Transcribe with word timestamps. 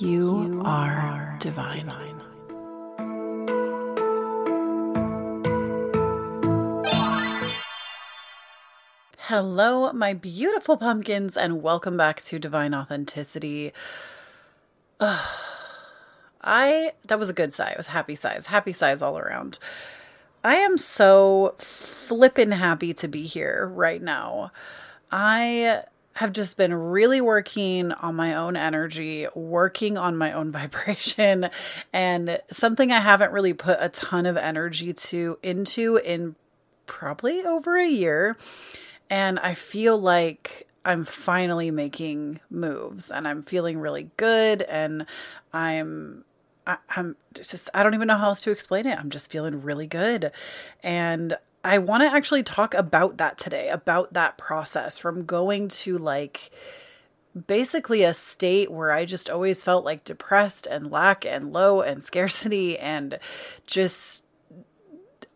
You, 0.00 0.60
are, 0.64 1.36
divine. 1.38 1.88
Hello, 9.18 9.92
my 9.92 10.14
beautiful 10.14 10.76
pumpkins, 10.76 11.36
and 11.36 11.62
welcome 11.62 11.96
back 11.96 12.20
to 12.22 12.40
Divine 12.40 12.74
Authenticity. 12.74 13.72
Ugh. 14.98 15.20
I 16.42 16.92
that 17.04 17.18
was 17.18 17.30
a 17.30 17.32
good 17.32 17.52
sigh. 17.52 17.70
It 17.70 17.76
was 17.76 17.86
happy 17.86 18.16
sighs, 18.16 18.46
happy 18.46 18.72
sighs 18.72 19.00
all 19.00 19.16
around. 19.16 19.60
I 20.42 20.56
am 20.56 20.76
so 20.76 21.54
flippin' 21.58 22.50
happy 22.50 22.92
to 22.94 23.06
be 23.06 23.26
here 23.26 23.70
right 23.72 24.02
now. 24.02 24.50
I 25.12 25.84
have 26.14 26.32
just 26.32 26.56
been 26.56 26.72
really 26.72 27.20
working 27.20 27.92
on 27.92 28.14
my 28.14 28.34
own 28.34 28.56
energy, 28.56 29.26
working 29.34 29.98
on 29.98 30.16
my 30.16 30.32
own 30.32 30.50
vibration, 30.52 31.50
and 31.92 32.40
something 32.50 32.92
I 32.92 33.00
haven't 33.00 33.32
really 33.32 33.52
put 33.52 33.78
a 33.80 33.88
ton 33.88 34.26
of 34.26 34.36
energy 34.36 34.92
to 34.92 35.38
into 35.42 35.96
in 35.96 36.36
probably 36.86 37.44
over 37.44 37.76
a 37.76 37.88
year. 37.88 38.36
And 39.10 39.38
I 39.38 39.54
feel 39.54 39.98
like 39.98 40.66
I'm 40.84 41.04
finally 41.04 41.70
making 41.70 42.40
moves 42.50 43.10
and 43.10 43.26
I'm 43.26 43.42
feeling 43.42 43.78
really 43.78 44.10
good 44.16 44.62
and 44.62 45.06
I'm 45.52 46.24
I, 46.66 46.78
am 46.96 47.16
just 47.34 47.68
I 47.74 47.82
don't 47.82 47.94
even 47.94 48.08
know 48.08 48.16
how 48.16 48.28
else 48.28 48.40
to 48.42 48.50
explain 48.50 48.86
it. 48.86 48.98
I'm 48.98 49.10
just 49.10 49.30
feeling 49.30 49.62
really 49.62 49.86
good. 49.86 50.32
And 50.82 51.36
I 51.64 51.78
want 51.78 52.02
to 52.02 52.12
actually 52.12 52.42
talk 52.42 52.74
about 52.74 53.16
that 53.16 53.38
today, 53.38 53.70
about 53.70 54.12
that 54.12 54.36
process 54.36 54.98
from 54.98 55.24
going 55.24 55.68
to 55.68 55.96
like 55.96 56.50
basically 57.46 58.04
a 58.04 58.12
state 58.12 58.70
where 58.70 58.92
I 58.92 59.06
just 59.06 59.30
always 59.30 59.64
felt 59.64 59.84
like 59.84 60.04
depressed 60.04 60.66
and 60.66 60.90
lack 60.90 61.24
and 61.24 61.52
low 61.52 61.80
and 61.80 62.02
scarcity 62.04 62.78
and 62.78 63.18
just 63.66 64.24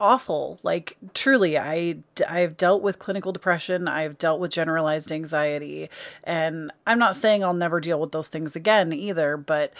awful. 0.00 0.60
Like 0.62 0.96
truly 1.14 1.58
i 1.58 1.96
i've 2.28 2.56
dealt 2.56 2.82
with 2.82 2.98
clinical 2.98 3.32
depression. 3.32 3.88
I've 3.88 4.18
dealt 4.18 4.38
with 4.38 4.52
generalized 4.52 5.10
anxiety. 5.10 5.88
And 6.22 6.70
i'm 6.86 6.98
not 6.98 7.16
saying 7.16 7.42
i'll 7.42 7.54
never 7.54 7.80
deal 7.80 7.98
with 7.98 8.12
those 8.12 8.28
things 8.28 8.54
again 8.54 8.92
either 8.92 9.36
but 9.36 9.72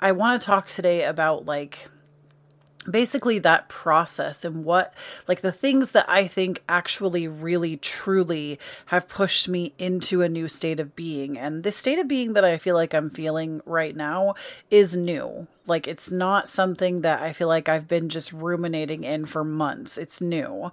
I 0.00 0.12
want 0.12 0.40
to 0.40 0.46
talk 0.46 0.68
today 0.68 1.02
about 1.02 1.44
like 1.44 1.88
basically 2.90 3.38
that 3.38 3.68
process 3.68 4.44
and 4.44 4.64
what 4.64 4.94
like 5.26 5.40
the 5.40 5.52
things 5.52 5.92
that 5.92 6.08
I 6.08 6.26
think 6.26 6.62
actually 6.68 7.28
really 7.28 7.76
truly 7.76 8.58
have 8.86 9.08
pushed 9.08 9.48
me 9.48 9.72
into 9.78 10.22
a 10.22 10.28
new 10.28 10.48
state 10.48 10.80
of 10.80 10.96
being. 10.96 11.38
And 11.38 11.62
this 11.62 11.76
state 11.76 11.98
of 11.98 12.08
being 12.08 12.32
that 12.34 12.44
I 12.44 12.56
feel 12.56 12.74
like 12.74 12.94
I'm 12.94 13.10
feeling 13.10 13.60
right 13.66 13.94
now 13.94 14.34
is 14.70 14.96
new. 14.96 15.46
Like 15.66 15.86
it's 15.86 16.10
not 16.10 16.48
something 16.48 17.02
that 17.02 17.20
I 17.20 17.32
feel 17.32 17.48
like 17.48 17.68
I've 17.68 17.88
been 17.88 18.08
just 18.08 18.32
ruminating 18.32 19.04
in 19.04 19.26
for 19.26 19.44
months. 19.44 19.98
It's 19.98 20.20
new. 20.20 20.72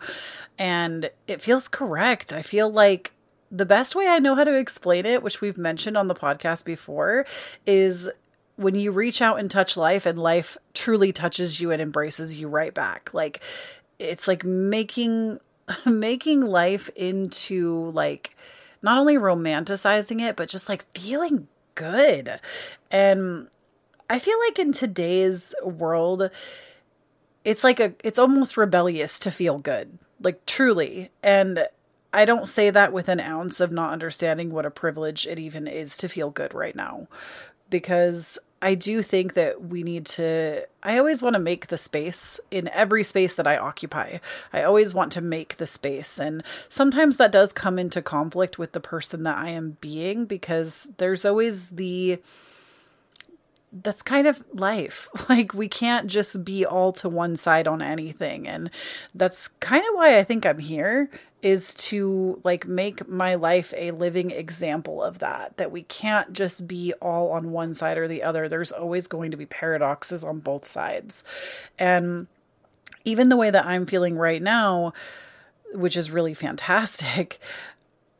And 0.57 1.09
it 1.27 1.41
feels 1.41 1.67
correct. 1.67 2.31
I 2.31 2.41
feel 2.41 2.69
like 2.69 3.11
the 3.51 3.65
best 3.65 3.95
way 3.95 4.07
I 4.07 4.19
know 4.19 4.35
how 4.35 4.43
to 4.43 4.57
explain 4.57 5.05
it, 5.05 5.21
which 5.21 5.41
we've 5.41 5.57
mentioned 5.57 5.97
on 5.97 6.07
the 6.07 6.15
podcast 6.15 6.65
before, 6.65 7.25
is 7.65 8.09
when 8.57 8.75
you 8.75 8.91
reach 8.91 9.21
out 9.21 9.39
and 9.39 9.51
touch 9.51 9.75
life 9.75 10.05
and 10.05 10.17
life 10.17 10.57
truly 10.73 11.11
touches 11.11 11.59
you 11.59 11.71
and 11.71 11.81
embraces 11.81 12.39
you 12.39 12.47
right 12.47 12.73
back 12.73 13.13
like 13.13 13.41
it's 13.99 14.27
like 14.27 14.43
making 14.43 15.39
making 15.85 16.41
life 16.41 16.89
into 16.95 17.89
like 17.91 18.35
not 18.81 18.97
only 18.97 19.15
romanticizing 19.15 20.21
it 20.21 20.35
but 20.35 20.49
just 20.49 20.69
like 20.69 20.85
feeling 20.97 21.47
good. 21.75 22.39
And 22.91 23.47
i 24.07 24.19
feel 24.19 24.37
like 24.47 24.59
in 24.59 24.71
today's 24.71 25.55
world 25.63 26.29
it's 27.43 27.63
like 27.63 27.79
a 27.79 27.93
it's 28.03 28.19
almost 28.19 28.55
rebellious 28.55 29.17
to 29.19 29.31
feel 29.31 29.57
good 29.57 29.97
like 30.21 30.45
truly. 30.45 31.11
And 31.23 31.67
I 32.13 32.25
don't 32.25 32.47
say 32.47 32.69
that 32.69 32.93
with 32.93 33.09
an 33.09 33.19
ounce 33.19 33.59
of 33.59 33.71
not 33.71 33.91
understanding 33.91 34.49
what 34.49 34.65
a 34.65 34.71
privilege 34.71 35.27
it 35.27 35.39
even 35.39 35.67
is 35.67 35.97
to 35.97 36.09
feel 36.09 36.31
good 36.31 36.53
right 36.53 36.75
now. 36.75 37.07
Because 37.69 38.37
I 38.65 38.73
do 38.73 39.03
think 39.03 39.35
that 39.35 39.63
we 39.63 39.83
need 39.83 40.07
to. 40.07 40.67
I 40.81 40.97
always 40.97 41.21
want 41.21 41.35
to 41.35 41.39
make 41.39 41.67
the 41.67 41.77
space 41.77 42.39
in 42.49 42.67
every 42.69 43.03
space 43.03 43.35
that 43.35 43.45
I 43.45 43.57
occupy. 43.57 44.17
I 44.51 44.63
always 44.63 44.91
want 44.91 45.11
to 45.11 45.21
make 45.21 45.57
the 45.57 45.67
space. 45.67 46.17
And 46.17 46.43
sometimes 46.67 47.17
that 47.17 47.31
does 47.31 47.53
come 47.53 47.77
into 47.77 48.01
conflict 48.01 48.57
with 48.57 48.71
the 48.71 48.79
person 48.79 49.21
that 49.21 49.37
I 49.37 49.49
am 49.49 49.77
being 49.81 50.25
because 50.25 50.89
there's 50.97 51.25
always 51.25 51.69
the. 51.69 52.19
That's 53.71 54.01
kind 54.01 54.25
of 54.25 54.43
life. 54.51 55.09
Like, 55.29 55.53
we 55.53 55.67
can't 55.67 56.07
just 56.07 56.43
be 56.43 56.65
all 56.65 56.91
to 56.93 57.07
one 57.07 57.35
side 57.35 57.67
on 57.67 57.83
anything. 57.83 58.47
And 58.47 58.71
that's 59.13 59.49
kind 59.59 59.83
of 59.83 59.93
why 59.93 60.17
I 60.17 60.23
think 60.23 60.43
I'm 60.43 60.59
here 60.59 61.11
is 61.45 61.75
to 61.75 62.41
like 62.43 62.67
make 62.67 63.07
my 63.07 63.35
life 63.35 63.71
a 63.77 63.91
living 63.91 64.31
example 64.31 65.03
of 65.03 65.19
that 65.19 65.55
that 65.57 65.71
we 65.71 65.83
can't 65.83 66.33
just 66.33 66.67
be 66.67 66.91
all 67.01 67.31
on 67.31 67.51
one 67.51 67.73
side 67.73 67.99
or 67.99 68.07
the 68.07 68.23
other. 68.23 68.47
There's 68.47 68.71
always 68.71 69.07
going 69.07 69.29
to 69.29 69.37
be 69.37 69.45
paradoxes 69.45 70.23
on 70.23 70.39
both 70.39 70.65
sides. 70.67 71.23
And 71.77 72.27
even 73.05 73.29
the 73.29 73.37
way 73.37 73.49
that 73.49 73.65
i'm 73.65 73.85
feeling 73.85 74.17
right 74.17 74.41
now 74.41 74.91
which 75.73 75.95
is 75.95 76.11
really 76.11 76.33
fantastic 76.33 77.39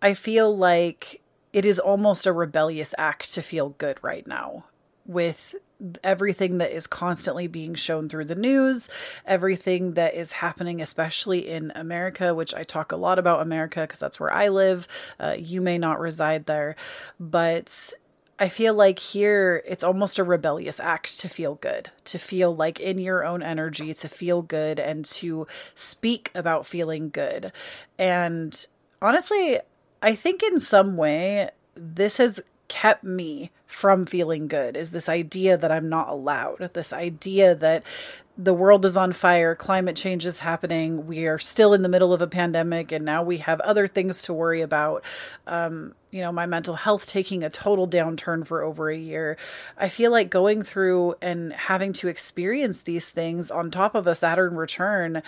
i 0.01 0.13
feel 0.13 0.55
like 0.55 1.21
it 1.51 1.65
is 1.65 1.79
almost 1.79 2.25
a 2.25 2.31
rebellious 2.31 2.93
act 2.97 3.33
to 3.33 3.41
feel 3.41 3.69
good 3.69 3.97
right 4.01 4.27
now 4.27 4.65
with 5.05 5.55
everything 6.03 6.57
that 6.59 6.71
is 6.71 6.87
constantly 6.87 7.47
being 7.47 7.75
shown 7.75 8.09
through 8.09 8.25
the 8.25 8.35
news, 8.35 8.89
everything 9.25 9.93
that 9.93 10.13
is 10.13 10.33
happening, 10.33 10.81
especially 10.81 11.47
in 11.49 11.71
America, 11.75 12.33
which 12.33 12.53
I 12.53 12.63
talk 12.63 12.91
a 12.91 12.97
lot 12.97 13.19
about 13.19 13.41
America 13.41 13.81
because 13.81 13.99
that's 13.99 14.19
where 14.19 14.33
I 14.33 14.49
live. 14.49 14.87
Uh, 15.19 15.35
you 15.37 15.61
may 15.61 15.77
not 15.77 15.99
reside 15.99 16.45
there, 16.45 16.75
but 17.19 17.93
I 18.37 18.49
feel 18.49 18.73
like 18.73 18.99
here 18.99 19.63
it's 19.65 19.83
almost 19.83 20.19
a 20.19 20.23
rebellious 20.23 20.79
act 20.79 21.19
to 21.21 21.29
feel 21.29 21.55
good, 21.55 21.91
to 22.05 22.17
feel 22.17 22.53
like 22.53 22.79
in 22.79 22.99
your 22.99 23.25
own 23.25 23.41
energy, 23.41 23.93
to 23.93 24.09
feel 24.09 24.41
good 24.41 24.79
and 24.79 25.05
to 25.05 25.47
speak 25.73 26.31
about 26.35 26.65
feeling 26.65 27.09
good. 27.09 27.53
And 27.97 28.67
honestly, 29.01 29.59
I 30.01 30.15
think 30.15 30.43
in 30.43 30.59
some 30.59 30.97
way, 30.97 31.49
this 31.75 32.17
has 32.17 32.41
kept 32.67 33.03
me 33.03 33.51
from 33.65 34.05
feeling 34.05 34.47
good 34.47 34.77
is 34.77 34.91
this 34.91 35.09
idea 35.09 35.57
that 35.57 35.71
I'm 35.71 35.89
not 35.89 36.09
allowed, 36.09 36.69
this 36.73 36.93
idea 36.93 37.55
that 37.55 37.83
the 38.37 38.53
world 38.53 38.83
is 38.83 38.97
on 38.97 39.13
fire, 39.13 39.55
climate 39.55 39.95
change 39.95 40.25
is 40.25 40.39
happening, 40.39 41.07
we 41.07 41.25
are 41.25 41.39
still 41.39 41.73
in 41.73 41.83
the 41.83 41.89
middle 41.89 42.13
of 42.13 42.21
a 42.21 42.27
pandemic, 42.27 42.91
and 42.91 43.05
now 43.05 43.23
we 43.23 43.37
have 43.37 43.61
other 43.61 43.87
things 43.87 44.23
to 44.23 44.33
worry 44.33 44.61
about. 44.61 45.03
Um, 45.47 45.95
you 46.11 46.21
know, 46.21 46.31
my 46.31 46.45
mental 46.45 46.75
health 46.75 47.05
taking 47.05 47.43
a 47.43 47.49
total 47.49 47.87
downturn 47.87 48.45
for 48.45 48.61
over 48.61 48.89
a 48.89 48.97
year. 48.97 49.37
I 49.77 49.89
feel 49.89 50.11
like 50.11 50.29
going 50.29 50.63
through 50.63 51.15
and 51.21 51.53
having 51.53 51.93
to 51.93 52.07
experience 52.07 52.83
these 52.83 53.09
things 53.09 53.51
on 53.51 53.71
top 53.71 53.95
of 53.95 54.07
a 54.07 54.15
Saturn 54.15 54.55
return 54.55 55.21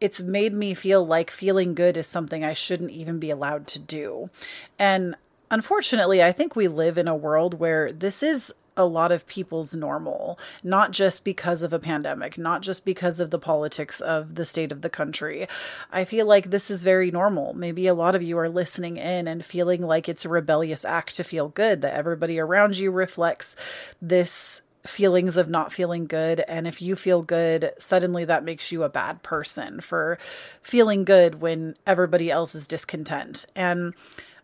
it's 0.00 0.22
made 0.22 0.54
me 0.54 0.74
feel 0.74 1.06
like 1.06 1.30
feeling 1.30 1.74
good 1.74 1.96
is 1.96 2.06
something 2.06 2.42
I 2.42 2.54
shouldn't 2.54 2.90
even 2.90 3.18
be 3.18 3.30
allowed 3.30 3.66
to 3.68 3.78
do. 3.78 4.30
And 4.78 5.14
unfortunately, 5.50 6.22
I 6.22 6.32
think 6.32 6.54
we 6.54 6.68
live 6.68 6.98
in 6.98 7.08
a 7.08 7.16
world 7.16 7.58
where 7.58 7.90
this 7.90 8.22
is 8.22 8.54
a 8.76 8.84
lot 8.84 9.12
of 9.12 9.26
people's 9.26 9.74
normal, 9.74 10.38
not 10.62 10.90
just 10.90 11.24
because 11.24 11.62
of 11.62 11.72
a 11.72 11.78
pandemic, 11.78 12.38
not 12.38 12.62
just 12.62 12.84
because 12.84 13.20
of 13.20 13.30
the 13.30 13.38
politics 13.38 14.00
of 14.00 14.36
the 14.36 14.46
state 14.46 14.72
of 14.72 14.80
the 14.80 14.88
country. 14.88 15.46
I 15.92 16.04
feel 16.04 16.24
like 16.24 16.50
this 16.50 16.70
is 16.70 16.84
very 16.84 17.10
normal. 17.10 17.52
Maybe 17.52 17.86
a 17.86 17.94
lot 17.94 18.14
of 18.14 18.22
you 18.22 18.38
are 18.38 18.48
listening 18.48 18.96
in 18.96 19.28
and 19.28 19.44
feeling 19.44 19.82
like 19.82 20.08
it's 20.08 20.24
a 20.24 20.30
rebellious 20.30 20.84
act 20.84 21.16
to 21.16 21.24
feel 21.24 21.48
good, 21.48 21.82
that 21.82 21.94
everybody 21.94 22.38
around 22.38 22.78
you 22.78 22.90
reflects 22.90 23.54
this 24.00 24.62
feelings 24.86 25.36
of 25.36 25.50
not 25.50 25.74
feeling 25.74 26.06
good. 26.06 26.40
And 26.48 26.66
if 26.66 26.80
you 26.80 26.96
feel 26.96 27.22
good, 27.22 27.72
suddenly 27.78 28.24
that 28.24 28.44
makes 28.44 28.72
you 28.72 28.82
a 28.82 28.88
bad 28.88 29.22
person 29.22 29.80
for 29.80 30.18
feeling 30.62 31.04
good 31.04 31.42
when 31.42 31.76
everybody 31.86 32.30
else 32.30 32.54
is 32.54 32.66
discontent. 32.66 33.44
And 33.54 33.92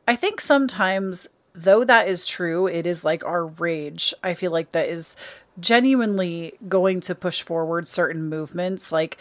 I 0.07 0.17
think 0.17 0.41
sometimes 0.41 1.29
though 1.57 1.85
that 1.85 2.07
is 2.07 2.27
true, 2.27 2.67
it 2.67 2.87
is 2.87 3.05
like 3.05 3.25
our 3.25 3.47
rage. 3.47 4.15
I 4.23 4.35
feel 4.35 4.53
like 4.53 4.73
that 4.73 4.89
is 4.89 5.17
genuinely 5.59 6.53
going 6.69 7.01
to 7.01 7.15
push 7.15 7.43
forward 7.43 7.89
certain 7.89 8.29
movements. 8.29 8.93
Like, 8.93 9.17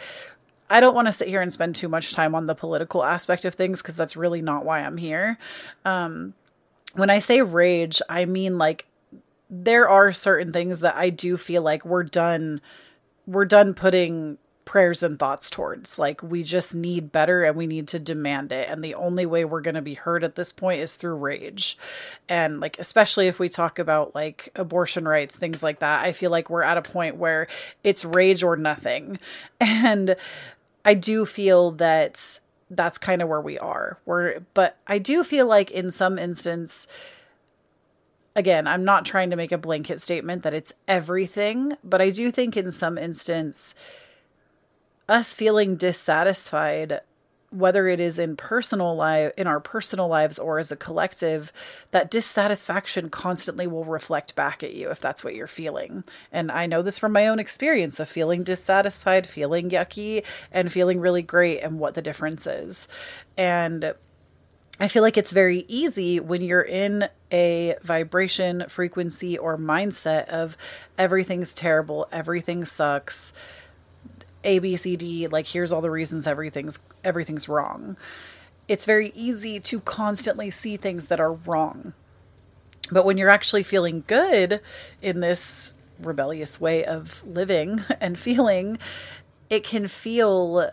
I 0.68 0.80
don't 0.80 0.94
want 0.94 1.06
to 1.06 1.12
sit 1.12 1.28
here 1.28 1.40
and 1.40 1.52
spend 1.52 1.74
too 1.74 1.88
much 1.88 2.12
time 2.12 2.34
on 2.34 2.46
the 2.46 2.54
political 2.54 3.04
aspect 3.04 3.44
of 3.44 3.54
things 3.54 3.80
because 3.80 3.96
that's 3.96 4.16
really 4.16 4.42
not 4.42 4.64
why 4.64 4.80
I'm 4.80 4.96
here. 4.96 5.38
Um, 5.84 6.34
when 6.94 7.08
I 7.08 7.20
say 7.20 7.42
rage, 7.42 8.02
I 8.08 8.24
mean 8.24 8.58
like 8.58 8.86
there 9.48 9.88
are 9.88 10.12
certain 10.12 10.52
things 10.52 10.80
that 10.80 10.96
I 10.96 11.10
do 11.10 11.36
feel 11.36 11.62
like 11.62 11.84
we're 11.84 12.02
done 12.02 12.60
we're 13.26 13.44
done 13.44 13.74
putting 13.74 14.38
prayers 14.66 15.02
and 15.02 15.18
thoughts 15.18 15.48
towards. 15.48 15.98
Like 15.98 16.22
we 16.22 16.42
just 16.42 16.74
need 16.74 17.10
better 17.10 17.44
and 17.44 17.56
we 17.56 17.66
need 17.66 17.88
to 17.88 17.98
demand 17.98 18.52
it. 18.52 18.68
And 18.68 18.84
the 18.84 18.94
only 18.96 19.24
way 19.24 19.46
we're 19.46 19.62
going 19.62 19.76
to 19.76 19.82
be 19.82 19.94
heard 19.94 20.22
at 20.24 20.34
this 20.34 20.52
point 20.52 20.82
is 20.82 20.96
through 20.96 21.14
rage. 21.14 21.78
And 22.28 22.60
like 22.60 22.78
especially 22.78 23.28
if 23.28 23.38
we 23.38 23.48
talk 23.48 23.78
about 23.78 24.14
like 24.14 24.50
abortion 24.54 25.08
rights, 25.08 25.38
things 25.38 25.62
like 25.62 25.78
that, 25.78 26.04
I 26.04 26.12
feel 26.12 26.30
like 26.30 26.50
we're 26.50 26.64
at 26.64 26.76
a 26.76 26.82
point 26.82 27.16
where 27.16 27.46
it's 27.82 28.04
rage 28.04 28.42
or 28.42 28.56
nothing. 28.56 29.18
And 29.58 30.16
I 30.84 30.94
do 30.94 31.26
feel 31.26 31.72
that 31.72 32.40
that's 32.70 32.98
kind 32.98 33.22
of 33.22 33.28
where 33.28 33.40
we 33.40 33.58
are. 33.58 33.98
We're 34.04 34.40
but 34.54 34.76
I 34.86 34.98
do 34.98 35.24
feel 35.24 35.46
like 35.46 35.70
in 35.70 35.90
some 35.90 36.18
instance 36.18 36.86
again, 38.34 38.66
I'm 38.66 38.84
not 38.84 39.04
trying 39.04 39.30
to 39.30 39.36
make 39.36 39.52
a 39.52 39.58
blanket 39.58 40.00
statement 40.00 40.42
that 40.42 40.54
it's 40.54 40.72
everything, 40.86 41.72
but 41.82 42.02
I 42.02 42.10
do 42.10 42.30
think 42.30 42.56
in 42.56 42.70
some 42.70 42.98
instance, 42.98 43.74
us 45.08 45.34
feeling 45.34 45.76
dissatisfied, 45.76 47.00
whether 47.50 47.88
it 47.88 48.00
is 48.00 48.18
in 48.18 48.36
personal 48.36 48.96
life, 48.96 49.32
in 49.38 49.46
our 49.46 49.60
personal 49.60 50.08
lives 50.08 50.38
or 50.38 50.58
as 50.58 50.72
a 50.72 50.76
collective, 50.76 51.52
that 51.92 52.10
dissatisfaction 52.10 53.08
constantly 53.08 53.66
will 53.66 53.84
reflect 53.84 54.34
back 54.34 54.62
at 54.62 54.74
you 54.74 54.90
if 54.90 55.00
that's 55.00 55.22
what 55.22 55.34
you're 55.34 55.46
feeling. 55.46 56.04
And 56.32 56.50
I 56.50 56.66
know 56.66 56.82
this 56.82 56.98
from 56.98 57.12
my 57.12 57.28
own 57.28 57.38
experience 57.38 58.00
of 58.00 58.08
feeling 58.08 58.42
dissatisfied, 58.42 59.26
feeling 59.26 59.70
yucky, 59.70 60.24
and 60.50 60.72
feeling 60.72 61.00
really 61.00 61.22
great, 61.22 61.60
and 61.60 61.78
what 61.78 61.94
the 61.94 62.02
difference 62.02 62.46
is. 62.46 62.88
And 63.38 63.94
I 64.78 64.88
feel 64.88 65.02
like 65.02 65.16
it's 65.16 65.32
very 65.32 65.64
easy 65.68 66.20
when 66.20 66.42
you're 66.42 66.60
in 66.60 67.08
a 67.32 67.76
vibration, 67.82 68.66
frequency, 68.68 69.38
or 69.38 69.56
mindset 69.56 70.28
of 70.28 70.56
everything's 70.98 71.54
terrible, 71.54 72.06
everything 72.12 72.64
sucks, 72.66 73.32
A, 74.46 74.58
B, 74.60 74.76
C, 74.76 74.96
D, 74.96 75.26
like 75.26 75.48
here's 75.48 75.72
all 75.72 75.82
the 75.82 75.90
reasons 75.90 76.26
everything's 76.26 76.78
everything's 77.04 77.48
wrong. 77.48 77.96
It's 78.68 78.86
very 78.86 79.12
easy 79.14 79.60
to 79.60 79.80
constantly 79.80 80.50
see 80.50 80.76
things 80.76 81.08
that 81.08 81.20
are 81.20 81.32
wrong. 81.32 81.92
But 82.90 83.04
when 83.04 83.18
you're 83.18 83.28
actually 83.28 83.64
feeling 83.64 84.04
good 84.06 84.60
in 85.02 85.20
this 85.20 85.74
rebellious 85.98 86.60
way 86.60 86.84
of 86.84 87.22
living 87.26 87.80
and 88.00 88.18
feeling, 88.18 88.78
it 89.50 89.64
can 89.64 89.88
feel 89.88 90.70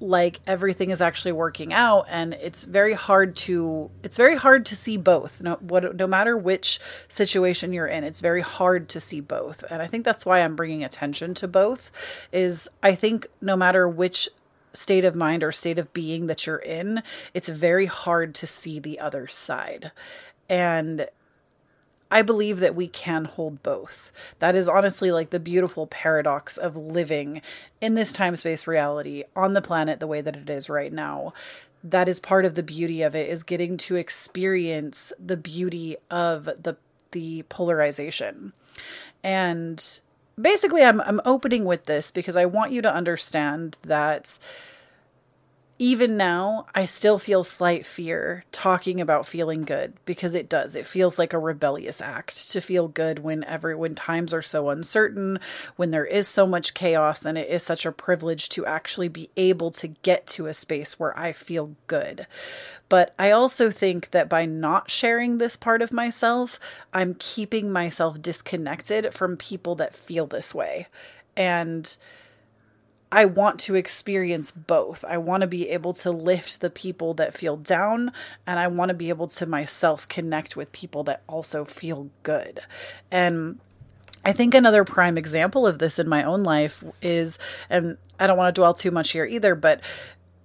like 0.00 0.40
everything 0.46 0.90
is 0.90 1.00
actually 1.00 1.32
working 1.32 1.72
out 1.72 2.06
and 2.08 2.34
it's 2.34 2.64
very 2.64 2.94
hard 2.94 3.36
to 3.36 3.90
it's 4.02 4.16
very 4.16 4.36
hard 4.36 4.66
to 4.66 4.76
see 4.76 4.96
both. 4.96 5.40
No 5.40 5.54
what 5.54 5.96
no 5.96 6.06
matter 6.06 6.36
which 6.36 6.80
situation 7.08 7.72
you're 7.72 7.86
in 7.86 8.04
it's 8.04 8.20
very 8.20 8.42
hard 8.42 8.88
to 8.90 9.00
see 9.00 9.20
both. 9.20 9.64
And 9.70 9.80
i 9.80 9.86
think 9.86 10.04
that's 10.04 10.26
why 10.26 10.40
i'm 10.40 10.56
bringing 10.56 10.84
attention 10.84 11.34
to 11.34 11.48
both 11.48 11.90
is 12.32 12.68
i 12.82 12.94
think 12.94 13.28
no 13.40 13.56
matter 13.56 13.88
which 13.88 14.28
state 14.72 15.04
of 15.04 15.14
mind 15.14 15.44
or 15.44 15.52
state 15.52 15.78
of 15.78 15.92
being 15.92 16.26
that 16.26 16.46
you're 16.46 16.56
in 16.56 17.02
it's 17.32 17.48
very 17.48 17.86
hard 17.86 18.34
to 18.34 18.46
see 18.46 18.78
the 18.78 18.98
other 18.98 19.26
side. 19.26 19.92
And 20.48 21.08
I 22.14 22.22
believe 22.22 22.60
that 22.60 22.76
we 22.76 22.86
can 22.86 23.24
hold 23.24 23.60
both. 23.64 24.12
That 24.38 24.54
is 24.54 24.68
honestly 24.68 25.10
like 25.10 25.30
the 25.30 25.40
beautiful 25.40 25.88
paradox 25.88 26.56
of 26.56 26.76
living 26.76 27.42
in 27.80 27.94
this 27.94 28.12
time 28.12 28.36
space 28.36 28.68
reality 28.68 29.24
on 29.34 29.54
the 29.54 29.60
planet 29.60 29.98
the 29.98 30.06
way 30.06 30.20
that 30.20 30.36
it 30.36 30.48
is 30.48 30.70
right 30.70 30.92
now. 30.92 31.34
That 31.82 32.08
is 32.08 32.20
part 32.20 32.44
of 32.44 32.54
the 32.54 32.62
beauty 32.62 33.02
of 33.02 33.16
it 33.16 33.28
is 33.28 33.42
getting 33.42 33.76
to 33.78 33.96
experience 33.96 35.12
the 35.18 35.36
beauty 35.36 35.96
of 36.08 36.44
the 36.44 36.76
the 37.10 37.42
polarization. 37.48 38.52
And 39.24 40.00
basically 40.40 40.84
I'm 40.84 41.00
I'm 41.00 41.20
opening 41.24 41.64
with 41.64 41.84
this 41.84 42.12
because 42.12 42.36
I 42.36 42.44
want 42.46 42.70
you 42.70 42.80
to 42.82 42.94
understand 42.94 43.76
that 43.82 44.38
even 45.78 46.16
now, 46.16 46.66
I 46.72 46.84
still 46.84 47.18
feel 47.18 47.42
slight 47.42 47.84
fear 47.84 48.44
talking 48.52 49.00
about 49.00 49.26
feeling 49.26 49.64
good 49.64 49.94
because 50.04 50.34
it 50.34 50.48
does. 50.48 50.76
It 50.76 50.86
feels 50.86 51.18
like 51.18 51.32
a 51.32 51.38
rebellious 51.38 52.00
act 52.00 52.52
to 52.52 52.60
feel 52.60 52.86
good 52.86 53.18
whenever 53.18 53.76
when 53.76 53.96
times 53.96 54.32
are 54.32 54.42
so 54.42 54.70
uncertain, 54.70 55.40
when 55.74 55.90
there 55.90 56.04
is 56.04 56.28
so 56.28 56.46
much 56.46 56.74
chaos, 56.74 57.24
and 57.24 57.36
it 57.36 57.48
is 57.48 57.64
such 57.64 57.84
a 57.84 57.90
privilege 57.92 58.48
to 58.50 58.64
actually 58.64 59.08
be 59.08 59.30
able 59.36 59.72
to 59.72 59.88
get 59.88 60.28
to 60.28 60.46
a 60.46 60.54
space 60.54 60.98
where 61.00 61.18
I 61.18 61.32
feel 61.32 61.74
good. 61.88 62.28
But 62.88 63.12
I 63.18 63.32
also 63.32 63.72
think 63.72 64.10
that 64.12 64.28
by 64.28 64.46
not 64.46 64.92
sharing 64.92 65.38
this 65.38 65.56
part 65.56 65.82
of 65.82 65.92
myself, 65.92 66.60
I'm 66.92 67.16
keeping 67.18 67.72
myself 67.72 68.22
disconnected 68.22 69.12
from 69.12 69.36
people 69.36 69.74
that 69.76 69.96
feel 69.96 70.28
this 70.28 70.54
way. 70.54 70.86
And 71.36 71.96
I 73.14 73.26
want 73.26 73.60
to 73.60 73.76
experience 73.76 74.50
both. 74.50 75.04
I 75.04 75.18
want 75.18 75.42
to 75.42 75.46
be 75.46 75.68
able 75.68 75.92
to 75.94 76.10
lift 76.10 76.60
the 76.60 76.68
people 76.68 77.14
that 77.14 77.32
feel 77.32 77.56
down, 77.56 78.10
and 78.44 78.58
I 78.58 78.66
want 78.66 78.88
to 78.88 78.94
be 78.94 79.08
able 79.08 79.28
to 79.28 79.46
myself 79.46 80.08
connect 80.08 80.56
with 80.56 80.72
people 80.72 81.04
that 81.04 81.22
also 81.28 81.64
feel 81.64 82.10
good. 82.24 82.58
And 83.12 83.60
I 84.24 84.32
think 84.32 84.52
another 84.52 84.82
prime 84.82 85.16
example 85.16 85.64
of 85.64 85.78
this 85.78 86.00
in 86.00 86.08
my 86.08 86.24
own 86.24 86.42
life 86.42 86.82
is, 87.00 87.38
and 87.70 87.98
I 88.18 88.26
don't 88.26 88.36
want 88.36 88.52
to 88.52 88.60
dwell 88.60 88.74
too 88.74 88.90
much 88.90 89.12
here 89.12 89.24
either, 89.24 89.54
but 89.54 89.80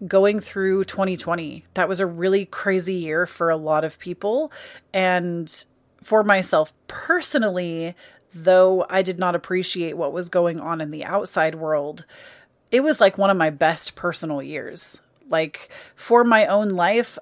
going 0.06 0.40
through 0.40 0.84
2020, 0.84 1.66
that 1.74 1.90
was 1.90 2.00
a 2.00 2.06
really 2.06 2.46
crazy 2.46 2.94
year 2.94 3.26
for 3.26 3.50
a 3.50 3.58
lot 3.58 3.84
of 3.84 3.98
people. 3.98 4.52
And 4.94 5.66
for 6.04 6.24
myself 6.24 6.72
personally, 6.86 7.96
though 8.32 8.86
I 8.92 9.02
did 9.02 9.18
not 9.18 9.34
appreciate 9.34 9.98
what 9.98 10.14
was 10.14 10.30
going 10.30 10.60
on 10.60 10.82
in 10.82 10.92
the 10.92 11.04
outside 11.04 11.56
world, 11.56 12.06
it 12.72 12.82
was 12.82 13.02
like 13.02 13.18
one 13.18 13.30
of 13.30 13.38
my 13.38 13.50
best 13.50 13.96
personal 13.96 14.42
years. 14.42 15.02
Like 15.30 15.70
for 15.96 16.24
my 16.24 16.46
own 16.48 16.70
life, 16.70 17.20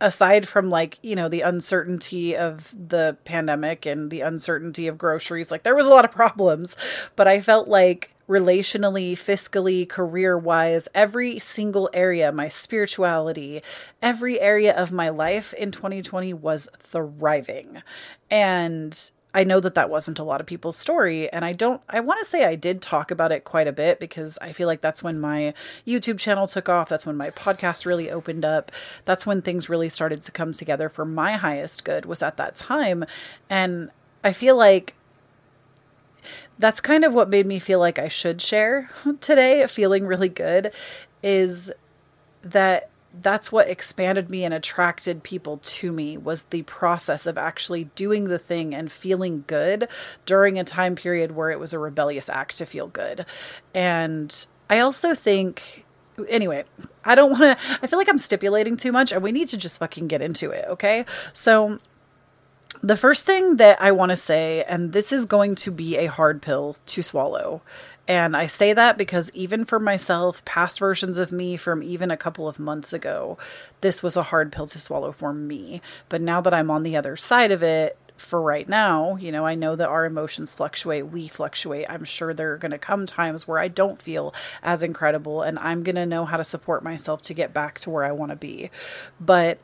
aside 0.00 0.48
from 0.48 0.70
like, 0.70 0.98
you 1.02 1.14
know, 1.14 1.28
the 1.28 1.42
uncertainty 1.42 2.36
of 2.36 2.74
the 2.88 3.16
pandemic 3.24 3.84
and 3.84 4.10
the 4.10 4.22
uncertainty 4.22 4.86
of 4.86 4.96
groceries, 4.98 5.50
like 5.50 5.62
there 5.62 5.76
was 5.76 5.86
a 5.86 5.90
lot 5.90 6.04
of 6.04 6.10
problems, 6.10 6.76
but 7.16 7.28
I 7.28 7.40
felt 7.40 7.68
like 7.68 8.14
relationally, 8.28 9.12
fiscally, 9.12 9.88
career 9.88 10.38
wise, 10.38 10.88
every 10.94 11.38
single 11.38 11.90
area, 11.92 12.32
my 12.32 12.48
spirituality, 12.48 13.62
every 14.00 14.40
area 14.40 14.74
of 14.74 14.92
my 14.92 15.08
life 15.08 15.52
in 15.54 15.70
2020 15.70 16.32
was 16.34 16.68
thriving. 16.78 17.82
And 18.30 19.10
I 19.32 19.44
know 19.44 19.60
that 19.60 19.74
that 19.74 19.90
wasn't 19.90 20.18
a 20.18 20.24
lot 20.24 20.40
of 20.40 20.46
people's 20.46 20.76
story. 20.76 21.30
And 21.32 21.44
I 21.44 21.52
don't, 21.52 21.80
I 21.88 22.00
want 22.00 22.18
to 22.18 22.24
say 22.24 22.44
I 22.44 22.56
did 22.56 22.82
talk 22.82 23.10
about 23.10 23.30
it 23.30 23.44
quite 23.44 23.68
a 23.68 23.72
bit 23.72 24.00
because 24.00 24.38
I 24.42 24.52
feel 24.52 24.66
like 24.66 24.80
that's 24.80 25.02
when 25.02 25.20
my 25.20 25.54
YouTube 25.86 26.18
channel 26.18 26.46
took 26.46 26.68
off. 26.68 26.88
That's 26.88 27.06
when 27.06 27.16
my 27.16 27.30
podcast 27.30 27.86
really 27.86 28.10
opened 28.10 28.44
up. 28.44 28.72
That's 29.04 29.26
when 29.26 29.40
things 29.40 29.68
really 29.68 29.88
started 29.88 30.22
to 30.22 30.32
come 30.32 30.52
together 30.52 30.88
for 30.88 31.04
my 31.04 31.32
highest 31.32 31.84
good, 31.84 32.06
was 32.06 32.22
at 32.22 32.36
that 32.38 32.56
time. 32.56 33.04
And 33.48 33.90
I 34.24 34.32
feel 34.32 34.56
like 34.56 34.94
that's 36.58 36.80
kind 36.80 37.04
of 37.04 37.14
what 37.14 37.30
made 37.30 37.46
me 37.46 37.58
feel 37.58 37.78
like 37.78 37.98
I 37.98 38.08
should 38.08 38.42
share 38.42 38.90
today, 39.20 39.66
feeling 39.66 40.06
really 40.06 40.28
good, 40.28 40.72
is 41.22 41.70
that 42.42 42.89
that's 43.22 43.50
what 43.50 43.68
expanded 43.68 44.30
me 44.30 44.44
and 44.44 44.54
attracted 44.54 45.22
people 45.22 45.58
to 45.58 45.92
me 45.92 46.16
was 46.16 46.44
the 46.44 46.62
process 46.62 47.26
of 47.26 47.36
actually 47.36 47.84
doing 47.94 48.24
the 48.24 48.38
thing 48.38 48.74
and 48.74 48.90
feeling 48.90 49.44
good 49.46 49.88
during 50.26 50.58
a 50.58 50.64
time 50.64 50.94
period 50.94 51.32
where 51.32 51.50
it 51.50 51.58
was 51.58 51.72
a 51.72 51.78
rebellious 51.78 52.28
act 52.28 52.56
to 52.58 52.66
feel 52.66 52.86
good. 52.86 53.26
And 53.74 54.46
I 54.68 54.78
also 54.78 55.14
think 55.14 55.84
anyway, 56.28 56.64
I 57.04 57.14
don't 57.14 57.30
want 57.30 57.42
to 57.42 57.78
I 57.82 57.86
feel 57.86 57.98
like 57.98 58.08
I'm 58.08 58.18
stipulating 58.18 58.76
too 58.76 58.92
much 58.92 59.12
and 59.12 59.22
we 59.22 59.32
need 59.32 59.48
to 59.48 59.56
just 59.56 59.78
fucking 59.78 60.08
get 60.08 60.22
into 60.22 60.50
it, 60.50 60.66
okay? 60.68 61.04
So 61.32 61.80
the 62.82 62.96
first 62.96 63.26
thing 63.26 63.56
that 63.56 63.80
I 63.82 63.92
want 63.92 64.10
to 64.10 64.16
say, 64.16 64.64
and 64.64 64.92
this 64.92 65.12
is 65.12 65.26
going 65.26 65.54
to 65.56 65.70
be 65.70 65.96
a 65.96 66.06
hard 66.06 66.40
pill 66.40 66.76
to 66.86 67.02
swallow, 67.02 67.62
and 68.10 68.36
I 68.36 68.48
say 68.48 68.72
that 68.72 68.98
because 68.98 69.30
even 69.34 69.64
for 69.64 69.78
myself, 69.78 70.44
past 70.44 70.80
versions 70.80 71.16
of 71.16 71.30
me 71.30 71.56
from 71.56 71.80
even 71.80 72.10
a 72.10 72.16
couple 72.16 72.48
of 72.48 72.58
months 72.58 72.92
ago, 72.92 73.38
this 73.82 74.02
was 74.02 74.16
a 74.16 74.24
hard 74.24 74.50
pill 74.50 74.66
to 74.66 74.80
swallow 74.80 75.12
for 75.12 75.32
me. 75.32 75.80
But 76.08 76.20
now 76.20 76.40
that 76.40 76.52
I'm 76.52 76.72
on 76.72 76.82
the 76.82 76.96
other 76.96 77.16
side 77.16 77.52
of 77.52 77.62
it, 77.62 77.96
for 78.16 78.42
right 78.42 78.68
now, 78.68 79.14
you 79.14 79.30
know, 79.30 79.46
I 79.46 79.54
know 79.54 79.76
that 79.76 79.88
our 79.88 80.04
emotions 80.04 80.56
fluctuate, 80.56 81.06
we 81.06 81.28
fluctuate. 81.28 81.86
I'm 81.88 82.02
sure 82.02 82.34
there 82.34 82.52
are 82.52 82.58
going 82.58 82.72
to 82.72 82.78
come 82.78 83.06
times 83.06 83.46
where 83.46 83.60
I 83.60 83.68
don't 83.68 84.02
feel 84.02 84.34
as 84.60 84.82
incredible, 84.82 85.42
and 85.42 85.56
I'm 85.60 85.84
going 85.84 85.94
to 85.94 86.04
know 86.04 86.24
how 86.24 86.36
to 86.36 86.42
support 86.42 86.82
myself 86.82 87.22
to 87.22 87.32
get 87.32 87.54
back 87.54 87.78
to 87.78 87.90
where 87.90 88.02
I 88.02 88.10
want 88.10 88.30
to 88.30 88.36
be. 88.36 88.72
But 89.20 89.60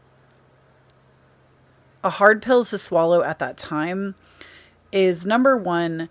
a 2.05 2.11
hard 2.11 2.43
pill 2.43 2.65
to 2.67 2.79
swallow 2.79 3.23
at 3.23 3.41
that 3.41 3.57
time 3.57 4.15
is 4.93 5.26
number 5.26 5.57
one, 5.57 6.09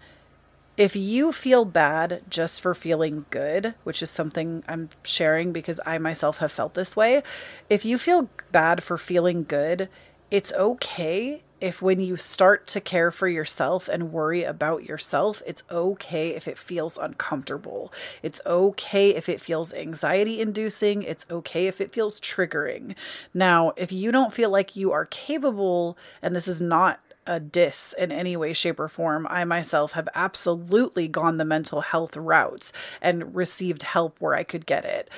if 0.78 0.96
you 0.96 1.32
feel 1.32 1.66
bad 1.66 2.24
just 2.30 2.62
for 2.62 2.74
feeling 2.74 3.26
good, 3.30 3.76
which 3.84 4.02
is 4.02 4.10
something 4.10 4.64
I'm 4.68 4.90
sharing 5.04 5.52
because 5.52 5.80
I 5.86 5.98
myself 5.98 6.38
have 6.38 6.52
felt 6.52 6.74
this 6.74 6.96
way, 6.96 7.24
if 7.70 7.86
you 7.86 7.98
feel 7.98 8.30
bad 8.52 8.84
for 8.84 8.98
feeling 8.98 9.44
good, 9.44 9.90
it's 10.32 10.52
okay 10.54 11.44
if 11.62 11.82
when 11.82 12.00
you 12.00 12.18
start 12.18 12.68
to 12.68 12.82
care 12.82 13.12
for 13.12 13.28
yourself 13.28 13.88
and 13.88 14.12
worry 14.12 14.44
about 14.44 14.84
yourself, 14.84 15.42
it's 15.48 15.64
okay 15.72 16.32
if 16.32 16.48
it 16.48 16.58
feels 16.58 16.98
uncomfortable. 16.98 17.94
It's 18.22 18.42
okay 18.46 19.16
if 19.16 19.30
it 19.30 19.40
feels 19.40 19.74
anxiety 19.74 20.42
inducing. 20.42 21.04
It's 21.04 21.26
okay 21.32 21.68
if 21.68 21.80
it 21.80 21.94
feels 21.94 22.20
triggering. 22.20 22.96
Now, 23.34 23.72
if 23.78 23.92
you 23.92 24.12
don't 24.12 24.34
feel 24.34 24.50
like 24.50 24.76
you 24.76 24.92
are 24.92 25.06
capable, 25.06 25.98
and 26.22 26.36
this 26.36 26.48
is 26.48 26.62
not 26.62 27.00
a 27.28 27.40
diss 27.40 27.94
in 27.98 28.12
any 28.12 28.38
way, 28.38 28.54
shape, 28.54 28.80
or 28.80 28.88
form. 28.88 29.28
I 29.30 29.44
myself 29.46 29.94
have 29.94 30.10
absolutely 30.16 31.08
gone 31.08 31.38
the 31.38 31.46
mental 31.46 31.82
health 31.82 32.16
routes 32.16 32.72
and 33.02 33.36
received 33.36 33.84
help 33.84 34.20
where 34.20 34.36
I 34.36 34.44
could 34.44 34.66
get 34.66 34.86
it 34.86 35.10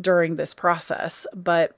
during 0.00 0.36
this 0.36 0.54
process. 0.54 1.26
But 1.34 1.76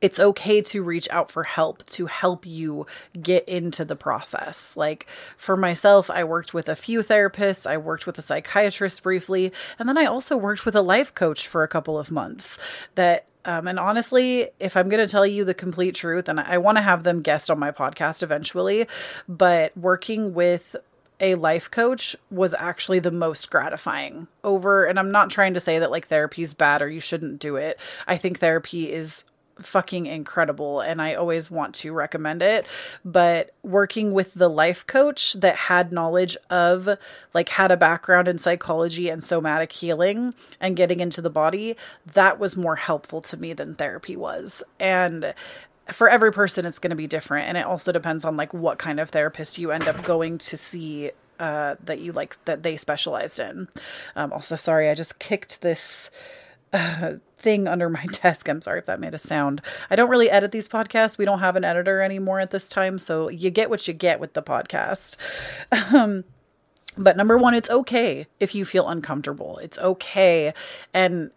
it's 0.00 0.20
okay 0.20 0.60
to 0.62 0.82
reach 0.82 1.08
out 1.10 1.30
for 1.30 1.44
help 1.44 1.84
to 1.86 2.06
help 2.06 2.46
you 2.46 2.86
get 3.20 3.48
into 3.48 3.84
the 3.84 3.96
process. 3.96 4.76
Like 4.76 5.06
for 5.36 5.56
myself, 5.56 6.10
I 6.10 6.24
worked 6.24 6.54
with 6.54 6.68
a 6.68 6.76
few 6.76 7.00
therapists, 7.00 7.66
I 7.66 7.76
worked 7.76 8.06
with 8.06 8.18
a 8.18 8.22
psychiatrist 8.22 9.02
briefly, 9.02 9.52
and 9.78 9.88
then 9.88 9.98
I 9.98 10.06
also 10.06 10.36
worked 10.36 10.64
with 10.64 10.76
a 10.76 10.82
life 10.82 11.14
coach 11.14 11.48
for 11.48 11.62
a 11.62 11.68
couple 11.68 11.98
of 11.98 12.10
months. 12.10 12.58
That 12.94 13.24
um, 13.44 13.66
and 13.66 13.78
honestly, 13.78 14.48
if 14.60 14.76
I'm 14.76 14.90
going 14.90 15.04
to 15.04 15.10
tell 15.10 15.26
you 15.26 15.42
the 15.42 15.54
complete 15.54 15.94
truth, 15.94 16.28
and 16.28 16.38
I 16.38 16.58
want 16.58 16.76
to 16.76 16.82
have 16.82 17.02
them 17.02 17.22
guest 17.22 17.50
on 17.50 17.58
my 17.58 17.70
podcast 17.70 18.22
eventually, 18.22 18.86
but 19.26 19.74
working 19.76 20.34
with 20.34 20.76
a 21.20 21.34
life 21.34 21.70
coach 21.70 22.14
was 22.30 22.54
actually 22.54 22.98
the 22.98 23.10
most 23.10 23.50
gratifying 23.50 24.28
over 24.44 24.84
and 24.84 24.98
I'm 24.98 25.10
not 25.10 25.30
trying 25.30 25.54
to 25.54 25.60
say 25.60 25.78
that 25.80 25.90
like 25.90 26.06
therapy 26.06 26.42
is 26.42 26.54
bad 26.54 26.80
or 26.80 26.88
you 26.88 27.00
shouldn't 27.00 27.40
do 27.40 27.56
it. 27.56 27.78
I 28.06 28.16
think 28.16 28.38
therapy 28.38 28.92
is 28.92 29.24
fucking 29.60 30.06
incredible 30.06 30.80
and 30.80 31.00
I 31.02 31.14
always 31.14 31.50
want 31.50 31.74
to 31.76 31.92
recommend 31.92 32.42
it. 32.42 32.66
But 33.04 33.50
working 33.62 34.12
with 34.12 34.34
the 34.34 34.48
life 34.48 34.86
coach 34.86 35.34
that 35.34 35.56
had 35.56 35.92
knowledge 35.92 36.36
of, 36.50 36.88
like, 37.34 37.50
had 37.50 37.70
a 37.70 37.76
background 37.76 38.28
in 38.28 38.38
psychology 38.38 39.08
and 39.08 39.22
somatic 39.22 39.72
healing 39.72 40.34
and 40.60 40.76
getting 40.76 41.00
into 41.00 41.22
the 41.22 41.30
body, 41.30 41.76
that 42.14 42.38
was 42.38 42.56
more 42.56 42.76
helpful 42.76 43.20
to 43.22 43.36
me 43.36 43.52
than 43.52 43.74
therapy 43.74 44.16
was. 44.16 44.62
And 44.80 45.34
for 45.90 46.08
every 46.08 46.32
person, 46.32 46.66
it's 46.66 46.78
going 46.78 46.90
to 46.90 46.96
be 46.96 47.06
different. 47.06 47.48
And 47.48 47.56
it 47.56 47.64
also 47.64 47.92
depends 47.92 48.24
on, 48.24 48.36
like, 48.36 48.52
what 48.52 48.78
kind 48.78 49.00
of 49.00 49.10
therapist 49.10 49.58
you 49.58 49.70
end 49.70 49.88
up 49.88 50.02
going 50.04 50.38
to 50.38 50.56
see 50.56 51.10
uh, 51.38 51.76
that 51.84 52.00
you 52.00 52.12
like 52.12 52.42
that 52.46 52.62
they 52.62 52.76
specialized 52.76 53.38
in. 53.38 53.68
Um, 54.16 54.32
also, 54.32 54.56
sorry, 54.56 54.90
I 54.90 54.94
just 54.94 55.18
kicked 55.18 55.60
this 55.60 56.10
uh, 56.72 57.14
thing 57.38 57.68
under 57.68 57.88
my 57.88 58.04
desk. 58.22 58.48
I'm 58.48 58.60
sorry 58.60 58.78
if 58.78 58.86
that 58.86 59.00
made 59.00 59.14
a 59.14 59.18
sound. 59.18 59.62
I 59.90 59.96
don't 59.96 60.10
really 60.10 60.30
edit 60.30 60.52
these 60.52 60.68
podcasts. 60.68 61.18
We 61.18 61.24
don't 61.24 61.40
have 61.40 61.56
an 61.56 61.64
editor 61.64 62.00
anymore 62.00 62.40
at 62.40 62.50
this 62.50 62.68
time, 62.68 62.98
so 62.98 63.28
you 63.28 63.50
get 63.50 63.70
what 63.70 63.86
you 63.88 63.94
get 63.94 64.20
with 64.20 64.34
the 64.34 64.42
podcast. 64.42 65.16
Um, 65.94 66.24
but 66.98 67.16
number 67.16 67.38
one, 67.38 67.54
it's 67.54 67.70
okay 67.70 68.26
if 68.40 68.54
you 68.54 68.64
feel 68.64 68.88
uncomfortable. 68.88 69.58
It's 69.58 69.78
okay. 69.78 70.52
And 70.92 71.30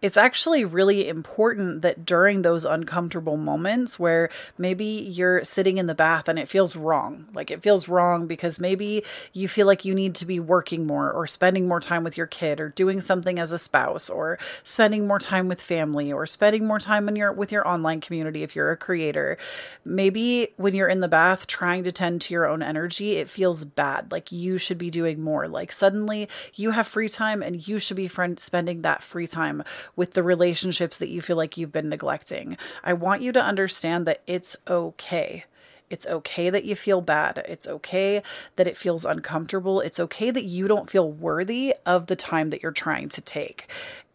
it's 0.00 0.16
actually 0.16 0.64
really 0.64 1.08
important 1.08 1.82
that 1.82 2.06
during 2.06 2.42
those 2.42 2.64
uncomfortable 2.64 3.36
moments 3.36 3.98
where 3.98 4.30
maybe 4.56 4.84
you're 4.84 5.42
sitting 5.42 5.76
in 5.76 5.86
the 5.86 5.94
bath 5.94 6.28
and 6.28 6.38
it 6.38 6.48
feels 6.48 6.76
wrong, 6.76 7.26
like 7.34 7.50
it 7.50 7.62
feels 7.62 7.88
wrong 7.88 8.28
because 8.28 8.60
maybe 8.60 9.02
you 9.32 9.48
feel 9.48 9.66
like 9.66 9.84
you 9.84 9.94
need 9.94 10.14
to 10.14 10.24
be 10.24 10.38
working 10.38 10.86
more 10.86 11.10
or 11.10 11.26
spending 11.26 11.66
more 11.66 11.80
time 11.80 12.04
with 12.04 12.16
your 12.16 12.28
kid 12.28 12.60
or 12.60 12.68
doing 12.68 13.00
something 13.00 13.40
as 13.40 13.50
a 13.50 13.58
spouse 13.58 14.08
or 14.08 14.38
spending 14.62 15.04
more 15.06 15.18
time 15.18 15.48
with 15.48 15.60
family 15.60 16.12
or 16.12 16.26
spending 16.26 16.64
more 16.64 16.78
time 16.78 17.08
in 17.08 17.16
your 17.16 17.32
with 17.32 17.50
your 17.50 17.66
online 17.66 18.00
community 18.00 18.44
if 18.44 18.54
you're 18.54 18.70
a 18.70 18.76
creator. 18.76 19.36
Maybe 19.84 20.48
when 20.56 20.76
you're 20.76 20.88
in 20.88 21.00
the 21.00 21.08
bath 21.08 21.48
trying 21.48 21.82
to 21.84 21.92
tend 21.92 22.20
to 22.22 22.34
your 22.34 22.46
own 22.46 22.62
energy, 22.62 23.16
it 23.16 23.28
feels 23.28 23.64
bad, 23.64 24.12
like 24.12 24.30
you 24.30 24.58
should 24.58 24.78
be 24.78 24.90
doing 24.90 25.20
more. 25.20 25.48
Like 25.48 25.72
suddenly 25.72 26.28
you 26.54 26.70
have 26.70 26.86
free 26.86 27.08
time 27.08 27.42
and 27.42 27.66
you 27.66 27.80
should 27.80 27.96
be 27.96 28.06
friend 28.06 28.38
spending 28.38 28.82
that 28.82 29.02
free 29.02 29.26
time 29.26 29.64
with 29.98 30.12
the 30.12 30.22
relationships 30.22 30.96
that 30.96 31.08
you 31.08 31.20
feel 31.20 31.36
like 31.36 31.58
you've 31.58 31.72
been 31.72 31.88
neglecting. 31.88 32.56
I 32.84 32.92
want 32.92 33.20
you 33.20 33.32
to 33.32 33.42
understand 33.42 34.06
that 34.06 34.22
it's 34.28 34.56
okay. 34.68 35.44
It's 35.90 36.06
okay 36.06 36.50
that 36.50 36.64
you 36.64 36.76
feel 36.76 37.00
bad. 37.00 37.44
It's 37.48 37.66
okay 37.66 38.22
that 38.54 38.68
it 38.68 38.76
feels 38.76 39.04
uncomfortable. 39.04 39.80
It's 39.80 39.98
okay 39.98 40.30
that 40.30 40.44
you 40.44 40.68
don't 40.68 40.88
feel 40.88 41.10
worthy 41.10 41.74
of 41.84 42.06
the 42.06 42.14
time 42.14 42.50
that 42.50 42.62
you're 42.62 42.70
trying 42.70 43.08
to 43.08 43.20
take. 43.20 43.68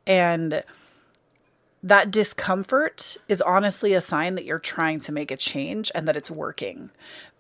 And 0.07 0.63
that 1.83 2.11
discomfort 2.11 3.17
is 3.27 3.41
honestly 3.41 3.93
a 3.93 3.99
sign 3.99 4.35
that 4.35 4.45
you're 4.45 4.57
trying 4.57 5.01
to 5.01 5.11
make 5.11 5.31
a 5.31 5.37
change 5.37 5.91
and 5.93 6.07
that 6.07 6.15
it's 6.15 6.31
working. 6.31 6.89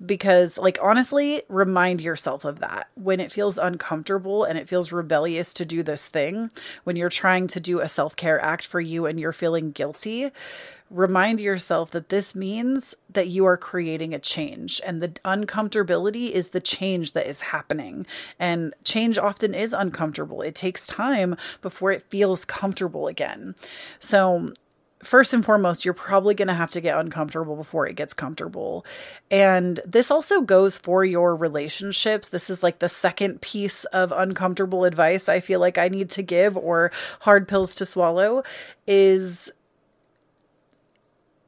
Because, 0.05 0.57
like, 0.57 0.77
honestly, 0.81 1.43
remind 1.47 2.01
yourself 2.01 2.43
of 2.43 2.59
that. 2.59 2.89
When 2.95 3.21
it 3.21 3.31
feels 3.31 3.57
uncomfortable 3.57 4.43
and 4.43 4.57
it 4.57 4.67
feels 4.67 4.91
rebellious 4.91 5.53
to 5.53 5.65
do 5.65 5.81
this 5.81 6.09
thing, 6.09 6.51
when 6.83 6.97
you're 6.97 7.07
trying 7.07 7.47
to 7.47 7.61
do 7.61 7.79
a 7.79 7.87
self 7.87 8.17
care 8.17 8.43
act 8.43 8.67
for 8.67 8.81
you 8.81 9.05
and 9.05 9.17
you're 9.17 9.31
feeling 9.31 9.71
guilty, 9.71 10.31
remind 10.93 11.39
yourself 11.39 11.89
that 11.91 12.09
this 12.09 12.35
means 12.35 12.93
that 13.09 13.27
you 13.27 13.45
are 13.45 13.57
creating 13.57 14.13
a 14.13 14.19
change 14.19 14.79
and 14.85 15.01
the 15.01 15.09
uncomfortability 15.25 16.29
is 16.29 16.49
the 16.49 16.61
change 16.61 17.13
that 17.13 17.27
is 17.27 17.41
happening 17.41 18.05
and 18.39 18.73
change 18.83 19.17
often 19.17 19.55
is 19.55 19.73
uncomfortable 19.73 20.41
it 20.41 20.53
takes 20.53 20.85
time 20.85 21.35
before 21.61 21.91
it 21.91 22.03
feels 22.09 22.45
comfortable 22.45 23.07
again 23.07 23.55
so 23.99 24.53
first 25.03 25.33
and 25.33 25.43
foremost, 25.43 25.83
you're 25.83 25.93
probably 25.93 26.33
going 26.33 26.47
to 26.47 26.53
have 26.53 26.69
to 26.69 26.81
get 26.81 26.97
uncomfortable 26.97 27.55
before 27.55 27.85
it 27.87 27.95
gets 27.95 28.13
comfortable. 28.13 28.85
And 29.29 29.81
this 29.85 30.09
also 30.09 30.41
goes 30.41 30.77
for 30.77 31.03
your 31.03 31.35
relationships. 31.35 32.29
This 32.29 32.49
is 32.49 32.63
like 32.63 32.79
the 32.79 32.87
second 32.87 33.41
piece 33.41 33.83
of 33.85 34.11
uncomfortable 34.11 34.85
advice 34.85 35.27
I 35.27 35.39
feel 35.39 35.59
like 35.59 35.77
I 35.77 35.89
need 35.89 36.09
to 36.11 36.23
give 36.23 36.55
or 36.55 36.91
hard 37.21 37.47
pills 37.47 37.75
to 37.75 37.85
swallow 37.85 38.43
is 38.87 39.51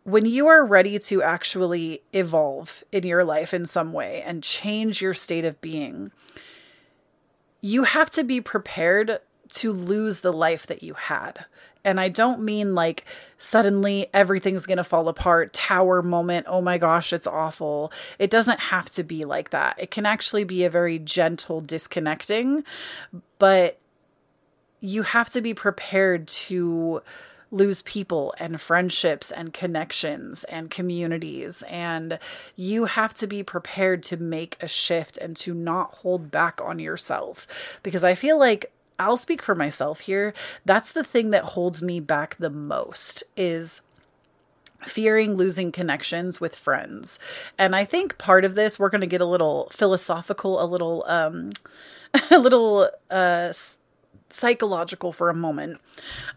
when 0.06 0.26
you 0.26 0.48
are 0.48 0.64
ready 0.64 1.00
to 1.00 1.24
actually 1.24 2.02
evolve 2.14 2.84
in 2.92 3.06
your 3.06 3.24
life 3.24 3.54
in 3.54 3.66
some 3.66 3.92
way 3.92 4.22
and 4.26 4.44
change 4.44 5.02
your 5.02 5.16
state 5.16 5.44
of 5.44 5.60
being, 5.62 6.12
you 7.60 7.84
have 7.84 8.12
to 8.12 8.24
be 8.24 8.40
prepared 8.40 9.20
to 9.50 9.72
lose 9.72 10.20
the 10.20 10.32
life 10.32 10.68
that 10.68 10.84
you 10.84 10.94
had. 10.94 11.46
And 11.84 12.00
I 12.00 12.10
don't 12.10 12.42
mean 12.42 12.76
like 12.76 13.06
suddenly 13.40 14.06
everything's 14.14 14.68
going 14.68 14.78
to 14.78 14.84
fall 14.84 15.08
apart, 15.08 15.54
tower 15.54 16.04
moment, 16.04 16.46
oh 16.48 16.62
my 16.62 16.78
gosh, 16.78 17.12
it's 17.12 17.28
awful. 17.28 17.92
It 18.20 18.30
doesn't 18.30 18.60
have 18.60 18.92
to 18.92 19.04
be 19.04 19.24
like 19.26 19.50
that. 19.50 19.76
It 19.80 19.90
can 19.90 20.06
actually 20.06 20.44
be 20.44 20.64
a 20.64 20.70
very 20.70 21.00
gentle 21.00 21.62
disconnecting, 21.62 22.64
but 23.40 23.80
you 24.82 25.02
have 25.02 25.32
to 25.32 25.42
be 25.42 25.56
prepared 25.56 26.28
to 26.28 27.02
lose 27.52 27.82
people 27.84 28.34
and 28.40 28.60
friendships 28.60 29.32
and 29.32 29.54
connections 29.54 30.44
and 30.46 30.70
communities. 30.70 31.64
And 31.64 32.20
you 32.56 32.86
have 32.86 33.14
to 33.16 33.28
be 33.28 33.44
prepared 33.44 34.04
to 34.04 34.18
make 34.18 34.58
a 34.62 34.68
shift 34.68 35.18
and 35.18 35.36
to 35.38 35.54
not 35.54 35.96
hold 35.96 36.32
back 36.32 36.60
on 36.64 36.80
yourself. 36.80 37.80
Because 37.84 38.04
I 38.04 38.16
feel 38.16 38.38
like 38.38 38.72
I'll 39.00 39.18
speak 39.18 39.42
for 39.42 39.56
myself 39.56 40.02
here. 40.02 40.34
That's 40.64 40.92
the 40.92 41.04
thing 41.04 41.32
that 41.32 41.44
holds 41.44 41.82
me 41.82 42.00
back 42.00 42.36
the 42.38 42.50
most 42.50 43.24
is 43.36 43.82
fearing 44.86 45.36
losing 45.36 45.72
connections 45.72 46.40
with 46.40 46.56
friends. 46.56 47.20
And 47.58 47.76
I 47.76 47.86
think 47.86 48.18
part 48.18 48.46
of 48.46 48.56
this 48.56 48.80
we're 48.80 48.90
going 48.90 49.02
to 49.02 49.08
get 49.08 49.22
a 49.22 49.26
little 49.26 49.70
philosophical, 49.72 50.62
a 50.62 50.66
little 50.66 51.04
um 51.08 51.52
a 52.32 52.38
little 52.38 52.90
uh 53.10 53.52
psychological 54.30 55.12
for 55.12 55.30
a 55.30 55.36
moment. 55.36 55.80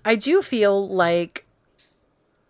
I 0.05 0.15
do 0.15 0.43
feel 0.43 0.89
like 0.89 1.45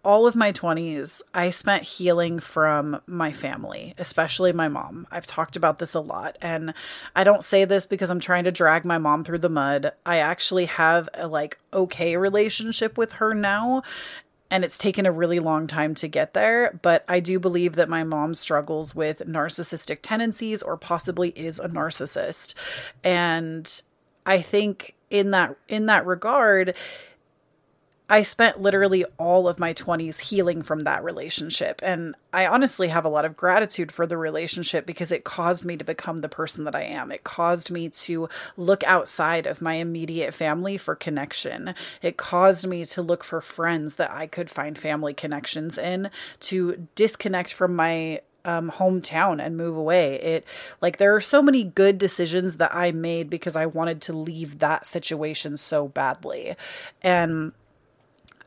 all 0.04 0.26
of 0.26 0.37
my 0.37 0.52
20s, 0.52 1.23
I 1.35 1.50
spent 1.50 1.83
healing 1.83 2.38
from 2.38 3.00
my 3.07 3.33
family, 3.33 3.95
especially 3.99 4.52
my 4.52 4.68
mom. 4.68 5.07
I've 5.11 5.26
talked 5.26 5.57
about 5.57 5.78
this 5.78 5.95
a 5.95 6.00
lot. 6.00 6.38
And 6.40 6.73
I 7.16 7.25
don't 7.25 7.42
say 7.42 7.64
this 7.64 7.85
because 7.85 8.11
I'm 8.11 8.21
trying 8.21 8.45
to 8.45 8.52
drag 8.52 8.85
my 8.85 8.99
mom 8.99 9.25
through 9.25 9.40
the 9.40 9.50
mud. 9.50 9.92
I 10.07 10.16
actually 10.18 10.66
have 10.66 11.09
a 11.14 11.26
like 11.26 11.59
okay 11.73 12.16
relationship 12.16 12.97
with 12.97 13.12
her 13.12 13.35
now. 13.35 13.83
And 14.50 14.64
it's 14.64 14.78
taken 14.78 15.04
a 15.04 15.12
really 15.12 15.40
long 15.40 15.66
time 15.66 15.95
to 15.97 16.09
get 16.09 16.33
there. 16.33 16.78
But 16.80 17.04
I 17.07 17.21
do 17.21 17.38
believe 17.38 17.75
that 17.75 17.90
my 17.90 18.02
mom 18.02 18.33
struggles 18.33 18.95
with 18.95 19.18
narcissistic 19.26 19.99
tendencies 20.00 20.62
or 20.62 20.78
possibly 20.78 21.30
is 21.30 21.59
a 21.59 21.68
narcissist. 21.68 22.54
And 23.04 23.83
I 24.25 24.40
think 24.40 24.95
in 25.11 25.31
that 25.31 25.57
in 25.69 25.87
that 25.87 26.07
regard 26.07 26.75
I 28.11 28.23
spent 28.23 28.61
literally 28.61 29.05
all 29.19 29.49
of 29.49 29.59
my 29.59 29.75
20s 29.75 30.19
healing 30.21 30.62
from 30.62 30.81
that 30.81 31.05
relationship. 31.05 31.81
And 31.83 32.15
I 32.33 32.47
honestly 32.47 32.88
have 32.88 33.05
a 33.05 33.11
lot 33.11 33.27
of 33.27 33.37
gratitude 33.37 33.93
for 33.93 34.07
the 34.07 34.17
relationship 34.17 34.87
because 34.87 35.12
it 35.12 35.25
caused 35.25 35.65
me 35.65 35.77
to 35.77 35.85
become 35.85 36.19
the 36.19 36.29
person 36.29 36.65
that 36.65 36.75
I 36.75 36.85
am. 36.85 37.12
It 37.12 37.23
caused 37.23 37.71
me 37.71 37.91
to 37.91 38.31
look 38.57 38.83
outside 38.85 39.47
of 39.47 39.61
my 39.61 39.75
immediate 39.75 40.33
family 40.33 40.79
for 40.79 40.95
connection. 40.95 41.75
It 42.00 42.17
caused 42.17 42.67
me 42.67 42.87
to 42.87 43.03
look 43.03 43.23
for 43.25 43.43
friends 43.43 43.97
that 43.97 44.11
I 44.11 44.27
could 44.27 44.49
find 44.49 44.79
family 44.79 45.12
connections 45.12 45.77
in, 45.77 46.11
to 46.41 46.88
disconnect 46.95 47.53
from 47.53 47.77
my 47.77 48.23
um, 48.49 48.71
hometown 48.71 49.45
and 49.45 49.59
move 49.59 49.76
away. 49.76 50.14
It 50.14 50.47
like 50.81 50.97
there 50.97 51.14
are 51.14 51.21
so 51.21 51.43
many 51.43 51.64
good 51.64 51.99
decisions 51.99 52.57
that 52.57 52.75
I 52.75 52.93
made 52.93 53.28
because 53.28 53.57
I 53.57 53.67
wanted 53.67 54.00
to 54.02 54.14
leave 54.14 54.61
that 54.61 54.87
situation 54.87 55.59
so 55.59 55.88
badly. 55.88 56.57
And 57.02 57.52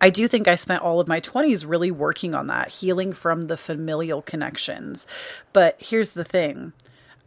I 0.02 0.10
do 0.10 0.28
think 0.28 0.48
I 0.48 0.56
spent 0.56 0.82
all 0.82 1.00
of 1.00 1.08
my 1.08 1.22
20s 1.22 1.70
really 1.70 1.92
working 1.92 2.34
on 2.34 2.48
that, 2.48 2.70
healing 2.70 3.14
from 3.14 3.44
the 3.44 3.58
familial 3.58 4.24
connections. 4.24 5.06
But 5.54 5.80
here's 5.80 6.14
the 6.14 6.24
thing 6.24 6.74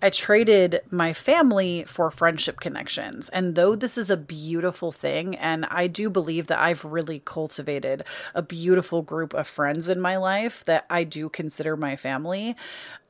I 0.04 0.10
traded 0.10 0.82
my 0.90 1.14
family 1.14 1.84
for 1.88 2.10
friendship 2.10 2.60
connections. 2.60 3.30
And 3.30 3.54
though 3.54 3.74
this 3.74 3.96
is 3.96 4.10
a 4.10 4.18
beautiful 4.18 4.92
thing, 4.92 5.34
and 5.34 5.64
I 5.70 5.86
do 5.86 6.10
believe 6.10 6.46
that 6.48 6.58
I've 6.58 6.84
really 6.84 7.22
cultivated 7.24 8.04
a 8.34 8.42
beautiful 8.42 9.00
group 9.00 9.32
of 9.32 9.48
friends 9.48 9.88
in 9.88 10.02
my 10.02 10.18
life 10.18 10.62
that 10.66 10.84
I 10.90 11.04
do 11.04 11.30
consider 11.30 11.74
my 11.74 11.96
family, 11.96 12.54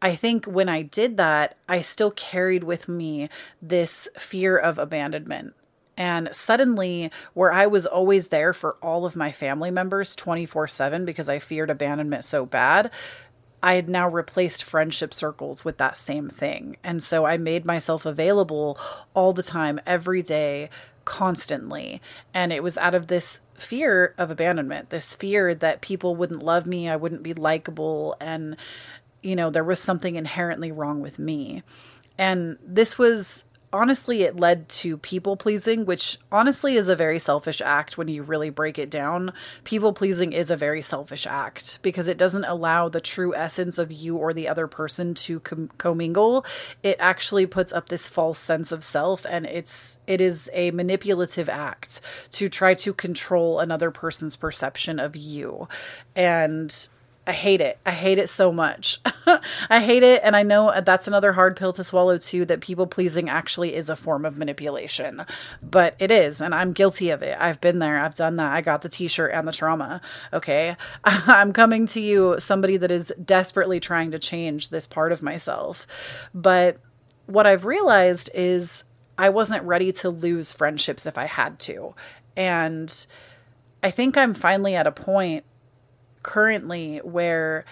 I 0.01 0.15
think 0.15 0.45
when 0.45 0.69
I 0.69 0.83
did 0.83 1.17
that, 1.17 1.57
I 1.69 1.81
still 1.81 2.13
carried 2.13 2.63
with 2.63 2.89
me 2.89 3.29
this 3.61 4.07
fear 4.17 4.57
of 4.57 4.79
abandonment 4.79 5.55
and 5.97 6.29
suddenly, 6.33 7.11
where 7.35 7.53
I 7.53 7.67
was 7.67 7.87
always 7.87 8.29
there 8.29 8.53
for 8.53 8.77
all 8.83 9.07
of 9.07 9.15
my 9.15 9.31
family 9.31 9.71
members 9.71 10.17
24 10.17 10.69
7 10.69 11.05
because 11.05 11.29
I 11.29 11.39
feared 11.39 11.71
abandonment 11.71 12.25
so 12.25 12.45
bad, 12.45 12.91
I 13.65 13.77
had 13.77 13.89
now 13.89 14.07
replaced 14.07 14.63
friendship 14.63 15.15
circles 15.15 15.65
with 15.65 15.79
that 15.79 15.97
same 15.97 16.29
thing. 16.29 16.77
And 16.85 17.03
so 17.03 17.25
I 17.25 17.39
made 17.39 17.65
myself 17.65 18.05
available 18.05 18.79
all 19.15 19.33
the 19.33 19.43
time, 19.43 19.81
every 19.87 20.21
day, 20.21 20.69
constantly. 21.07 22.03
And 22.35 22.53
it 22.53 22.63
was 22.63 22.77
out 22.77 22.95
of 22.95 23.07
this 23.07 23.41
fear 23.55 24.15
of 24.19 24.31
abandonment, 24.31 24.91
this 24.91 25.15
fear 25.15 25.55
that 25.55 25.81
people 25.81 26.15
wouldn't 26.15 26.43
love 26.43 26.67
me, 26.67 26.91
I 26.91 26.97
wouldn't 26.97 27.23
be 27.23 27.33
likable, 27.33 28.17
and, 28.21 28.59
you 29.23 29.35
know, 29.35 29.49
there 29.49 29.65
was 29.65 29.81
something 29.81 30.17
inherently 30.17 30.71
wrong 30.71 31.01
with 31.01 31.19
me. 31.19 31.63
And 32.19 32.59
this 32.63 32.99
was 32.99 33.47
honestly, 33.75 34.23
it 34.23 34.37
led 34.37 34.69
to 34.69 34.97
people 34.97 35.37
pleasing, 35.37 35.85
which 35.85 36.17
honestly 36.31 36.77
is 36.77 36.89
a 36.89 36.95
very 36.95 37.19
selfish 37.19 37.61
act 37.61 37.99
when 37.99 38.07
you 38.07 38.23
really 38.23 38.49
break 38.49 38.79
it 38.79 38.89
down. 38.89 39.33
People 39.65 39.93
pleasing 39.93 40.33
is 40.33 40.49
a 40.49 40.57
very 40.57 40.81
selfish 40.81 41.27
act 41.27 41.81
because 41.83 42.07
it 42.07 42.17
doesn't 42.17 42.45
allow 42.45 42.89
the 42.89 43.01
true 43.01 43.35
essence 43.35 43.77
of 43.77 43.91
you 43.91 44.17
or 44.17 44.33
the 44.33 44.47
other 44.47 44.69
person 44.69 45.13
to 45.13 45.41
com- 45.41 45.71
commingle. 45.77 46.47
It 46.85 46.97
actually 47.01 47.47
puts 47.47 47.73
up 47.73 47.89
this 47.89 48.07
false 48.07 48.39
sense 48.39 48.71
of 48.71 48.85
self, 48.85 49.27
and 49.29 49.45
it's 49.45 49.99
it 50.07 50.21
is 50.21 50.49
a 50.53 50.71
manipulative 50.71 51.49
act 51.49 52.01
to 52.31 52.49
try 52.49 52.75
to 52.75 52.95
control 52.95 53.59
another 53.59 53.91
person's 53.91 54.37
perception 54.37 55.01
of 55.01 55.17
you. 55.17 55.69
And 56.15 56.89
I 57.27 57.33
hate 57.33 57.63
it. 57.63 57.79
I 57.87 57.93
hate 57.93 58.19
it 58.19 58.29
so 58.29 58.53
much. 58.53 59.01
I 59.71 59.81
hate 59.81 60.03
it. 60.03 60.21
And 60.23 60.37
I 60.37 60.43
know 60.43 60.79
that's 60.85 61.07
another 61.07 61.33
hard 61.33 61.57
pill 61.57 61.73
to 61.73 61.83
swallow 61.83 62.19
too 62.19 62.45
that 62.45 62.61
people 62.61 62.87
pleasing 62.87 63.31
actually 63.31 63.75
is 63.75 63.89
a 63.89 63.97
form 63.97 64.27
of 64.27 64.37
manipulation. 64.37 65.25
But 65.63 65.97
it 65.99 66.11
is. 66.11 66.43
And 66.43 66.55
I'm 66.55 66.75
guilty 66.75 67.09
of 67.09 67.23
it. 67.23 67.39
I've 67.41 67.63
been 67.63 67.79
there. 67.79 67.99
I've 67.99 68.15
done 68.15 68.37
that. 68.37 68.53
I 68.53 68.61
got 68.61 68.83
the 68.83 68.91
t 68.91 69.09
shirt 69.09 69.33
and 69.33 69.49
the 69.49 69.53
trauma. 69.53 70.03
Okay. 70.35 70.77
I'm 71.05 71.55
coming 71.55 71.87
to 71.87 72.01
you, 72.01 72.37
somebody 72.39 72.77
that 72.77 72.91
is 72.91 73.11
desperately 73.25 73.81
trying 73.81 74.11
to 74.11 74.19
change 74.19 74.69
this 74.69 74.87
part 74.87 75.11
of 75.11 75.23
myself. 75.23 75.87
But 76.35 76.77
what 77.25 77.47
I've 77.47 77.65
realized 77.65 78.29
is 78.35 78.85
I 79.17 79.31
wasn't 79.31 79.65
ready 79.65 79.93
to 79.93 80.11
lose 80.11 80.53
friendships 80.53 81.07
if 81.07 81.17
I 81.17 81.25
had 81.25 81.59
to. 81.61 81.95
And 82.37 83.07
I 83.83 83.91
think 83.91 84.19
I'm 84.19 84.35
finally 84.35 84.75
at 84.75 84.87
a 84.87 84.93
point 84.93 85.45
currently 86.25 86.99
where 86.99 87.65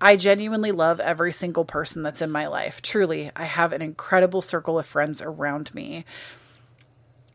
I 0.00 0.16
genuinely 0.16 0.72
love 0.72 1.00
every 1.00 1.32
single 1.32 1.64
person 1.64 2.02
that's 2.02 2.22
in 2.22 2.30
my 2.30 2.46
life. 2.46 2.80
Truly, 2.80 3.30
I 3.36 3.44
have 3.44 3.72
an 3.72 3.82
incredible 3.82 4.42
circle 4.42 4.78
of 4.78 4.86
friends 4.86 5.22
around 5.22 5.74
me. 5.74 6.04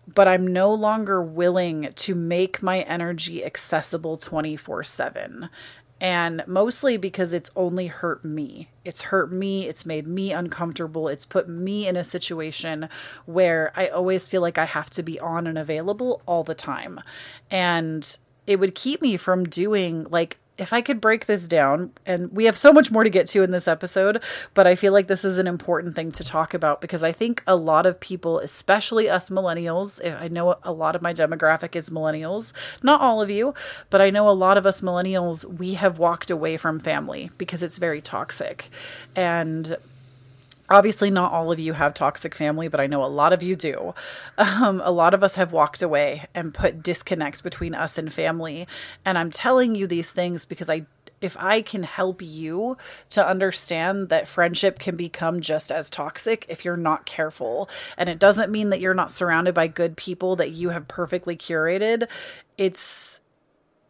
But 0.08 0.28
I'm 0.28 0.48
no 0.48 0.74
longer 0.74 1.22
willing 1.22 1.90
to 1.96 2.16
make 2.16 2.64
my 2.64 2.82
energy 2.82 3.46
accessible 3.46 4.18
24 4.18 4.84
7. 4.84 5.50
And 6.02 6.44
mostly 6.48 6.98
because 6.98 7.34
it's 7.34 7.52
only 7.56 7.88
hurt 7.88 8.24
me. 8.24 8.70
It's 8.86 9.04
hurt 9.04 9.32
me. 9.32 9.68
It's 9.68 9.86
made 9.86 10.08
me 10.08 10.32
uncomfortable. 10.32 11.08
It's 11.08 11.26
put 11.26 11.50
me 11.50 11.88
in 11.88 11.98
a 11.98 12.04
situation 12.04 12.88
where 13.26 13.72
I 13.76 13.88
always 13.88 14.28
feel 14.28 14.42
like 14.42 14.58
I 14.58 14.66
have 14.66 14.90
to 14.92 15.04
be 15.04 15.20
on 15.20 15.46
and 15.46 15.58
available 15.58 16.22
all 16.26 16.44
the 16.44 16.56
time. 16.56 17.02
And 17.52 18.18
it 18.50 18.60
would 18.60 18.74
keep 18.74 19.00
me 19.02 19.16
from 19.16 19.44
doing 19.44 20.08
like 20.10 20.38
if 20.58 20.74
I 20.74 20.82
could 20.82 21.00
break 21.00 21.26
this 21.26 21.48
down, 21.48 21.94
and 22.06 22.34
we 22.34 22.44
have 22.44 22.58
so 22.58 22.74
much 22.74 22.92
more 22.92 23.06
to 23.06 23.10
get 23.10 23.28
to 23.28 23.44
in 23.44 23.52
this 23.52 23.66
episode, 23.66 24.22
but 24.54 24.68
I 24.68 24.76
feel 24.76 24.92
like 24.92 25.08
this 25.08 25.24
is 25.24 25.38
an 25.38 25.48
important 25.48 25.96
thing 25.96 26.12
to 26.12 26.24
talk 26.24 26.54
about 26.54 26.82
because 26.82 27.02
I 27.02 27.14
think 27.14 27.42
a 27.48 27.56
lot 27.56 27.86
of 27.86 28.00
people, 28.02 28.40
especially 28.40 29.10
us 29.10 29.30
millennials, 29.30 30.02
eh, 30.04 30.14
I 30.14 30.28
know 30.28 30.58
a 30.64 30.74
lot 30.74 30.98
of 30.98 31.02
my 31.02 31.14
demographic 31.14 31.78
is 31.78 31.90
millennials, 31.90 32.52
not 32.84 33.00
all 33.00 33.22
of 33.22 33.30
you, 33.30 33.54
but 33.90 34.02
I 34.02 34.10
know 34.10 34.28
a 34.28 34.32
lot 34.32 34.58
of 34.58 34.66
us 34.66 34.82
millennials, 34.82 35.46
we 35.46 35.76
have 35.76 35.98
walked 35.98 36.30
away 36.30 36.58
from 36.58 36.78
family 36.78 37.32
because 37.38 37.64
it's 37.64 37.78
very 37.78 38.02
toxic. 38.02 38.70
And 39.16 39.78
Obviously, 40.70 41.10
not 41.10 41.32
all 41.32 41.52
of 41.52 41.60
you 41.60 41.74
have 41.74 41.94
toxic 41.94 42.36
family, 42.36 42.68
but 42.68 42.80
I 42.80 42.88
know 42.88 43.04
a 43.04 43.08
lot 43.08 43.34
of 43.34 43.44
you 43.44 43.56
do. 43.56 43.94
Um, 44.38 44.82
a 44.84 44.92
lot 44.92 45.14
of 45.14 45.24
us 45.24 45.36
have 45.36 45.52
walked 45.52 45.82
away 45.82 46.26
and 46.34 46.54
put 46.54 46.84
disconnects 46.84 47.42
between 47.42 47.74
us 47.76 47.98
and 47.98 48.12
family. 48.12 48.68
And 49.06 49.18
I'm 49.18 49.32
telling 49.32 49.76
you 49.76 49.88
these 49.88 50.12
things 50.12 50.46
because 50.46 50.70
I 50.70 50.86
if 51.22 51.36
I 51.38 51.62
can 51.62 51.84
help 51.84 52.22
you 52.22 52.78
to 53.10 53.26
understand 53.26 54.10
that 54.10 54.28
friendship 54.28 54.80
can 54.80 54.96
become 54.96 55.42
just 55.42 55.72
as 55.72 55.90
toxic 55.90 56.46
if 56.48 56.64
you're 56.64 56.78
not 56.78 57.06
careful. 57.06 57.70
And 57.98 58.10
it 58.10 58.20
doesn't 58.20 58.52
mean 58.52 58.70
that 58.70 58.80
you're 58.80 58.94
not 58.94 59.12
surrounded 59.12 59.54
by 59.54 59.68
good 59.68 59.98
people 59.98 60.36
that 60.38 60.52
you 60.52 60.70
have 60.70 60.88
perfectly 60.88 61.36
curated. 61.36 62.08
It's 62.58 63.20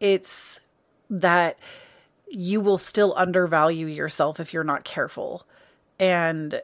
it's 0.00 0.60
that 1.08 1.58
you 2.28 2.60
will 2.60 2.78
still 2.78 3.14
undervalue 3.16 3.86
yourself 3.86 4.40
if 4.40 4.52
you're 4.54 4.64
not 4.64 4.84
careful. 4.84 5.46
And 5.98 6.60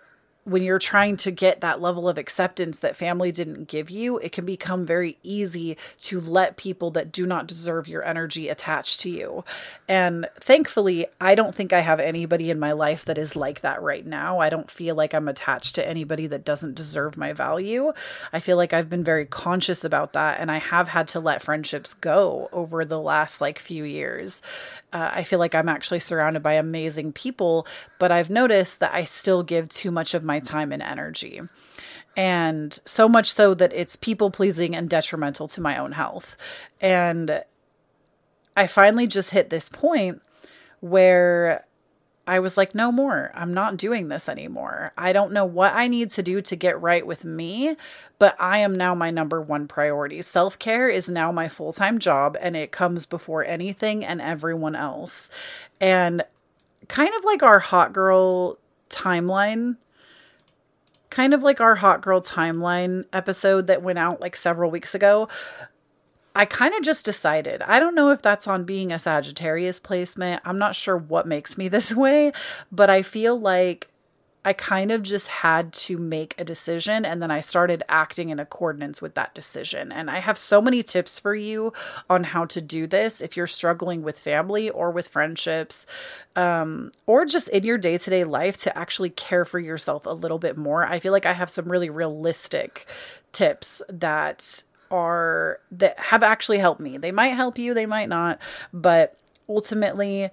when 0.46 0.62
you're 0.62 0.78
trying 0.78 1.16
to 1.16 1.32
get 1.32 1.60
that 1.60 1.80
level 1.80 2.08
of 2.08 2.16
acceptance 2.16 2.78
that 2.78 2.94
family 2.94 3.32
didn't 3.32 3.64
give 3.64 3.90
you, 3.90 4.18
it 4.18 4.30
can 4.30 4.46
become 4.46 4.86
very 4.86 5.18
easy 5.24 5.76
to 5.98 6.20
let 6.20 6.56
people 6.56 6.92
that 6.92 7.10
do 7.10 7.26
not 7.26 7.48
deserve 7.48 7.88
your 7.88 8.04
energy 8.04 8.48
attach 8.48 8.96
to 8.98 9.10
you. 9.10 9.44
And 9.88 10.28
thankfully, 10.38 11.06
I 11.20 11.34
don't 11.34 11.52
think 11.52 11.72
I 11.72 11.80
have 11.80 11.98
anybody 11.98 12.48
in 12.48 12.60
my 12.60 12.70
life 12.70 13.04
that 13.06 13.18
is 13.18 13.34
like 13.34 13.62
that 13.62 13.82
right 13.82 14.06
now. 14.06 14.38
I 14.38 14.48
don't 14.48 14.70
feel 14.70 14.94
like 14.94 15.14
I'm 15.14 15.26
attached 15.26 15.74
to 15.74 15.88
anybody 15.88 16.28
that 16.28 16.44
doesn't 16.44 16.76
deserve 16.76 17.16
my 17.16 17.32
value. 17.32 17.92
I 18.32 18.38
feel 18.38 18.56
like 18.56 18.72
I've 18.72 18.88
been 18.88 19.02
very 19.02 19.26
conscious 19.26 19.82
about 19.82 20.12
that 20.12 20.38
and 20.38 20.48
I 20.48 20.58
have 20.58 20.86
had 20.88 21.08
to 21.08 21.18
let 21.18 21.42
friendships 21.42 21.92
go 21.92 22.48
over 22.52 22.84
the 22.84 23.00
last 23.00 23.40
like 23.40 23.58
few 23.58 23.82
years. 23.82 24.42
Uh, 24.92 25.10
I 25.12 25.24
feel 25.24 25.38
like 25.38 25.54
I'm 25.54 25.68
actually 25.68 25.98
surrounded 25.98 26.42
by 26.42 26.54
amazing 26.54 27.12
people, 27.12 27.66
but 27.98 28.12
I've 28.12 28.30
noticed 28.30 28.80
that 28.80 28.94
I 28.94 29.04
still 29.04 29.42
give 29.42 29.68
too 29.68 29.90
much 29.90 30.14
of 30.14 30.24
my 30.24 30.35
time 30.40 30.72
and 30.72 30.82
energy. 30.82 31.40
And 32.16 32.78
so 32.84 33.08
much 33.08 33.32
so 33.32 33.54
that 33.54 33.72
it's 33.72 33.96
people 33.96 34.30
pleasing 34.30 34.74
and 34.74 34.88
detrimental 34.88 35.48
to 35.48 35.60
my 35.60 35.76
own 35.76 35.92
health. 35.92 36.36
And 36.80 37.42
I 38.56 38.66
finally 38.66 39.06
just 39.06 39.30
hit 39.30 39.50
this 39.50 39.68
point 39.68 40.22
where 40.80 41.66
I 42.26 42.40
was 42.40 42.56
like, 42.56 42.74
no 42.74 42.90
more. 42.90 43.30
I'm 43.34 43.54
not 43.54 43.76
doing 43.76 44.08
this 44.08 44.28
anymore. 44.28 44.92
I 44.98 45.12
don't 45.12 45.32
know 45.32 45.44
what 45.44 45.74
I 45.74 45.86
need 45.86 46.10
to 46.10 46.22
do 46.22 46.40
to 46.42 46.56
get 46.56 46.80
right 46.80 47.06
with 47.06 47.24
me, 47.24 47.76
but 48.18 48.34
I 48.40 48.58
am 48.58 48.76
now 48.76 48.94
my 48.96 49.10
number 49.10 49.40
one 49.40 49.68
priority. 49.68 50.22
Self 50.22 50.58
care 50.58 50.88
is 50.88 51.08
now 51.08 51.30
my 51.30 51.48
full 51.48 51.72
time 51.72 51.98
job 51.98 52.36
and 52.40 52.56
it 52.56 52.72
comes 52.72 53.06
before 53.06 53.44
anything 53.44 54.04
and 54.04 54.20
everyone 54.20 54.74
else. 54.74 55.30
And 55.80 56.24
kind 56.88 57.14
of 57.14 57.24
like 57.24 57.44
our 57.44 57.60
hot 57.60 57.92
girl 57.92 58.58
timeline, 58.90 59.76
kind 61.16 61.32
of 61.32 61.42
like 61.42 61.62
our 61.62 61.76
hot 61.76 62.02
girl 62.02 62.20
timeline 62.20 63.02
episode 63.10 63.68
that 63.68 63.82
went 63.82 63.98
out 63.98 64.20
like 64.20 64.36
several 64.36 64.70
weeks 64.70 64.94
ago. 64.94 65.26
I 66.34 66.44
kind 66.44 66.74
of 66.74 66.82
just 66.82 67.06
decided. 67.06 67.62
I 67.62 67.80
don't 67.80 67.94
know 67.94 68.10
if 68.10 68.20
that's 68.20 68.46
on 68.46 68.64
being 68.64 68.92
a 68.92 68.98
Sagittarius 68.98 69.80
placement. 69.80 70.42
I'm 70.44 70.58
not 70.58 70.74
sure 70.74 70.94
what 70.94 71.26
makes 71.26 71.56
me 71.56 71.68
this 71.68 71.94
way, 72.04 72.32
but 72.70 72.90
I 72.90 73.00
feel 73.00 73.40
like 73.40 73.88
I 74.46 74.52
kind 74.52 74.92
of 74.92 75.02
just 75.02 75.26
had 75.26 75.72
to 75.72 75.98
make 75.98 76.36
a 76.38 76.44
decision 76.44 77.04
and 77.04 77.20
then 77.20 77.32
I 77.32 77.40
started 77.40 77.82
acting 77.88 78.28
in 78.28 78.38
accordance 78.38 79.02
with 79.02 79.14
that 79.14 79.34
decision. 79.34 79.90
And 79.90 80.08
I 80.08 80.20
have 80.20 80.38
so 80.38 80.62
many 80.62 80.84
tips 80.84 81.18
for 81.18 81.34
you 81.34 81.72
on 82.08 82.22
how 82.22 82.44
to 82.44 82.60
do 82.60 82.86
this 82.86 83.20
if 83.20 83.36
you're 83.36 83.48
struggling 83.48 84.04
with 84.04 84.20
family 84.20 84.70
or 84.70 84.92
with 84.92 85.08
friendships 85.08 85.84
um, 86.36 86.92
or 87.06 87.24
just 87.26 87.48
in 87.48 87.64
your 87.64 87.76
day 87.76 87.98
to 87.98 88.08
day 88.08 88.22
life 88.22 88.56
to 88.58 88.78
actually 88.78 89.10
care 89.10 89.44
for 89.44 89.58
yourself 89.58 90.06
a 90.06 90.10
little 90.10 90.38
bit 90.38 90.56
more. 90.56 90.86
I 90.86 91.00
feel 91.00 91.10
like 91.10 91.26
I 91.26 91.32
have 91.32 91.50
some 91.50 91.68
really 91.68 91.90
realistic 91.90 92.86
tips 93.32 93.82
that 93.88 94.62
are 94.92 95.58
that 95.72 95.98
have 95.98 96.22
actually 96.22 96.58
helped 96.58 96.80
me. 96.80 96.98
They 96.98 97.10
might 97.10 97.30
help 97.30 97.58
you, 97.58 97.74
they 97.74 97.86
might 97.86 98.08
not, 98.08 98.38
but 98.72 99.16
ultimately 99.48 100.30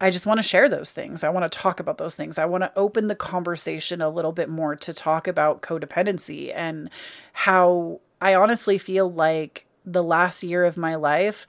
I 0.00 0.10
just 0.10 0.26
want 0.26 0.38
to 0.38 0.42
share 0.42 0.68
those 0.68 0.92
things. 0.92 1.24
I 1.24 1.28
want 1.28 1.50
to 1.50 1.58
talk 1.58 1.80
about 1.80 1.98
those 1.98 2.14
things. 2.14 2.38
I 2.38 2.44
want 2.44 2.62
to 2.62 2.72
open 2.76 3.08
the 3.08 3.16
conversation 3.16 4.00
a 4.00 4.08
little 4.08 4.32
bit 4.32 4.48
more 4.48 4.76
to 4.76 4.92
talk 4.92 5.26
about 5.26 5.62
codependency 5.62 6.52
and 6.54 6.88
how 7.32 8.00
I 8.20 8.34
honestly 8.34 8.78
feel 8.78 9.10
like 9.10 9.66
the 9.84 10.02
last 10.02 10.42
year 10.42 10.64
of 10.64 10.76
my 10.76 10.94
life, 10.94 11.46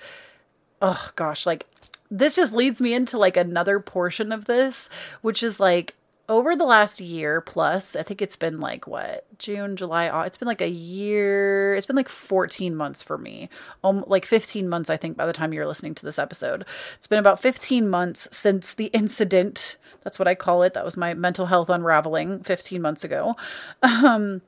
oh 0.81 1.09
gosh, 1.15 1.45
like 1.45 1.67
this 2.09 2.35
just 2.35 2.53
leads 2.53 2.81
me 2.81 2.93
into 2.93 3.17
like 3.17 3.37
another 3.37 3.79
portion 3.79 4.31
of 4.31 4.45
this, 4.45 4.89
which 5.21 5.43
is 5.43 5.59
like 5.59 5.95
over 6.29 6.55
the 6.55 6.63
last 6.63 7.01
year 7.01 7.41
plus, 7.41 7.95
I 7.95 8.03
think 8.03 8.21
it's 8.21 8.35
been 8.35 8.59
like 8.59 8.85
what 8.85 9.25
June, 9.39 9.75
July, 9.75 10.25
it's 10.25 10.37
been 10.37 10.47
like 10.47 10.61
a 10.61 10.69
year. 10.69 11.73
It's 11.73 11.87
been 11.87 11.95
like 11.95 12.07
14 12.07 12.75
months 12.75 13.01
for 13.01 13.17
me, 13.17 13.49
um, 13.83 14.05
like 14.07 14.25
15 14.25 14.69
months, 14.69 14.91
I 14.91 14.97
think, 14.97 15.17
by 15.17 15.25
the 15.25 15.33
time 15.33 15.51
you're 15.53 15.67
listening 15.67 15.95
to 15.95 16.05
this 16.05 16.19
episode. 16.19 16.65
It's 16.95 17.07
been 17.07 17.19
about 17.19 17.41
15 17.41 17.89
months 17.89 18.29
since 18.31 18.75
the 18.75 18.85
incident. 18.87 19.77
That's 20.03 20.19
what 20.19 20.27
I 20.27 20.35
call 20.35 20.61
it. 20.61 20.75
That 20.75 20.85
was 20.85 20.95
my 20.95 21.15
mental 21.15 21.47
health 21.47 21.69
unraveling 21.69 22.43
15 22.43 22.81
months 22.81 23.03
ago. 23.03 23.35
Um, 23.81 24.41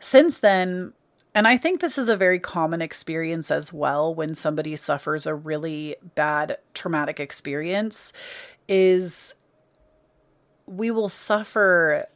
since 0.00 0.38
then, 0.38 0.94
and 1.34 1.46
I 1.46 1.58
think 1.58 1.80
this 1.80 1.98
is 1.98 2.08
a 2.08 2.16
very 2.16 2.40
common 2.40 2.80
experience 2.80 3.50
as 3.50 3.72
well 3.72 4.14
when 4.14 4.34
somebody 4.34 4.74
suffers 4.76 5.26
a 5.26 5.34
really 5.34 5.96
bad 6.14 6.58
traumatic 6.72 7.20
experience 7.20 8.12
is 8.68 9.34
we 10.68 10.90
will 10.90 11.08
suffer 11.08 12.06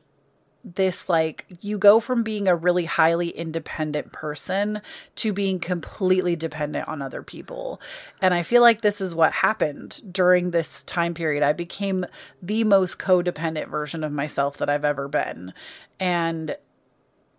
this 0.64 1.08
like 1.08 1.46
you 1.60 1.76
go 1.76 1.98
from 1.98 2.22
being 2.22 2.46
a 2.46 2.54
really 2.54 2.84
highly 2.84 3.30
independent 3.30 4.12
person 4.12 4.80
to 5.16 5.32
being 5.32 5.58
completely 5.58 6.36
dependent 6.36 6.86
on 6.88 7.02
other 7.02 7.22
people. 7.22 7.80
And 8.20 8.32
I 8.32 8.42
feel 8.42 8.62
like 8.62 8.80
this 8.80 9.00
is 9.00 9.14
what 9.14 9.32
happened 9.32 10.00
during 10.10 10.50
this 10.50 10.84
time 10.84 11.14
period. 11.14 11.42
I 11.42 11.52
became 11.52 12.06
the 12.40 12.64
most 12.64 12.98
codependent 12.98 13.68
version 13.68 14.04
of 14.04 14.12
myself 14.12 14.56
that 14.58 14.70
I've 14.70 14.84
ever 14.84 15.08
been. 15.08 15.52
And 15.98 16.56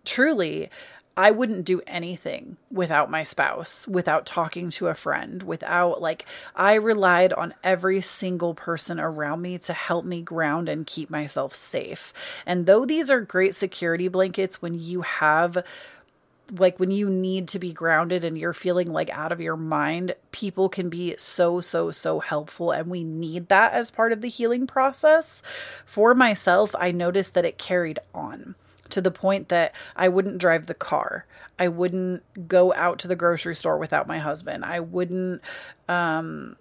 truly, 0.04 0.68
I 1.16 1.30
wouldn't 1.30 1.64
do 1.64 1.80
anything 1.86 2.56
without 2.70 3.10
my 3.10 3.22
spouse, 3.22 3.86
without 3.86 4.26
talking 4.26 4.70
to 4.70 4.88
a 4.88 4.94
friend, 4.94 5.42
without 5.42 6.02
like, 6.02 6.26
I 6.56 6.74
relied 6.74 7.32
on 7.32 7.54
every 7.62 8.00
single 8.00 8.54
person 8.54 8.98
around 8.98 9.40
me 9.40 9.58
to 9.58 9.72
help 9.72 10.04
me 10.04 10.22
ground 10.22 10.68
and 10.68 10.86
keep 10.86 11.10
myself 11.10 11.54
safe. 11.54 12.12
And 12.46 12.66
though 12.66 12.84
these 12.84 13.10
are 13.10 13.20
great 13.20 13.54
security 13.54 14.08
blankets 14.08 14.60
when 14.60 14.74
you 14.74 15.02
have 15.02 15.64
like 16.58 16.78
when 16.78 16.90
you 16.90 17.08
need 17.08 17.48
to 17.48 17.58
be 17.58 17.72
grounded 17.72 18.22
and 18.22 18.36
you're 18.36 18.52
feeling 18.52 18.92
like 18.92 19.08
out 19.10 19.32
of 19.32 19.40
your 19.40 19.56
mind, 19.56 20.14
people 20.30 20.68
can 20.68 20.90
be 20.90 21.14
so, 21.16 21.60
so, 21.60 21.90
so 21.90 22.20
helpful. 22.20 22.70
And 22.70 22.88
we 22.88 23.02
need 23.02 23.48
that 23.48 23.72
as 23.72 23.90
part 23.90 24.12
of 24.12 24.20
the 24.20 24.28
healing 24.28 24.66
process. 24.66 25.42
For 25.86 26.14
myself, 26.14 26.74
I 26.78 26.90
noticed 26.90 27.32
that 27.34 27.46
it 27.46 27.56
carried 27.56 27.98
on 28.14 28.56
to 28.90 29.00
the 29.00 29.10
point 29.10 29.48
that 29.48 29.74
I 29.96 30.08
wouldn't 30.08 30.38
drive 30.38 30.66
the 30.66 30.74
car. 30.74 31.26
I 31.58 31.68
wouldn't 31.68 32.48
go 32.48 32.74
out 32.74 32.98
to 33.00 33.08
the 33.08 33.16
grocery 33.16 33.54
store 33.54 33.78
without 33.78 34.08
my 34.08 34.18
husband. 34.18 34.64
I 34.64 34.80
wouldn't 34.80 35.40
um 35.88 36.56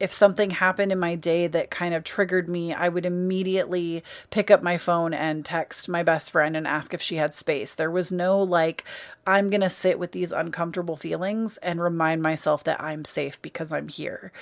if 0.00 0.12
something 0.14 0.48
happened 0.48 0.90
in 0.90 0.98
my 0.98 1.14
day 1.14 1.46
that 1.46 1.70
kind 1.70 1.94
of 1.94 2.02
triggered 2.02 2.48
me, 2.48 2.72
I 2.72 2.88
would 2.88 3.04
immediately 3.04 4.02
pick 4.30 4.50
up 4.50 4.62
my 4.62 4.78
phone 4.78 5.12
and 5.12 5.44
text 5.44 5.90
my 5.90 6.02
best 6.02 6.30
friend 6.30 6.56
and 6.56 6.66
ask 6.66 6.94
if 6.94 7.02
she 7.02 7.16
had 7.16 7.34
space. 7.34 7.74
There 7.74 7.90
was 7.90 8.10
no 8.10 8.42
like, 8.42 8.84
I'm 9.26 9.50
going 9.50 9.60
to 9.60 9.68
sit 9.68 9.98
with 9.98 10.12
these 10.12 10.32
uncomfortable 10.32 10.96
feelings 10.96 11.58
and 11.58 11.82
remind 11.82 12.22
myself 12.22 12.64
that 12.64 12.82
I'm 12.82 13.04
safe 13.04 13.40
because 13.42 13.74
I'm 13.74 13.88
here. 13.88 14.32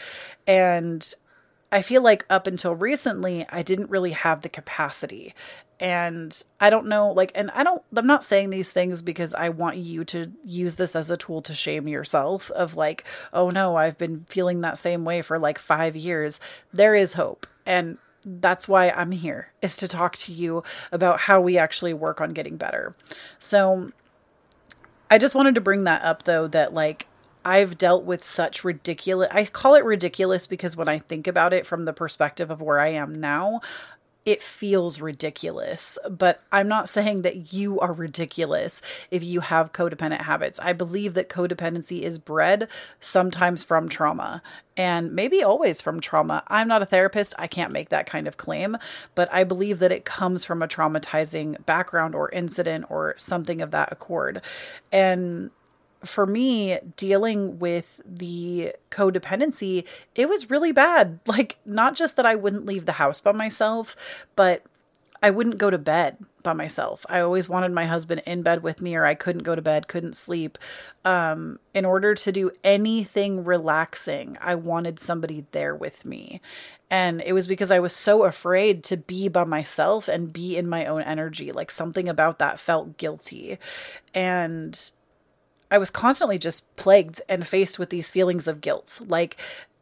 And 0.46 1.12
I 1.70 1.82
feel 1.82 2.02
like 2.02 2.24
up 2.30 2.46
until 2.46 2.74
recently, 2.74 3.44
I 3.50 3.62
didn't 3.62 3.90
really 3.90 4.12
have 4.12 4.40
the 4.40 4.48
capacity. 4.48 5.34
And 5.80 6.42
i 6.58 6.70
don't 6.70 6.88
know 6.88 7.12
like 7.12 7.30
and 7.36 7.52
i 7.52 7.62
don't 7.62 7.80
i'm 7.96 8.06
not 8.08 8.24
saying 8.24 8.50
these 8.50 8.72
things 8.72 9.00
because 9.00 9.32
i 9.32 9.48
want 9.48 9.76
you 9.76 10.04
to 10.06 10.32
use 10.44 10.74
this 10.74 10.96
as 10.96 11.08
a 11.08 11.16
tool 11.16 11.40
to 11.42 11.54
shame 11.54 11.86
yourself 11.86 12.50
of 12.50 12.74
like 12.74 13.04
oh 13.32 13.50
no 13.50 13.76
i've 13.76 13.96
been 13.96 14.24
feeling 14.28 14.60
that 14.60 14.76
same 14.76 15.04
way 15.04 15.22
for 15.22 15.38
like 15.38 15.56
5 15.56 15.94
years. 15.94 16.40
There 16.72 16.96
is 16.96 17.12
hope. 17.12 17.46
And 17.64 17.98
that's 18.24 18.66
why 18.66 18.90
i'm 18.90 19.12
here 19.12 19.52
is 19.62 19.76
to 19.76 19.86
talk 19.86 20.16
to 20.16 20.32
you 20.32 20.64
about 20.90 21.20
how 21.20 21.40
we 21.40 21.58
actually 21.58 21.94
work 21.94 22.20
on 22.20 22.32
getting 22.32 22.56
better. 22.56 22.96
So 23.38 23.92
i 25.12 25.16
just 25.16 25.36
wanted 25.36 25.54
to 25.54 25.60
bring 25.60 25.84
that 25.84 26.02
up 26.02 26.24
though 26.24 26.48
that 26.48 26.74
like 26.74 27.06
I've 27.48 27.78
dealt 27.78 28.04
with 28.04 28.22
such 28.22 28.62
ridiculous 28.62 29.30
I 29.32 29.46
call 29.46 29.74
it 29.74 29.82
ridiculous 29.82 30.46
because 30.46 30.76
when 30.76 30.86
I 30.86 30.98
think 30.98 31.26
about 31.26 31.54
it 31.54 31.66
from 31.66 31.86
the 31.86 31.94
perspective 31.94 32.50
of 32.50 32.60
where 32.60 32.78
I 32.78 32.88
am 32.88 33.22
now, 33.22 33.62
it 34.26 34.42
feels 34.42 35.00
ridiculous. 35.00 35.98
But 36.10 36.42
I'm 36.52 36.68
not 36.68 36.90
saying 36.90 37.22
that 37.22 37.54
you 37.54 37.80
are 37.80 37.94
ridiculous 37.94 38.82
if 39.10 39.24
you 39.24 39.40
have 39.40 39.72
codependent 39.72 40.20
habits. 40.20 40.60
I 40.60 40.74
believe 40.74 41.14
that 41.14 41.30
codependency 41.30 42.02
is 42.02 42.18
bred 42.18 42.68
sometimes 43.00 43.64
from 43.64 43.88
trauma 43.88 44.42
and 44.76 45.12
maybe 45.12 45.42
always 45.42 45.80
from 45.80 46.00
trauma. 46.00 46.42
I'm 46.48 46.68
not 46.68 46.82
a 46.82 46.86
therapist, 46.86 47.34
I 47.38 47.46
can't 47.46 47.72
make 47.72 47.88
that 47.88 48.04
kind 48.04 48.28
of 48.28 48.36
claim, 48.36 48.76
but 49.14 49.32
I 49.32 49.44
believe 49.44 49.78
that 49.78 49.92
it 49.92 50.04
comes 50.04 50.44
from 50.44 50.60
a 50.60 50.68
traumatizing 50.68 51.64
background 51.64 52.14
or 52.14 52.30
incident 52.30 52.84
or 52.90 53.14
something 53.16 53.62
of 53.62 53.70
that 53.70 53.90
accord. 53.90 54.42
And 54.92 55.50
for 56.04 56.26
me, 56.26 56.78
dealing 56.96 57.58
with 57.58 58.00
the 58.04 58.74
codependency, 58.90 59.84
it 60.14 60.28
was 60.28 60.50
really 60.50 60.72
bad. 60.72 61.20
Like, 61.26 61.58
not 61.64 61.94
just 61.94 62.16
that 62.16 62.26
I 62.26 62.34
wouldn't 62.34 62.66
leave 62.66 62.86
the 62.86 62.92
house 62.92 63.20
by 63.20 63.32
myself, 63.32 63.96
but 64.36 64.62
I 65.22 65.30
wouldn't 65.30 65.58
go 65.58 65.70
to 65.70 65.78
bed 65.78 66.16
by 66.42 66.52
myself. 66.52 67.04
I 67.08 67.20
always 67.20 67.48
wanted 67.48 67.72
my 67.72 67.86
husband 67.86 68.22
in 68.24 68.42
bed 68.42 68.62
with 68.62 68.80
me, 68.80 68.96
or 68.96 69.04
I 69.04 69.14
couldn't 69.14 69.42
go 69.42 69.54
to 69.54 69.62
bed, 69.62 69.88
couldn't 69.88 70.16
sleep. 70.16 70.58
Um, 71.04 71.58
in 71.74 71.84
order 71.84 72.14
to 72.14 72.32
do 72.32 72.50
anything 72.62 73.44
relaxing, 73.44 74.38
I 74.40 74.54
wanted 74.54 75.00
somebody 75.00 75.44
there 75.50 75.74
with 75.74 76.04
me. 76.04 76.40
And 76.90 77.20
it 77.20 77.32
was 77.32 77.46
because 77.46 77.70
I 77.70 77.80
was 77.80 77.94
so 77.94 78.24
afraid 78.24 78.82
to 78.84 78.96
be 78.96 79.28
by 79.28 79.44
myself 79.44 80.08
and 80.08 80.32
be 80.32 80.56
in 80.56 80.68
my 80.68 80.86
own 80.86 81.02
energy. 81.02 81.52
Like 81.52 81.70
something 81.70 82.08
about 82.08 82.38
that 82.38 82.60
felt 82.60 82.96
guilty. 82.96 83.58
And 84.14 84.90
I 85.70 85.78
was 85.78 85.90
constantly 85.90 86.38
just 86.38 86.76
plagued 86.76 87.20
and 87.28 87.46
faced 87.46 87.78
with 87.78 87.90
these 87.90 88.10
feelings 88.10 88.48
of 88.48 88.60
guilt. 88.60 89.00
Like, 89.06 89.36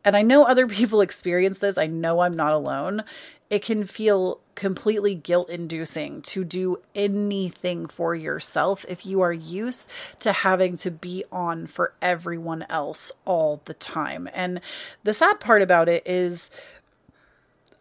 and 0.05 0.17
I 0.17 0.23
know 0.23 0.45
other 0.45 0.67
people 0.69 1.01
experience 1.01 1.59
this. 1.59 1.79
I 1.79 1.87
know 1.87 2.21
I'm 2.21 2.35
not 2.35 2.53
alone. 2.53 3.05
It 3.49 3.63
can 3.63 3.85
feel 3.87 4.41
completely 4.57 5.15
guilt 5.15 5.49
inducing 5.51 6.23
to 6.23 6.43
do 6.43 6.79
anything 6.95 7.87
for 7.87 8.15
yourself 8.15 8.85
if 8.89 9.07
you 9.07 9.21
are 9.21 9.33
used 9.33 9.91
to 10.21 10.33
having 10.33 10.77
to 10.79 10.91
be 10.91 11.25
on 11.31 11.67
for 11.67 11.93
everyone 12.03 12.67
else 12.69 13.13
all 13.25 13.61
the 13.67 13.75
time. 13.75 14.29
And 14.35 14.61
the 15.05 15.15
sad 15.15 15.39
part 15.39 15.63
about 15.63 15.89
it 15.89 16.03
is, 16.05 16.51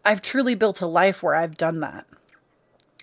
I've 0.04 0.22
truly 0.22 0.54
built 0.54 0.82
a 0.82 0.88
life 0.88 1.24
where 1.24 1.34
I've 1.34 1.58
done 1.58 1.80
that. 1.80 2.06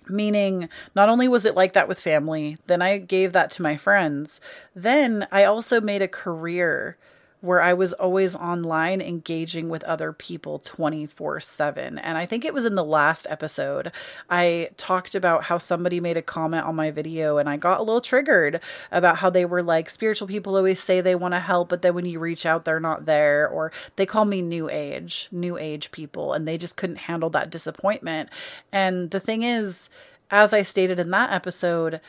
Meaning, 0.09 0.69
not 0.95 1.09
only 1.09 1.27
was 1.27 1.45
it 1.45 1.55
like 1.55 1.73
that 1.73 1.87
with 1.87 1.99
family, 1.99 2.57
then 2.67 2.81
I 2.81 2.97
gave 2.97 3.33
that 3.33 3.51
to 3.51 3.61
my 3.61 3.77
friends. 3.77 4.41
Then 4.75 5.27
I 5.31 5.43
also 5.43 5.79
made 5.79 6.01
a 6.01 6.07
career 6.07 6.97
where 7.43 7.61
I 7.61 7.73
was 7.73 7.91
always 7.91 8.37
online 8.37 9.01
engaging 9.01 9.67
with 9.67 9.83
other 9.83 10.13
people 10.13 10.59
24 10.59 11.41
7. 11.41 11.99
And 11.99 12.17
I 12.17 12.25
think 12.25 12.45
it 12.45 12.53
was 12.53 12.63
in 12.63 12.75
the 12.75 12.85
last 12.85 13.27
episode, 13.29 13.91
I 14.29 14.69
talked 14.77 15.13
about 15.13 15.43
how 15.43 15.57
somebody 15.57 15.99
made 15.99 16.15
a 16.15 16.21
comment 16.21 16.65
on 16.65 16.77
my 16.77 16.89
video 16.89 17.37
and 17.37 17.49
I 17.49 17.57
got 17.57 17.81
a 17.81 17.83
little 17.83 17.99
triggered 17.99 18.61
about 18.93 19.17
how 19.17 19.29
they 19.29 19.43
were 19.43 19.61
like, 19.61 19.89
spiritual 19.89 20.29
people 20.29 20.55
always 20.55 20.81
say 20.81 21.01
they 21.01 21.15
want 21.15 21.33
to 21.33 21.39
help, 21.41 21.67
but 21.67 21.81
then 21.81 21.95
when 21.95 22.05
you 22.05 22.17
reach 22.17 22.45
out, 22.45 22.63
they're 22.63 22.79
not 22.79 23.07
there. 23.07 23.49
Or 23.49 23.73
they 23.97 24.05
call 24.05 24.23
me 24.23 24.41
new 24.41 24.69
age, 24.69 25.27
new 25.29 25.57
age 25.57 25.91
people, 25.91 26.31
and 26.31 26.47
they 26.47 26.57
just 26.57 26.77
couldn't 26.77 26.95
handle 26.95 27.29
that 27.31 27.49
disappointment. 27.49 28.29
And 28.71 29.11
the 29.11 29.19
thing 29.19 29.43
is, 29.43 29.89
as 30.31 30.53
I 30.53 30.61
stated 30.61 30.97
in 30.97 31.11
that 31.11 31.33
episode, 31.33 31.99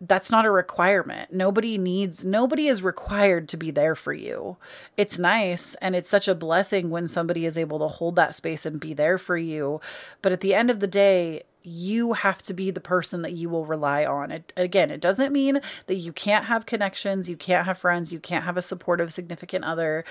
that's 0.00 0.30
not 0.30 0.46
a 0.46 0.50
requirement. 0.50 1.32
Nobody 1.32 1.76
needs, 1.76 2.24
nobody 2.24 2.68
is 2.68 2.82
required 2.82 3.48
to 3.48 3.56
be 3.56 3.70
there 3.70 3.94
for 3.94 4.12
you. 4.12 4.56
It's 4.96 5.18
nice 5.18 5.74
and 5.76 5.96
it's 5.96 6.08
such 6.08 6.28
a 6.28 6.34
blessing 6.34 6.90
when 6.90 7.08
somebody 7.08 7.44
is 7.44 7.58
able 7.58 7.78
to 7.80 7.88
hold 7.88 8.14
that 8.16 8.34
space 8.34 8.64
and 8.64 8.78
be 8.78 8.94
there 8.94 9.18
for 9.18 9.36
you. 9.36 9.80
But 10.22 10.32
at 10.32 10.40
the 10.40 10.54
end 10.54 10.70
of 10.70 10.80
the 10.80 10.86
day, 10.86 11.42
you 11.62 12.12
have 12.12 12.40
to 12.42 12.54
be 12.54 12.70
the 12.70 12.80
person 12.80 13.22
that 13.22 13.32
you 13.32 13.50
will 13.50 13.66
rely 13.66 14.04
on. 14.04 14.30
It, 14.30 14.52
again, 14.56 14.90
it 14.90 15.00
doesn't 15.00 15.32
mean 15.32 15.60
that 15.86 15.96
you 15.96 16.12
can't 16.12 16.44
have 16.44 16.64
connections, 16.64 17.28
you 17.28 17.36
can't 17.36 17.66
have 17.66 17.78
friends, 17.78 18.12
you 18.12 18.20
can't 18.20 18.44
have 18.44 18.56
a 18.56 18.62
supportive 18.62 19.12
significant 19.12 19.64
other. 19.64 20.04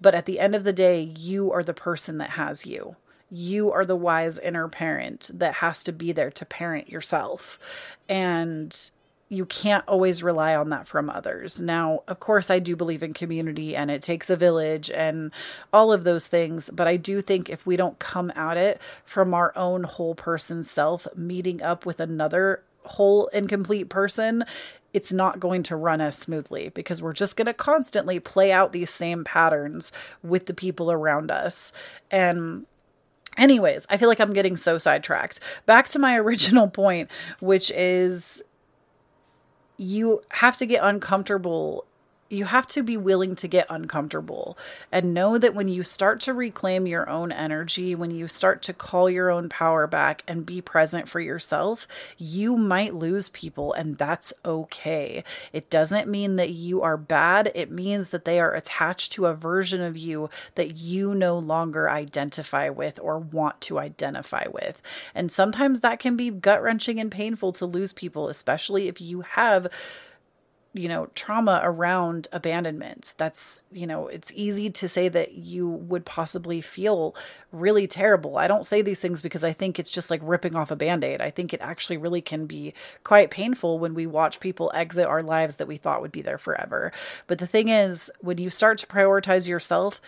But 0.00 0.14
at 0.14 0.26
the 0.26 0.38
end 0.38 0.54
of 0.54 0.64
the 0.64 0.72
day, 0.72 1.00
you 1.00 1.50
are 1.52 1.64
the 1.64 1.74
person 1.74 2.18
that 2.18 2.30
has 2.30 2.64
you 2.64 2.96
you 3.34 3.72
are 3.72 3.86
the 3.86 3.96
wise 3.96 4.38
inner 4.38 4.68
parent 4.68 5.30
that 5.32 5.54
has 5.54 5.82
to 5.82 5.90
be 5.90 6.12
there 6.12 6.30
to 6.30 6.44
parent 6.44 6.90
yourself. 6.90 7.58
And 8.06 8.90
you 9.32 9.46
can't 9.46 9.88
always 9.88 10.22
rely 10.22 10.54
on 10.54 10.68
that 10.68 10.86
from 10.86 11.08
others. 11.08 11.58
Now, 11.58 12.02
of 12.06 12.20
course, 12.20 12.50
I 12.50 12.58
do 12.58 12.76
believe 12.76 13.02
in 13.02 13.14
community 13.14 13.74
and 13.74 13.90
it 13.90 14.02
takes 14.02 14.28
a 14.28 14.36
village 14.36 14.90
and 14.90 15.32
all 15.72 15.90
of 15.90 16.04
those 16.04 16.28
things, 16.28 16.68
but 16.68 16.86
I 16.86 16.96
do 16.98 17.22
think 17.22 17.48
if 17.48 17.64
we 17.64 17.76
don't 17.76 17.98
come 17.98 18.30
at 18.36 18.58
it 18.58 18.78
from 19.06 19.32
our 19.32 19.56
own 19.56 19.84
whole 19.84 20.14
person 20.14 20.62
self, 20.62 21.08
meeting 21.16 21.62
up 21.62 21.86
with 21.86 21.98
another 21.98 22.62
whole 22.84 23.30
and 23.32 23.48
complete 23.48 23.88
person, 23.88 24.44
it's 24.92 25.14
not 25.14 25.40
going 25.40 25.62
to 25.62 25.76
run 25.76 26.02
as 26.02 26.18
smoothly 26.18 26.68
because 26.68 27.00
we're 27.00 27.14
just 27.14 27.34
going 27.34 27.46
to 27.46 27.54
constantly 27.54 28.20
play 28.20 28.52
out 28.52 28.72
these 28.72 28.90
same 28.90 29.24
patterns 29.24 29.92
with 30.22 30.44
the 30.44 30.52
people 30.52 30.92
around 30.92 31.30
us. 31.30 31.72
And 32.10 32.66
Anyways, 33.38 33.86
I 33.88 33.96
feel 33.96 34.10
like 34.10 34.20
I'm 34.20 34.34
getting 34.34 34.58
so 34.58 34.76
sidetracked. 34.76 35.40
Back 35.64 35.88
to 35.88 35.98
my 35.98 36.18
original 36.18 36.68
point, 36.68 37.08
which 37.40 37.70
is 37.70 38.42
you 39.82 40.22
have 40.30 40.56
to 40.58 40.66
get 40.66 40.82
uncomfortable 40.82 41.84
you 42.32 42.44
have 42.46 42.66
to 42.68 42.82
be 42.82 42.96
willing 42.96 43.34
to 43.36 43.48
get 43.48 43.66
uncomfortable 43.68 44.56
and 44.90 45.14
know 45.14 45.38
that 45.38 45.54
when 45.54 45.68
you 45.68 45.82
start 45.82 46.20
to 46.22 46.34
reclaim 46.34 46.86
your 46.86 47.08
own 47.08 47.32
energy, 47.32 47.94
when 47.94 48.10
you 48.10 48.28
start 48.28 48.62
to 48.62 48.72
call 48.72 49.10
your 49.10 49.30
own 49.30 49.48
power 49.48 49.86
back 49.86 50.22
and 50.26 50.46
be 50.46 50.60
present 50.60 51.08
for 51.08 51.20
yourself, 51.20 51.86
you 52.18 52.56
might 52.56 52.94
lose 52.94 53.28
people, 53.28 53.72
and 53.72 53.98
that's 53.98 54.32
okay. 54.44 55.24
It 55.52 55.70
doesn't 55.70 56.08
mean 56.08 56.36
that 56.36 56.50
you 56.50 56.82
are 56.82 56.96
bad, 56.96 57.52
it 57.54 57.70
means 57.70 58.10
that 58.10 58.24
they 58.24 58.40
are 58.40 58.54
attached 58.54 59.12
to 59.12 59.26
a 59.26 59.34
version 59.34 59.82
of 59.82 59.96
you 59.96 60.30
that 60.54 60.76
you 60.76 61.14
no 61.14 61.38
longer 61.38 61.90
identify 61.90 62.68
with 62.68 62.98
or 63.00 63.18
want 63.18 63.60
to 63.62 63.78
identify 63.78 64.46
with. 64.50 64.82
And 65.14 65.30
sometimes 65.30 65.80
that 65.80 65.98
can 65.98 66.16
be 66.16 66.30
gut 66.30 66.62
wrenching 66.62 66.98
and 66.98 67.10
painful 67.10 67.52
to 67.52 67.66
lose 67.66 67.92
people, 67.92 68.28
especially 68.28 68.88
if 68.88 69.00
you 69.00 69.22
have 69.22 69.68
you 70.74 70.88
know 70.88 71.06
trauma 71.14 71.60
around 71.62 72.28
abandonment 72.32 73.14
that's 73.18 73.62
you 73.72 73.86
know 73.86 74.06
it's 74.06 74.32
easy 74.34 74.70
to 74.70 74.88
say 74.88 75.08
that 75.08 75.32
you 75.34 75.68
would 75.68 76.04
possibly 76.06 76.60
feel 76.60 77.14
really 77.50 77.86
terrible. 77.86 78.38
I 78.38 78.48
don't 78.48 78.64
say 78.64 78.80
these 78.80 79.00
things 79.00 79.20
because 79.20 79.44
i 79.44 79.52
think 79.52 79.78
it's 79.78 79.90
just 79.90 80.10
like 80.10 80.20
ripping 80.22 80.56
off 80.56 80.70
a 80.70 80.76
band-aid. 80.76 81.20
I 81.20 81.30
think 81.30 81.52
it 81.52 81.60
actually 81.60 81.98
really 81.98 82.22
can 82.22 82.46
be 82.46 82.72
quite 83.04 83.30
painful 83.30 83.78
when 83.78 83.94
we 83.94 84.06
watch 84.06 84.40
people 84.40 84.70
exit 84.74 85.06
our 85.06 85.22
lives 85.22 85.56
that 85.56 85.68
we 85.68 85.76
thought 85.76 86.00
would 86.00 86.12
be 86.12 86.22
there 86.22 86.38
forever. 86.38 86.92
But 87.26 87.38
the 87.38 87.46
thing 87.46 87.68
is 87.68 88.10
when 88.20 88.38
you 88.38 88.48
start 88.48 88.78
to 88.78 88.86
prioritize 88.86 89.46
yourself 89.46 90.00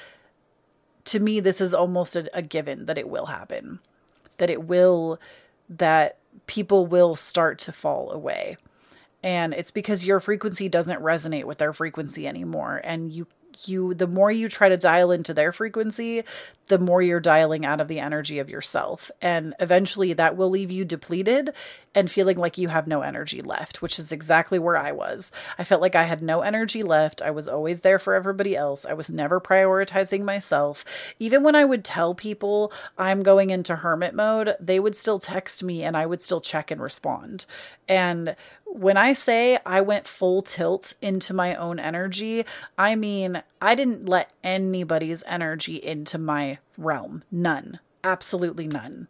to 1.05 1.21
me 1.21 1.41
this 1.41 1.61
is 1.61 1.75
almost 1.75 2.17
a, 2.17 2.29
a 2.37 2.41
given 2.41 2.87
that 2.87 2.99
it 2.99 3.09
will 3.09 3.27
happen 3.27 3.81
that 4.39 4.51
it 4.51 4.65
will 4.65 5.21
that 5.69 6.19
people 6.47 6.87
will 6.87 7.17
start 7.17 7.59
to 7.59 7.73
fall 7.73 8.11
away 8.11 8.57
and 9.25 9.55
it's 9.55 9.71
because 9.71 10.05
your 10.05 10.21
frequency 10.21 10.69
doesn't 10.69 11.01
resonate 11.01 11.45
with 11.45 11.57
their 11.57 11.73
frequency 11.73 12.29
anymore. 12.29 12.83
And 12.85 13.11
you 13.11 13.27
you 13.67 13.95
the 13.95 14.07
more 14.07 14.31
you 14.31 14.49
try 14.49 14.69
to 14.69 14.77
dial 14.77 15.11
into 15.11 15.33
their 15.33 15.51
frequency 15.51 16.25
the 16.67 16.79
more 16.79 17.03
you're 17.03 17.21
dialing 17.21 17.65
out 17.65 17.81
of 17.81 17.89
the 17.89 18.01
energy 18.01 18.39
of 18.39 18.49
yourself. 18.49 19.11
And 19.21 19.55
eventually 19.61 20.13
that 20.15 20.37
will 20.37 20.51
leave 20.51 20.71
you 20.71 20.85
depleted 20.85 21.51
and 21.95 22.11
feeling 22.11 22.39
like 22.39 22.59
you 22.59 22.69
have 22.69 22.87
no 22.87 23.03
energy 23.03 23.41
left 23.41 23.83
which 23.83 23.99
is 23.99 24.13
exactly 24.13 24.59
where 24.59 24.77
I 24.77 24.93
was. 24.93 25.31
I 25.59 25.65
felt 25.65 25.81
like 25.81 25.95
I 25.95 26.05
had 26.05 26.23
no 26.23 26.41
energy 26.41 26.83
left. 26.83 27.23
I 27.23 27.31
was 27.31 27.49
always 27.49 27.83
there 27.83 27.99
for 27.99 28.15
everybody 28.15 28.57
else. 28.57 28.87
I 28.87 28.95
was 28.95 29.11
never 29.11 29.41
prioritizing 29.41 30.23
myself. 30.23 30.85
Even 31.19 31.43
when 31.43 31.55
I 31.55 31.65
would 31.65 31.85
tell 31.85 32.15
people 32.15 32.73
I'm 32.99 33.23
going 33.23 33.51
into 33.51 33.77
hermit 33.77 34.15
mode 34.15 34.55
they 34.59 34.81
would 34.81 34.97
still 34.97 35.19
text 35.19 35.63
me 35.63 35.83
and 35.83 35.97
I 35.97 36.07
would 36.07 36.23
still 36.23 36.41
check 36.41 36.71
and 36.71 36.81
respond. 36.81 37.47
And 37.89 38.37
when 38.67 38.97
I 38.97 39.13
say 39.13 39.59
I 39.65 39.83
went 39.83 40.09
full 40.09 40.43
tilt 40.43 40.95
into 41.01 41.33
my 41.33 41.55
own 41.55 41.79
energy, 41.79 42.45
I 42.77 42.97
mean 42.97 43.43
I 43.61 43.75
didn't 43.75 44.09
let 44.09 44.31
anybody's 44.43 45.23
energy 45.27 45.77
into 45.77 46.19
my 46.19 46.54
realm. 46.77 47.25
None. 47.31 47.79
Absolutely 48.03 48.67
none. 48.67 49.09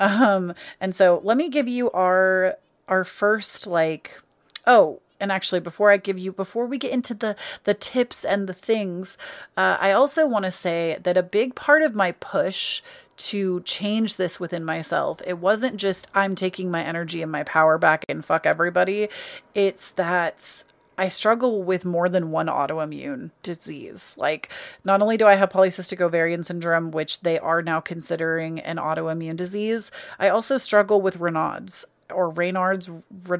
Um 0.00 0.54
and 0.80 0.94
so 0.94 1.20
let 1.24 1.36
me 1.36 1.48
give 1.48 1.68
you 1.68 1.90
our 1.92 2.56
our 2.88 3.04
first 3.04 3.66
like 3.66 4.20
oh 4.66 5.00
and 5.20 5.30
actually 5.32 5.60
before 5.60 5.90
i 5.90 5.96
give 5.96 6.18
you 6.18 6.32
before 6.32 6.66
we 6.66 6.76
get 6.76 6.90
into 6.90 7.14
the 7.14 7.34
the 7.62 7.72
tips 7.72 8.24
and 8.24 8.46
the 8.46 8.52
things 8.52 9.16
uh, 9.56 9.78
i 9.80 9.92
also 9.92 10.26
want 10.26 10.44
to 10.44 10.50
say 10.50 10.98
that 11.02 11.16
a 11.16 11.22
big 11.22 11.54
part 11.54 11.80
of 11.80 11.94
my 11.94 12.12
push 12.12 12.82
to 13.16 13.60
change 13.60 14.16
this 14.16 14.40
within 14.40 14.64
myself. 14.64 15.20
It 15.26 15.38
wasn't 15.38 15.76
just 15.76 16.08
I'm 16.14 16.34
taking 16.34 16.70
my 16.70 16.82
energy 16.82 17.22
and 17.22 17.30
my 17.30 17.42
power 17.44 17.78
back 17.78 18.04
and 18.08 18.24
fuck 18.24 18.46
everybody. 18.46 19.08
It's 19.54 19.90
that 19.92 20.64
I 20.96 21.08
struggle 21.08 21.62
with 21.62 21.84
more 21.84 22.08
than 22.08 22.30
one 22.30 22.46
autoimmune 22.46 23.30
disease. 23.42 24.14
Like, 24.18 24.50
not 24.84 25.02
only 25.02 25.16
do 25.16 25.26
I 25.26 25.34
have 25.34 25.50
polycystic 25.50 26.00
ovarian 26.00 26.42
syndrome, 26.42 26.90
which 26.90 27.20
they 27.20 27.38
are 27.38 27.62
now 27.62 27.80
considering 27.80 28.60
an 28.60 28.76
autoimmune 28.76 29.36
disease, 29.36 29.90
I 30.18 30.28
also 30.28 30.58
struggle 30.58 31.00
with 31.00 31.18
Raynaud's 31.18 31.84
or 32.12 32.32
Raynaud's. 32.32 32.90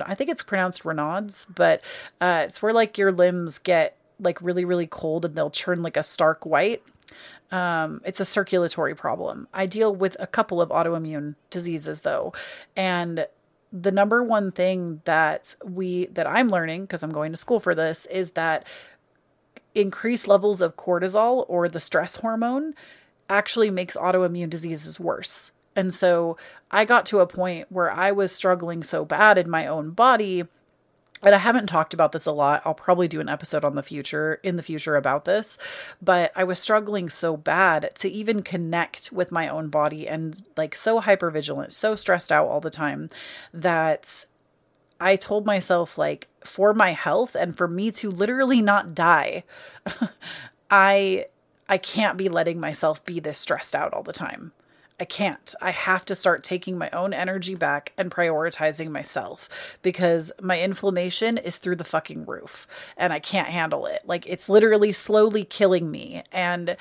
I 0.05 0.15
think 0.15 0.31
it's 0.31 0.43
pronounced 0.43 0.85
Raynaud's, 0.85 1.47
but 1.55 1.83
uh, 2.21 2.45
it's 2.47 2.63
where 2.63 2.73
like 2.73 2.99
your 2.99 3.13
limbs 3.13 3.59
get 3.59 3.97
like 4.21 4.41
really, 4.41 4.65
really 4.65 4.87
cold 4.87 5.25
and 5.25 5.35
they'll 5.35 5.51
turn 5.51 5.83
like 5.83 5.97
a 5.97 6.03
stark 6.03 6.47
white. 6.47 6.83
Um, 7.51 8.01
it's 8.05 8.21
a 8.21 8.25
circulatory 8.25 8.95
problem. 8.95 9.47
I 9.53 9.67
deal 9.67 9.95
with 9.95 10.17
a 10.19 10.27
couple 10.27 10.61
of 10.61 10.71
autoimmune 10.71 11.37
diseases 11.51 12.01
though, 12.01 12.33
and 12.75 13.27
the 13.75 13.91
number 13.91 14.23
one 14.23 14.53
thing 14.53 15.03
that 15.05 15.57
we 15.65 16.07
that 16.07 16.29
I'm 16.29 16.49
learning 16.49 16.83
because 16.83 17.03
I'm 17.03 17.13
going 17.13 17.33
to 17.33 17.37
school 17.37 17.59
for 17.59 17.75
this 17.75 18.07
is 18.07 18.31
that 18.31 18.65
increased 19.75 20.29
levels 20.29 20.61
of 20.61 20.77
cortisol 20.77 21.45
or 21.49 21.69
the 21.69 21.81
stress 21.81 22.17
hormone 22.17 22.75
actually 23.29 23.71
makes 23.71 23.97
autoimmune 23.97 24.49
diseases 24.49 25.01
worse. 25.01 25.51
And 25.75 25.93
so 25.93 26.37
I 26.71 26.85
got 26.85 27.05
to 27.07 27.19
a 27.19 27.27
point 27.27 27.67
where 27.73 27.91
I 27.91 28.13
was 28.13 28.31
struggling 28.31 28.85
so 28.85 29.05
bad 29.05 29.39
in 29.39 29.51
my 29.51 29.67
own 29.67 29.91
body 29.91 30.45
and 31.25 31.35
I 31.35 31.39
haven't 31.39 31.67
talked 31.67 31.95
about 31.95 32.13
this 32.13 32.27
a 32.27 32.33
lot. 32.33 32.63
I'll 32.65 32.75
probably 32.75 33.09
do 33.09 33.21
an 33.21 33.29
episode 33.29 33.65
on 33.65 33.75
the 33.75 33.83
future 33.83 34.41
in 34.43 34.57
the 34.57 34.63
future 34.63 34.97
about 34.97 35.25
this, 35.25 35.59
but 36.03 36.33
I 36.37 36.45
was 36.45 36.59
struggling 36.59 37.09
so 37.09 37.37
bad 37.37 37.91
to 37.97 38.09
even 38.09 38.43
connect 38.43 39.13
with 39.13 39.33
my 39.33 39.49
own 39.49 39.69
body 39.69 40.07
and 40.09 40.43
like 40.57 40.75
so 40.75 41.01
hyper 41.01 41.31
vigilant, 41.31 41.73
so 41.73 41.95
stressed 41.95 42.31
out 42.31 42.49
all 42.49 42.61
the 42.61 42.71
time 42.71 43.11
that 43.53 44.27
I 45.01 45.17
told 45.17 45.47
myself 45.47 45.99
like 45.99 46.29
for 46.45 46.75
my 46.75 46.93
health 46.93 47.35
and 47.35 47.57
for 47.57 47.69
me 47.69 47.91
to 47.93 48.11
literally 48.11 48.61
not 48.61 48.95
die, 48.95 49.45
I 50.71 51.27
I 51.69 51.79
can't 51.79 52.19
be 52.19 52.29
letting 52.29 52.61
myself 52.61 53.05
be 53.05 53.21
this 53.21 53.39
stressed 53.39 53.75
out 53.75 53.93
all 53.95 54.03
the 54.03 54.13
time. 54.13 54.53
I 55.01 55.05
can't. 55.05 55.55
I 55.61 55.73
have 55.73 56.05
to 56.05 56.15
start 56.15 56.45
taking 56.45 56.79
my 56.79 56.89
own 56.91 57.13
energy 57.13 57.57
back 57.57 57.93
and 57.99 58.13
prioritizing 58.13 58.91
myself 58.91 59.49
because 59.83 60.31
my 60.41 60.61
inflammation 60.61 61.37
is 61.37 61.59
through 61.59 61.77
the 61.77 61.85
fucking 61.85 62.27
roof 62.27 62.69
and 62.97 63.13
I 63.13 63.19
can't 63.19 63.49
handle 63.49 63.87
it. 63.87 64.03
Like 64.07 64.25
it's 64.27 64.49
literally 64.49 64.93
slowly 64.93 65.45
killing 65.45 65.91
me. 65.91 66.23
And 66.31 66.77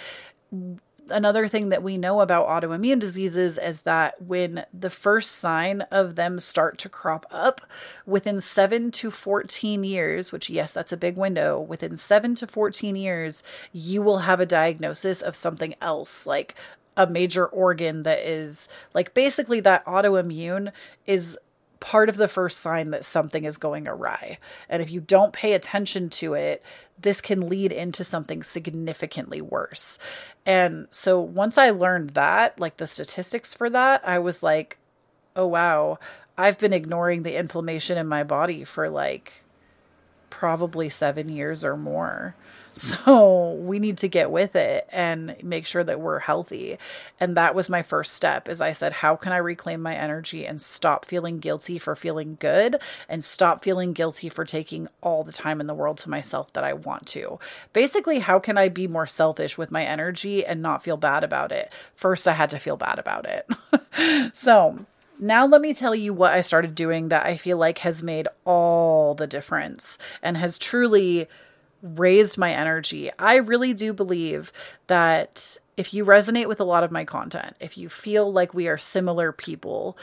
another 1.10 1.48
thing 1.48 1.70
that 1.70 1.84
we 1.84 1.98
know 1.98 2.22
about 2.22 2.48
autoimmune 2.48 3.00
diseases 3.00 3.58
is 3.58 3.82
that 3.82 4.22
when 4.22 4.66
the 4.74 4.90
first 4.90 5.32
sign 5.34 5.82
of 5.92 6.16
them 6.16 6.40
start 6.40 6.78
to 6.78 6.90
crop 6.90 7.26
up 7.32 7.62
within 8.06 8.40
7 8.40 8.92
to 8.92 9.12
14 9.12 9.84
years 9.84 10.32
which 10.32 10.50
yes 10.50 10.72
that's 10.72 10.92
a 10.92 10.98
big 10.98 11.18
window 11.18 11.60
within 11.60 11.98
7 11.98 12.36
to 12.36 12.48
14 12.48 12.96
years 12.96 13.44
you 13.74 14.02
will 14.02 14.20
have 14.20 14.40
a 14.40 14.46
diagnosis 14.46 15.22
of 15.22 15.36
something 15.36 15.76
else 15.82 16.26
like 16.26 16.56
a 16.96 17.08
major 17.08 17.46
organ 17.46 18.04
that 18.04 18.20
is 18.20 18.68
like 18.94 19.14
basically 19.14 19.60
that 19.62 19.86
autoimmune 19.86 20.72
is 21.06 21.38
part 21.80 22.08
of 22.08 22.16
the 22.16 22.30
first 22.30 22.62
sign 22.62 22.92
that 22.92 23.04
something 23.04 23.44
is 23.44 23.58
going 23.58 23.90
awry. 23.90 24.38
And 24.70 24.82
if 24.82 24.90
you 24.90 25.02
don't 25.02 25.34
pay 25.34 25.52
attention 25.52 26.10
to 26.12 26.34
it, 26.34 26.64
this 26.98 27.20
can 27.20 27.50
lead 27.50 27.74
into 27.74 28.06
something 28.06 28.42
significantly 28.42 29.42
worse. 29.42 30.00
And 30.46 30.88
so 30.92 31.20
once 31.20 31.58
I 31.58 31.72
learned 31.72 32.12
that, 32.12 32.58
like 32.58 32.78
the 32.78 32.88
statistics 32.88 33.54
for 33.54 33.70
that, 33.70 34.08
I 34.08 34.20
was 34.20 34.42
like, 34.42 34.78
oh 35.36 35.48
wow, 35.48 36.00
I've 36.38 36.58
been 36.58 36.72
ignoring 36.72 37.24
the 37.24 37.38
inflammation 37.38 37.98
in 37.98 38.08
my 38.08 38.24
body 38.24 38.64
for 38.64 38.90
like 38.90 39.44
probably 40.30 40.88
seven 40.88 41.28
years 41.28 41.66
or 41.66 41.76
more. 41.76 42.36
So 42.74 43.54
we 43.62 43.78
need 43.78 44.00
to 44.00 44.08
get 44.08 44.32
with 44.32 44.56
it 44.56 44.88
and 44.92 45.36
make 45.44 45.68
sure 45.68 45.84
that 45.84 46.00
we're 46.00 46.20
healthy. 46.20 46.80
And 47.20 47.38
that 47.38 47.54
was 47.54 47.70
my 47.70 47.84
first 47.84 48.16
step 48.16 48.50
is 48.50 48.62
I 48.62 48.72
said, 48.72 48.94
how 48.94 49.16
can 49.16 49.32
I 49.32 49.38
reclaim 49.38 49.82
my 49.82 49.96
energy 49.96 50.46
and 50.46 50.60
stop 50.60 51.06
feeling 51.06 51.40
guilty 51.40 51.78
for 51.78 51.96
feeling 51.96 52.38
good 52.40 52.78
and 53.08 53.24
stop 53.24 53.64
feeling 53.64 53.94
guilty 53.94 54.28
for 54.28 54.44
taking 54.44 54.88
all 55.02 55.24
the 55.24 55.32
time 55.32 55.62
in 55.62 55.68
the 55.68 55.74
world 55.76 55.98
to 56.00 56.10
myself 56.10 56.52
that 56.54 56.64
I 56.64 56.74
want 56.74 57.06
to? 57.08 57.38
Basically, 57.74 58.20
how 58.20 58.40
can 58.40 58.58
I 58.58 58.70
be 58.70 58.88
more 58.88 59.08
selfish 59.08 59.56
with 59.58 59.72
my 59.72 59.86
energy 59.86 60.44
and 60.44 60.62
not 60.62 60.84
feel 60.84 60.98
bad 60.98 61.24
about 61.24 61.52
it? 61.52 61.72
First, 61.96 62.28
I 62.28 62.34
had 62.34 62.50
to 62.52 62.60
feel 62.60 62.78
bad 62.78 62.98
about 62.98 63.28
it. 63.28 64.34
so 64.36 64.86
now, 65.20 65.46
let 65.46 65.62
me 65.62 65.76
tell 65.76 65.94
you 65.94 66.14
what 66.14 66.34
I 66.34 66.42
started 66.42 66.74
doing 66.74 67.10
that 67.10 67.26
I 67.26 67.38
feel 67.38 67.58
like 67.58 67.78
has 67.80 68.02
made 68.02 68.28
all 68.46 69.14
the 69.14 69.28
difference 69.28 70.00
and 70.24 70.36
has 70.38 70.58
truly 70.58 71.28
raised 71.84 72.38
my 72.38 72.52
energy. 72.52 73.12
I 73.20 73.36
really 73.36 73.74
do 73.74 73.94
believe 73.94 74.52
that 74.88 75.60
if 75.78 75.94
you 75.94 76.06
resonate 76.06 76.48
with 76.48 76.60
a 76.60 76.66
lot 76.66 76.84
of 76.84 76.92
my 76.92 77.04
content, 77.04 77.56
if 77.60 77.78
you 77.78 77.90
feel 77.90 78.32
like 78.32 78.54
we 78.54 78.68
are 78.68 78.78
similar 78.78 79.32
people, 79.32 79.98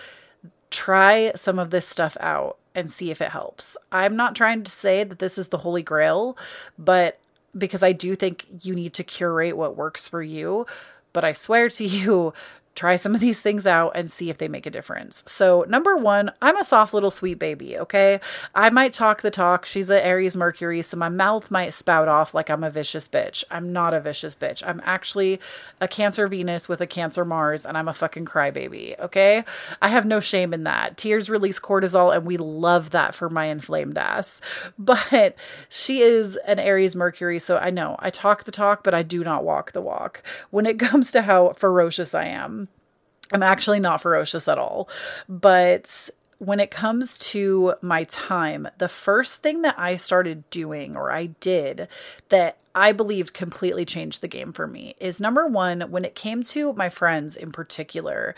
try 0.70 1.32
some 1.34 1.58
of 1.58 1.70
this 1.70 1.86
stuff 1.86 2.16
out 2.20 2.58
and 2.74 2.90
see 2.90 3.10
if 3.10 3.20
it 3.20 3.30
helps. 3.30 3.76
I'm 3.90 4.14
not 4.14 4.36
trying 4.36 4.62
to 4.62 4.70
say 4.70 5.02
that 5.04 5.18
this 5.18 5.38
is 5.38 5.48
the 5.48 5.58
holy 5.58 5.82
grail, 5.82 6.36
but 6.78 7.18
because 7.56 7.82
I 7.82 7.92
do 7.92 8.14
think 8.14 8.46
you 8.62 8.74
need 8.74 8.94
to 8.94 9.04
curate 9.04 9.56
what 9.56 9.76
works 9.76 10.06
for 10.06 10.22
you. 10.22 10.66
But 11.12 11.24
I 11.24 11.32
swear 11.32 11.68
to 11.70 11.84
you, 11.86 12.32
try 12.74 12.96
some 12.96 13.14
of 13.14 13.20
these 13.20 13.42
things 13.42 13.66
out 13.66 13.92
and 13.94 14.11
see 14.11 14.30
if 14.30 14.38
they 14.38 14.48
make 14.48 14.64
a 14.64 14.70
difference. 14.70 15.22
So, 15.26 15.64
number 15.68 15.96
one, 15.96 16.30
I'm 16.40 16.56
a 16.56 16.64
soft 16.64 16.94
little 16.94 17.11
sweet 17.11 17.38
baby, 17.38 17.76
okay? 17.76 18.20
I 18.54 18.70
might 18.70 18.92
talk 18.92 19.22
the 19.22 19.30
talk. 19.30 19.66
She's 19.66 19.90
an 19.90 20.02
Aries 20.02 20.37
Mercury, 20.37 20.80
so 20.83 20.96
my 20.96 21.09
mouth 21.09 21.50
might 21.50 21.74
spout 21.74 22.09
off 22.09 22.33
like 22.33 22.48
I'm 22.48 22.64
a 22.64 22.70
vicious 22.70 23.09
bitch. 23.09 23.44
I'm 23.50 23.72
not 23.72 23.92
a 23.92 24.00
vicious 24.00 24.35
bitch. 24.35 24.62
I'm 24.66 24.80
actually 24.85 25.40
a 25.80 25.88
Cancer 25.88 26.28
Venus 26.28 26.68
with 26.68 26.80
a 26.80 26.87
Cancer 26.87 27.24
Mars, 27.24 27.66
and 27.66 27.76
I'm 27.76 27.88
a 27.88 27.94
fucking 27.94 28.24
crybaby, 28.24 28.98
okay? 29.00 29.44
I 29.83 29.88
have 29.88 30.06
no 30.06 30.20
shame 30.20 30.54
in 30.54 30.64
that. 30.64 30.96
Tears 30.96 31.28
release 31.28 31.59
cortisol, 31.59 32.14
and 32.14 32.24
we 32.24 32.37
love 32.37 32.90
that 32.90 33.14
for 33.14 33.28
my 33.28 33.46
inflamed 33.46 33.98
ass. 33.98 34.40
But 34.78 35.37
she 35.68 36.00
is 36.00 36.37
an 36.46 36.59
Aries 36.59 36.96
Mercury, 36.96 37.38
so 37.38 37.59
I 37.59 37.70
know 37.70 37.96
I 38.00 38.11
talk 38.11 38.44
the 38.44 38.50
talk, 38.50 38.83
but 38.83 38.94
I 38.94 39.02
do 39.02 39.22
not 39.22 39.44
walk 39.44 39.72
the 39.72 39.80
walk 39.80 40.22
when 40.50 40.66
it 40.66 40.78
comes 40.80 41.12
to 41.12 41.22
how 41.22 41.52
ferocious 41.52 42.14
I 42.14 42.24
am. 42.24 42.68
I'm 43.32 43.42
actually 43.42 43.80
not 43.80 44.00
ferocious 44.00 44.48
at 44.48 44.58
all. 44.58 44.88
But 45.28 46.10
when 46.38 46.58
it 46.58 46.70
comes 46.70 47.18
to 47.18 47.74
my 47.82 48.04
time, 48.04 48.66
the 48.78 48.88
first 48.88 49.42
thing 49.42 49.62
that 49.62 49.78
I 49.78 49.96
started 49.96 50.48
doing 50.50 50.96
or 50.96 51.12
I 51.12 51.26
did 51.26 51.86
that 52.30 52.56
I 52.74 52.92
believed 52.92 53.34
completely 53.34 53.84
changed 53.84 54.20
the 54.20 54.28
game 54.28 54.52
for 54.52 54.66
me 54.66 54.94
is 55.00 55.20
number 55.20 55.46
one, 55.46 55.82
when 55.82 56.04
it 56.04 56.14
came 56.14 56.42
to 56.44 56.72
my 56.72 56.88
friends 56.88 57.36
in 57.36 57.52
particular, 57.52 58.34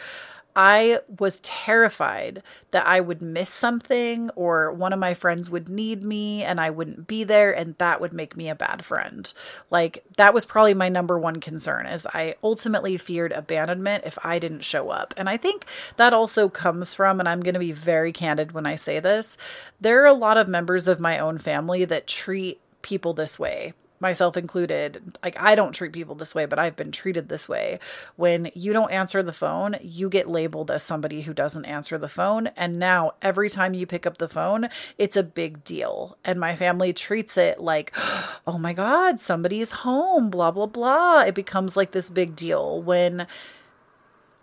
I 0.54 1.00
was 1.18 1.40
terrified 1.40 2.42
that 2.72 2.86
I 2.86 3.00
would 3.00 3.22
miss 3.22 3.48
something 3.48 4.30
or 4.36 4.70
one 4.72 4.92
of 4.92 4.98
my 4.98 5.14
friends 5.14 5.48
would 5.48 5.68
need 5.68 6.04
me 6.04 6.42
and 6.42 6.60
I 6.60 6.68
wouldn't 6.68 7.06
be 7.06 7.24
there 7.24 7.52
and 7.52 7.76
that 7.78 8.00
would 8.00 8.12
make 8.12 8.36
me 8.36 8.50
a 8.50 8.54
bad 8.54 8.84
friend. 8.84 9.32
Like 9.70 10.04
that 10.16 10.34
was 10.34 10.44
probably 10.44 10.74
my 10.74 10.90
number 10.90 11.18
one 11.18 11.40
concern 11.40 11.86
is 11.86 12.06
I 12.06 12.34
ultimately 12.42 12.98
feared 12.98 13.32
abandonment 13.32 14.04
if 14.06 14.18
I 14.22 14.38
didn't 14.38 14.64
show 14.64 14.90
up. 14.90 15.14
And 15.16 15.28
I 15.28 15.38
think 15.38 15.64
that 15.96 16.12
also 16.12 16.48
comes 16.48 16.92
from 16.92 17.18
and 17.18 17.28
I'm 17.28 17.40
going 17.40 17.54
to 17.54 17.60
be 17.60 17.72
very 17.72 18.12
candid 18.12 18.52
when 18.52 18.66
I 18.66 18.76
say 18.76 19.00
this, 19.00 19.38
there 19.80 20.02
are 20.02 20.06
a 20.06 20.12
lot 20.12 20.36
of 20.36 20.48
members 20.48 20.86
of 20.86 21.00
my 21.00 21.18
own 21.18 21.38
family 21.38 21.86
that 21.86 22.06
treat 22.06 22.60
people 22.82 23.14
this 23.14 23.38
way 23.38 23.72
myself 24.02 24.36
included, 24.36 25.16
like 25.22 25.40
I 25.40 25.54
don't 25.54 25.72
treat 25.72 25.92
people 25.92 26.14
this 26.14 26.34
way, 26.34 26.44
but 26.44 26.58
I've 26.58 26.76
been 26.76 26.90
treated 26.92 27.28
this 27.28 27.48
way. 27.48 27.78
When 28.16 28.50
you 28.52 28.74
don't 28.74 28.90
answer 28.90 29.22
the 29.22 29.32
phone, 29.32 29.76
you 29.80 30.10
get 30.10 30.28
labeled 30.28 30.70
as 30.70 30.82
somebody 30.82 31.22
who 31.22 31.32
doesn't 31.32 31.64
answer 31.64 31.96
the 31.96 32.08
phone. 32.08 32.48
And 32.48 32.78
now 32.78 33.12
every 33.22 33.48
time 33.48 33.72
you 33.72 33.86
pick 33.86 34.04
up 34.04 34.18
the 34.18 34.28
phone, 34.28 34.68
it's 34.98 35.16
a 35.16 35.22
big 35.22 35.64
deal. 35.64 36.18
And 36.24 36.38
my 36.38 36.56
family 36.56 36.92
treats 36.92 37.38
it 37.38 37.60
like, 37.60 37.92
oh 38.46 38.58
my 38.58 38.74
God, 38.74 39.20
somebody's 39.20 39.70
home, 39.70 40.28
blah, 40.28 40.50
blah, 40.50 40.66
blah. 40.66 41.22
It 41.22 41.34
becomes 41.34 41.76
like 41.76 41.92
this 41.92 42.10
big 42.10 42.36
deal 42.36 42.82
when. 42.82 43.26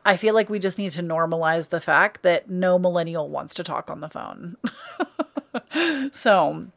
I 0.05 0.15
feel 0.15 0.33
like 0.33 0.49
we 0.49 0.59
just 0.59 0.77
need 0.77 0.93
to 0.93 1.03
normalize 1.03 1.69
the 1.69 1.81
fact 1.81 2.23
that 2.23 2.49
no 2.49 2.79
millennial 2.79 3.27
wants 3.27 3.53
to 3.55 3.63
talk 3.63 3.91
on 3.91 3.99
the 3.99 4.07
phone. 4.07 4.55
so, 6.13 6.67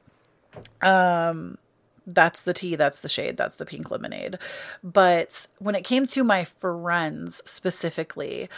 um, 0.83 1.57
that's 2.07 2.43
the 2.43 2.53
tea, 2.53 2.77
that's 2.77 3.01
the 3.01 3.09
shade, 3.09 3.37
that's 3.37 3.57
the 3.57 3.67
pink 3.67 3.91
lemonade. 3.91 4.39
But 4.83 5.47
when 5.59 5.75
it 5.75 5.85
came 5.85 6.07
to 6.07 6.25
my 6.25 6.45
friends 6.45 7.43
specifically, 7.45 8.49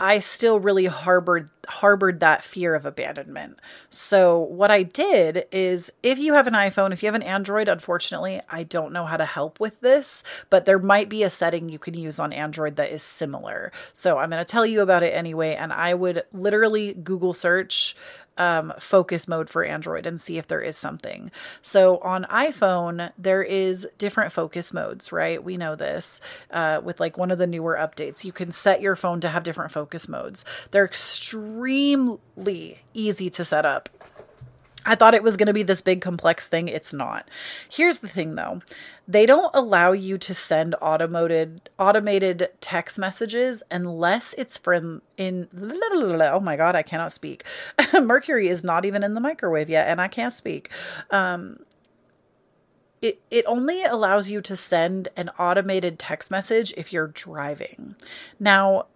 I 0.00 0.18
still 0.18 0.58
really 0.58 0.86
harbored 0.86 1.50
harbored 1.68 2.20
that 2.20 2.42
fear 2.42 2.74
of 2.74 2.86
abandonment. 2.86 3.60
So 3.90 4.38
what 4.38 4.70
I 4.70 4.82
did 4.82 5.44
is 5.52 5.92
if 6.02 6.18
you 6.18 6.32
have 6.32 6.46
an 6.46 6.54
iPhone, 6.54 6.92
if 6.92 7.02
you 7.02 7.06
have 7.06 7.14
an 7.14 7.22
Android, 7.22 7.68
unfortunately, 7.68 8.40
I 8.48 8.62
don't 8.62 8.94
know 8.94 9.04
how 9.04 9.18
to 9.18 9.26
help 9.26 9.60
with 9.60 9.78
this, 9.82 10.24
but 10.48 10.64
there 10.64 10.78
might 10.78 11.10
be 11.10 11.22
a 11.22 11.30
setting 11.30 11.68
you 11.68 11.78
can 11.78 11.94
use 11.94 12.18
on 12.18 12.32
Android 12.32 12.76
that 12.76 12.90
is 12.90 13.02
similar. 13.02 13.72
So 13.92 14.16
I'm 14.16 14.30
going 14.30 14.42
to 14.42 14.50
tell 14.50 14.64
you 14.64 14.80
about 14.80 15.02
it 15.02 15.14
anyway 15.14 15.54
and 15.54 15.70
I 15.70 15.92
would 15.92 16.24
literally 16.32 16.94
Google 16.94 17.34
search 17.34 17.94
um, 18.40 18.72
focus 18.78 19.28
mode 19.28 19.50
for 19.50 19.64
Android 19.64 20.06
and 20.06 20.18
see 20.18 20.38
if 20.38 20.46
there 20.48 20.62
is 20.62 20.74
something. 20.74 21.30
So 21.60 21.98
on 21.98 22.24
iPhone, 22.24 23.12
there 23.18 23.42
is 23.42 23.86
different 23.98 24.32
focus 24.32 24.72
modes, 24.72 25.12
right? 25.12 25.44
We 25.44 25.58
know 25.58 25.76
this 25.76 26.22
uh, 26.50 26.80
with 26.82 27.00
like 27.00 27.18
one 27.18 27.30
of 27.30 27.36
the 27.36 27.46
newer 27.46 27.76
updates. 27.78 28.24
You 28.24 28.32
can 28.32 28.50
set 28.50 28.80
your 28.80 28.96
phone 28.96 29.20
to 29.20 29.28
have 29.28 29.42
different 29.42 29.72
focus 29.72 30.08
modes. 30.08 30.46
They're 30.70 30.86
extremely 30.86 32.18
easy 32.94 33.28
to 33.28 33.44
set 33.44 33.66
up. 33.66 33.90
I 34.86 34.94
thought 34.94 35.12
it 35.12 35.22
was 35.22 35.36
going 35.36 35.48
to 35.48 35.52
be 35.52 35.62
this 35.62 35.82
big 35.82 36.00
complex 36.00 36.48
thing. 36.48 36.68
It's 36.68 36.94
not. 36.94 37.28
Here's 37.68 38.00
the 38.00 38.08
thing 38.08 38.36
though. 38.36 38.62
They 39.10 39.26
don't 39.26 39.50
allow 39.54 39.90
you 39.90 40.18
to 40.18 40.32
send 40.32 40.76
automated 40.80 41.68
automated 41.80 42.48
text 42.60 42.96
messages 42.96 43.60
unless 43.68 44.34
it's 44.34 44.56
from 44.56 45.02
in 45.16 45.48
oh 45.52 46.38
my 46.38 46.54
god, 46.54 46.76
I 46.76 46.82
cannot 46.82 47.12
speak. 47.12 47.42
Mercury 47.92 48.46
is 48.46 48.62
not 48.62 48.84
even 48.84 49.02
in 49.02 49.14
the 49.14 49.20
microwave 49.20 49.68
yet 49.68 49.88
and 49.88 50.00
I 50.00 50.06
can't 50.06 50.32
speak. 50.32 50.70
Um 51.10 51.58
it, 53.02 53.20
it 53.32 53.44
only 53.46 53.82
allows 53.82 54.30
you 54.30 54.40
to 54.42 54.56
send 54.56 55.08
an 55.16 55.30
automated 55.40 55.98
text 55.98 56.30
message 56.30 56.72
if 56.76 56.92
you're 56.92 57.08
driving. 57.08 57.96
Now, 58.38 58.86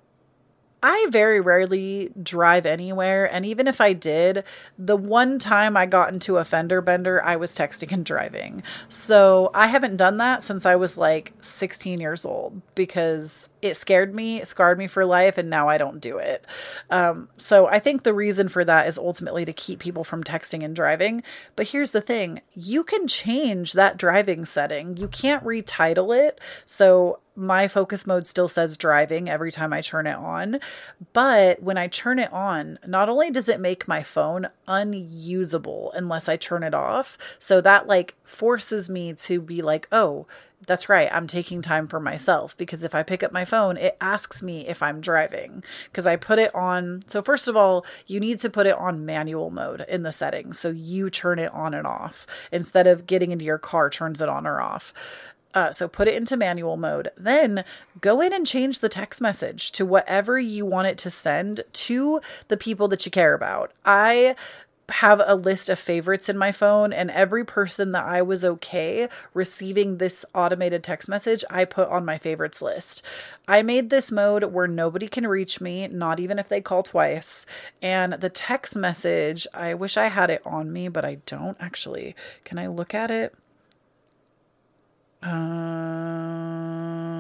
I 0.85 1.07
very 1.09 1.41
rarely 1.41 2.11
drive 2.23 2.67
anywhere. 2.67 3.25
And 3.25 3.47
even 3.47 3.67
if 3.67 3.81
I 3.81 3.95
did, 3.95 4.45
the 4.79 4.99
one 4.99 5.39
time 5.39 5.79
I 5.79 5.87
got 5.87 6.13
into 6.13 6.37
a 6.37 6.45
fender 6.45 6.83
bender, 6.83 7.25
I 7.25 7.37
was 7.37 7.53
texting 7.53 7.91
and 7.91 8.05
driving. 8.05 8.63
So 8.91 9.51
I 9.55 9.69
haven't 9.69 9.97
done 9.97 10.19
that 10.19 10.43
since 10.43 10.67
I 10.67 10.77
was 10.77 10.99
like 10.99 11.33
16 11.41 12.03
years 12.03 12.27
old 12.27 12.61
because 12.75 13.49
it 13.65 13.77
scared 13.79 14.15
me, 14.15 14.43
it 14.43 14.47
scarred 14.47 14.79
me 14.79 14.87
for 14.87 15.07
life, 15.07 15.39
and 15.39 15.49
now 15.49 15.71
I 15.71 15.79
don't 15.79 15.99
do 15.99 16.19
it. 16.19 16.45
Um, 16.91 17.31
so 17.39 17.67
I 17.67 17.79
think 17.79 18.03
the 18.03 18.13
reason 18.13 18.49
for 18.49 18.63
that 18.63 18.87
is 18.87 18.99
ultimately 18.99 19.47
to 19.47 19.55
keep 19.55 19.79
people 19.79 20.05
from 20.05 20.23
texting 20.23 20.63
and 20.63 20.77
driving. 20.77 21.23
But 21.57 21.69
here's 21.69 21.93
the 21.93 22.03
thing 22.03 22.43
you 22.55 22.85
can 22.85 23.09
change 23.09 23.73
that 23.73 23.97
driving 23.97 24.45
setting, 24.45 24.99
you 24.99 25.09
can't 25.09 25.43
retitle 25.43 26.15
it. 26.15 26.43
So 26.67 27.21
my 27.37 27.67
focus 27.67 28.07
mode 28.07 28.27
still 28.27 28.49
says 28.49 28.77
driving 28.77 29.29
every 29.29 29.51
time 29.51 29.73
I 29.73 29.81
turn 29.81 30.07
it 30.07 30.17
on. 30.17 30.61
But 31.15 31.63
when 31.63 31.79
I 31.79 31.89
turn 31.89 32.19
it 32.19 32.33
on, 32.33 32.79
not 32.87 33.09
only 33.09 33.31
does 33.31 33.49
it 33.49 33.61
make 33.61 33.89
my 33.89 34.03
phone 34.03 34.49
unusable 34.69 35.91
unless 35.97 36.29
I 36.29 36.37
turn 36.37 36.63
it 36.63 36.75
off, 36.75 37.17
so 37.39 37.61
that 37.63 37.87
like 37.87 38.15
forces 38.25 38.89
me 38.91 39.15
to 39.15 39.41
be 39.41 39.63
like, 39.63 39.89
oh, 39.91 40.27
that's 40.67 40.89
right, 40.89 41.09
I'm 41.13 41.27
taking 41.27 41.63
time 41.63 41.87
for 41.87 42.01
myself 42.01 42.57
because 42.57 42.85
if 42.85 42.95
I 42.95 43.03
pick 43.03 43.23
up 43.23 43.33
my 43.33 43.45
phone, 43.45 43.77
it 43.77 43.97
asks 44.01 44.43
me 44.43 44.67
if 44.67 44.83
I'm 44.83 45.01
driving 45.01 45.63
because 45.87 46.07
I 46.07 46.17
put 46.17 46.39
it 46.39 46.55
on. 46.55 47.05
So, 47.07 47.23
first 47.23 47.49
of 47.49 47.57
all, 47.57 47.85
you 48.07 48.21
need 48.21 48.39
to 48.41 48.51
put 48.51 48.67
it 48.67 48.77
on 48.77 49.07
manual 49.07 49.51
mode 49.51 49.85
in 49.89 50.03
the 50.03 50.13
settings. 50.13 50.59
So 50.59 50.71
you 50.71 51.11
turn 51.11 51.39
it 51.39 51.53
on 51.53 51.75
and 51.75 51.87
off 51.87 52.27
instead 52.53 52.87
of 52.87 53.07
getting 53.07 53.33
into 53.33 53.45
your 53.45 53.59
car, 53.59 53.91
turns 53.91 54.21
it 54.21 54.29
on 54.29 54.47
or 54.47 54.61
off. 54.61 54.93
Uh, 55.55 55.71
so 55.71 55.87
put 55.87 56.09
it 56.09 56.15
into 56.15 56.37
manual 56.37 56.77
mode. 56.77 57.11
Then 57.17 57.65
go 58.01 58.21
in 58.21 58.33
and 58.33 58.47
change 58.47 58.81
the 58.81 58.89
text 58.89 59.21
message 59.21 59.71
to 59.73 59.87
whatever 59.87 60.39
you 60.39 60.67
want 60.67 60.89
it 60.89 60.99
to 60.99 61.11
send 61.11 61.61
to 61.73 62.21
the 62.49 62.57
people 62.57 62.89
that 62.89 63.07
you 63.07 63.13
care 63.13 63.35
about. 63.35 63.73
I 63.85 64.35
have 64.91 65.23
a 65.25 65.35
list 65.35 65.69
of 65.69 65.79
favorites 65.79 66.29
in 66.29 66.37
my 66.37 66.53
phone 66.53 66.93
and 66.93 67.11
every 67.11 67.45
person 67.45 67.93
that 67.93 68.05
I 68.05 68.23
was 68.23 68.45
okay 68.45 69.09
receiving 69.33 69.97
this 69.97 70.25
automated 70.35 70.85
text 70.85 71.09
message 71.09 71.45
I 71.49 71.65
put 71.65 71.89
on 71.89 72.05
my 72.05 72.19
favorites 72.19 72.61
list. 72.61 73.03
I 73.49 73.63
made 73.63 73.91
this 73.91 74.13
mode 74.13 74.45
where 74.45 74.67
nobody 74.67 75.09
can 75.09 75.27
reach 75.27 75.61
me, 75.61 75.89
not 75.89 76.21
even 76.21 76.39
if 76.39 76.49
they 76.49 76.61
call 76.61 76.83
twice. 76.83 77.47
And 77.81 78.15
the 78.15 78.31
text 78.31 78.77
message, 78.77 79.47
I 79.55 79.75
wish 79.75 79.97
I 79.97 80.09
had 80.09 80.31
it 80.31 80.43
on 80.45 80.73
me, 80.73 80.89
but 80.89 81.05
I 81.05 81.19
don't 81.27 81.57
actually. 81.61 82.15
Can 82.45 82.59
I 82.59 82.67
look 82.67 82.95
at 82.95 83.11
it? 83.11 83.35
Um, 85.23 85.35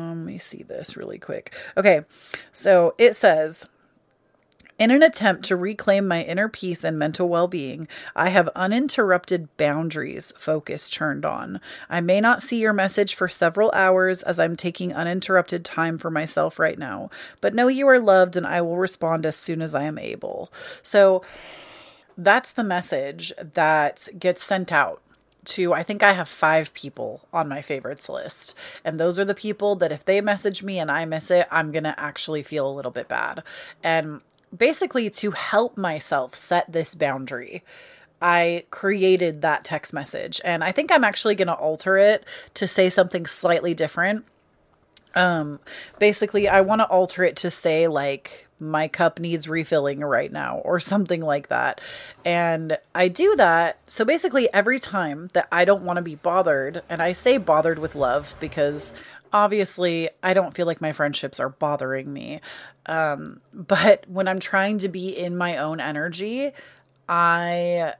let 0.08 0.26
me 0.26 0.38
see 0.38 0.62
this 0.62 0.96
really 0.96 1.18
quick. 1.18 1.54
Okay. 1.76 2.02
So 2.52 2.94
it 2.98 3.14
says 3.16 3.66
in 4.78 4.90
an 4.90 5.02
attempt 5.02 5.44
to 5.44 5.56
reclaim 5.56 6.08
my 6.08 6.22
inner 6.22 6.48
peace 6.48 6.84
and 6.84 6.98
mental 6.98 7.28
well 7.28 7.46
being, 7.46 7.86
I 8.16 8.30
have 8.30 8.48
uninterrupted 8.56 9.56
boundaries 9.56 10.32
focus 10.36 10.90
turned 10.90 11.24
on. 11.24 11.60
I 11.88 12.00
may 12.00 12.20
not 12.20 12.42
see 12.42 12.58
your 12.58 12.72
message 12.72 13.14
for 13.14 13.28
several 13.28 13.70
hours 13.72 14.22
as 14.22 14.40
I'm 14.40 14.56
taking 14.56 14.92
uninterrupted 14.92 15.64
time 15.64 15.98
for 15.98 16.10
myself 16.10 16.58
right 16.58 16.78
now, 16.78 17.10
but 17.40 17.54
know 17.54 17.68
you 17.68 17.86
are 17.88 18.00
loved 18.00 18.36
and 18.36 18.46
I 18.46 18.60
will 18.62 18.76
respond 18.76 19.26
as 19.26 19.36
soon 19.36 19.62
as 19.62 19.74
I 19.74 19.84
am 19.84 19.98
able. 19.98 20.52
So 20.82 21.22
that's 22.16 22.52
the 22.52 22.64
message 22.64 23.32
that 23.54 24.08
gets 24.18 24.42
sent 24.42 24.72
out 24.72 25.00
to 25.44 25.74
I 25.74 25.82
think 25.82 26.02
I 26.02 26.12
have 26.12 26.28
5 26.28 26.72
people 26.72 27.28
on 27.32 27.48
my 27.48 27.60
favorites 27.60 28.08
list. 28.08 28.54
And 28.84 28.98
those 28.98 29.18
are 29.18 29.24
the 29.24 29.34
people 29.34 29.76
that 29.76 29.92
if 29.92 30.04
they 30.04 30.20
message 30.20 30.62
me 30.62 30.78
and 30.78 30.90
I 30.90 31.04
miss 31.04 31.30
it, 31.30 31.46
I'm 31.50 31.70
going 31.70 31.84
to 31.84 32.00
actually 32.00 32.42
feel 32.42 32.66
a 32.66 32.72
little 32.72 32.90
bit 32.90 33.08
bad. 33.08 33.42
And 33.82 34.22
basically 34.56 35.10
to 35.10 35.32
help 35.32 35.76
myself 35.76 36.34
set 36.34 36.70
this 36.72 36.94
boundary. 36.94 37.62
I 38.22 38.64
created 38.70 39.42
that 39.42 39.64
text 39.64 39.92
message 39.92 40.40
and 40.44 40.64
I 40.64 40.72
think 40.72 40.90
I'm 40.90 41.04
actually 41.04 41.34
going 41.34 41.48
to 41.48 41.54
alter 41.54 41.98
it 41.98 42.24
to 42.54 42.66
say 42.66 42.88
something 42.88 43.26
slightly 43.26 43.74
different. 43.74 44.24
Um 45.16 45.60
basically 46.00 46.48
I 46.48 46.60
want 46.62 46.80
to 46.80 46.86
alter 46.86 47.22
it 47.22 47.36
to 47.36 47.50
say 47.50 47.86
like 47.86 48.48
my 48.58 48.88
cup 48.88 49.20
needs 49.20 49.48
refilling 49.48 50.00
right 50.00 50.32
now 50.32 50.58
or 50.58 50.80
something 50.80 51.20
like 51.20 51.48
that. 51.48 51.80
And 52.24 52.78
I 52.94 53.08
do 53.08 53.36
that. 53.36 53.78
So 53.86 54.04
basically 54.04 54.52
every 54.52 54.78
time 54.78 55.28
that 55.34 55.46
I 55.52 55.64
don't 55.64 55.84
want 55.84 55.98
to 55.98 56.02
be 56.02 56.16
bothered 56.16 56.82
and 56.88 57.00
I 57.00 57.12
say 57.12 57.36
bothered 57.36 57.78
with 57.78 57.94
love 57.94 58.34
because 58.40 58.92
obviously 59.32 60.08
I 60.22 60.34
don't 60.34 60.54
feel 60.54 60.66
like 60.66 60.80
my 60.80 60.92
friendships 60.92 61.38
are 61.40 61.48
bothering 61.48 62.12
me. 62.12 62.40
Um, 62.86 63.40
but 63.52 64.08
when 64.08 64.28
I'm 64.28 64.40
trying 64.40 64.78
to 64.78 64.88
be 64.88 65.16
in 65.16 65.36
my 65.36 65.56
own 65.56 65.80
energy, 65.80 66.52
I 67.08 67.94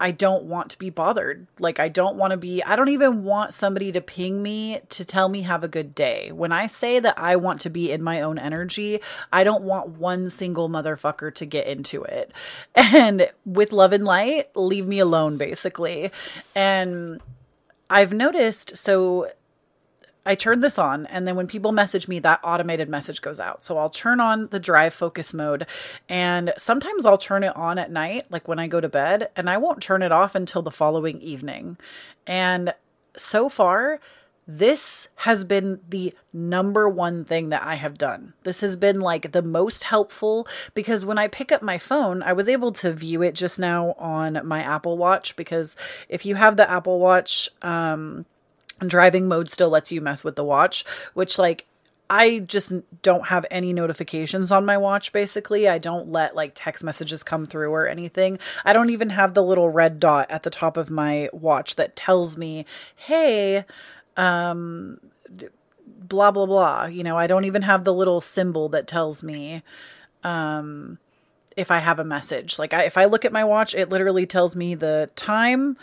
I 0.00 0.12
don't 0.12 0.44
want 0.44 0.70
to 0.70 0.78
be 0.78 0.90
bothered. 0.90 1.46
Like 1.58 1.80
I 1.80 1.88
don't 1.88 2.16
want 2.16 2.30
to 2.30 2.36
be 2.36 2.62
I 2.62 2.76
don't 2.76 2.88
even 2.88 3.24
want 3.24 3.52
somebody 3.52 3.90
to 3.92 4.00
ping 4.00 4.42
me 4.42 4.80
to 4.90 5.04
tell 5.04 5.28
me 5.28 5.42
have 5.42 5.64
a 5.64 5.68
good 5.68 5.94
day. 5.94 6.30
When 6.32 6.52
I 6.52 6.68
say 6.68 7.00
that 7.00 7.18
I 7.18 7.36
want 7.36 7.60
to 7.62 7.70
be 7.70 7.90
in 7.90 8.02
my 8.02 8.20
own 8.20 8.38
energy, 8.38 9.00
I 9.32 9.42
don't 9.44 9.64
want 9.64 9.88
one 9.88 10.30
single 10.30 10.68
motherfucker 10.68 11.34
to 11.34 11.46
get 11.46 11.66
into 11.66 12.02
it. 12.04 12.32
And 12.90 13.30
with 13.44 13.72
love 13.72 13.92
and 13.92 14.04
light, 14.04 14.56
leave 14.56 14.86
me 14.86 14.98
alone 14.98 15.36
basically. 15.36 16.10
And 16.54 17.20
I've 17.90 18.12
noticed 18.12 18.76
so 18.76 19.30
I 20.28 20.34
turn 20.34 20.60
this 20.60 20.78
on, 20.78 21.06
and 21.06 21.26
then 21.26 21.36
when 21.36 21.46
people 21.46 21.72
message 21.72 22.06
me, 22.06 22.18
that 22.18 22.40
automated 22.44 22.88
message 22.88 23.22
goes 23.22 23.40
out. 23.40 23.62
So 23.62 23.78
I'll 23.78 23.88
turn 23.88 24.20
on 24.20 24.48
the 24.48 24.60
drive 24.60 24.92
focus 24.92 25.32
mode, 25.32 25.66
and 26.06 26.52
sometimes 26.58 27.06
I'll 27.06 27.16
turn 27.16 27.44
it 27.44 27.56
on 27.56 27.78
at 27.78 27.90
night, 27.90 28.26
like 28.28 28.46
when 28.46 28.58
I 28.58 28.66
go 28.66 28.78
to 28.78 28.90
bed, 28.90 29.30
and 29.34 29.48
I 29.48 29.56
won't 29.56 29.82
turn 29.82 30.02
it 30.02 30.12
off 30.12 30.34
until 30.34 30.60
the 30.60 30.70
following 30.70 31.18
evening. 31.22 31.78
And 32.26 32.74
so 33.16 33.48
far, 33.48 34.00
this 34.46 35.08
has 35.16 35.44
been 35.44 35.80
the 35.88 36.14
number 36.32 36.88
one 36.88 37.24
thing 37.24 37.48
that 37.48 37.62
I 37.62 37.76
have 37.76 37.96
done. 37.96 38.34
This 38.44 38.60
has 38.60 38.76
been 38.76 39.00
like 39.00 39.32
the 39.32 39.42
most 39.42 39.84
helpful 39.84 40.46
because 40.74 41.06
when 41.06 41.18
I 41.18 41.28
pick 41.28 41.52
up 41.52 41.62
my 41.62 41.78
phone, 41.78 42.22
I 42.22 42.34
was 42.34 42.48
able 42.48 42.72
to 42.72 42.92
view 42.92 43.22
it 43.22 43.34
just 43.34 43.58
now 43.58 43.94
on 43.98 44.40
my 44.44 44.62
Apple 44.62 44.96
Watch 44.98 45.36
because 45.36 45.76
if 46.08 46.24
you 46.24 46.34
have 46.34 46.56
the 46.56 46.70
Apple 46.70 46.98
Watch, 46.98 47.50
um, 47.60 48.24
driving 48.86 49.26
mode 49.26 49.50
still 49.50 49.70
lets 49.70 49.90
you 49.90 50.00
mess 50.00 50.22
with 50.22 50.36
the 50.36 50.44
watch, 50.44 50.84
which 51.14 51.38
like 51.38 51.66
I 52.10 52.38
just 52.38 52.72
don't 53.02 53.26
have 53.26 53.44
any 53.50 53.72
notifications 53.72 54.50
on 54.50 54.64
my 54.64 54.78
watch 54.78 55.12
basically. 55.12 55.68
I 55.68 55.78
don't 55.78 56.10
let 56.10 56.34
like 56.34 56.52
text 56.54 56.82
messages 56.82 57.22
come 57.22 57.46
through 57.46 57.70
or 57.70 57.86
anything. 57.86 58.38
I 58.64 58.72
don't 58.72 58.90
even 58.90 59.10
have 59.10 59.34
the 59.34 59.42
little 59.42 59.68
red 59.68 60.00
dot 60.00 60.30
at 60.30 60.42
the 60.42 60.50
top 60.50 60.76
of 60.76 60.90
my 60.90 61.28
watch 61.32 61.76
that 61.76 61.96
tells 61.96 62.36
me, 62.36 62.64
"Hey, 62.96 63.64
um 64.16 65.00
blah 65.86 66.30
blah 66.30 66.46
blah." 66.46 66.84
You 66.86 67.02
know, 67.02 67.18
I 67.18 67.26
don't 67.26 67.44
even 67.44 67.62
have 67.62 67.84
the 67.84 67.94
little 67.94 68.20
symbol 68.20 68.68
that 68.70 68.86
tells 68.86 69.22
me 69.22 69.62
um 70.24 70.98
if 71.58 71.70
I 71.72 71.78
have 71.78 71.98
a 71.98 72.04
message. 72.04 72.58
Like 72.58 72.72
I, 72.72 72.84
if 72.84 72.96
I 72.96 73.04
look 73.06 73.24
at 73.24 73.32
my 73.32 73.44
watch, 73.44 73.74
it 73.74 73.90
literally 73.90 74.26
tells 74.26 74.54
me 74.54 74.74
the 74.76 75.10
time 75.16 75.76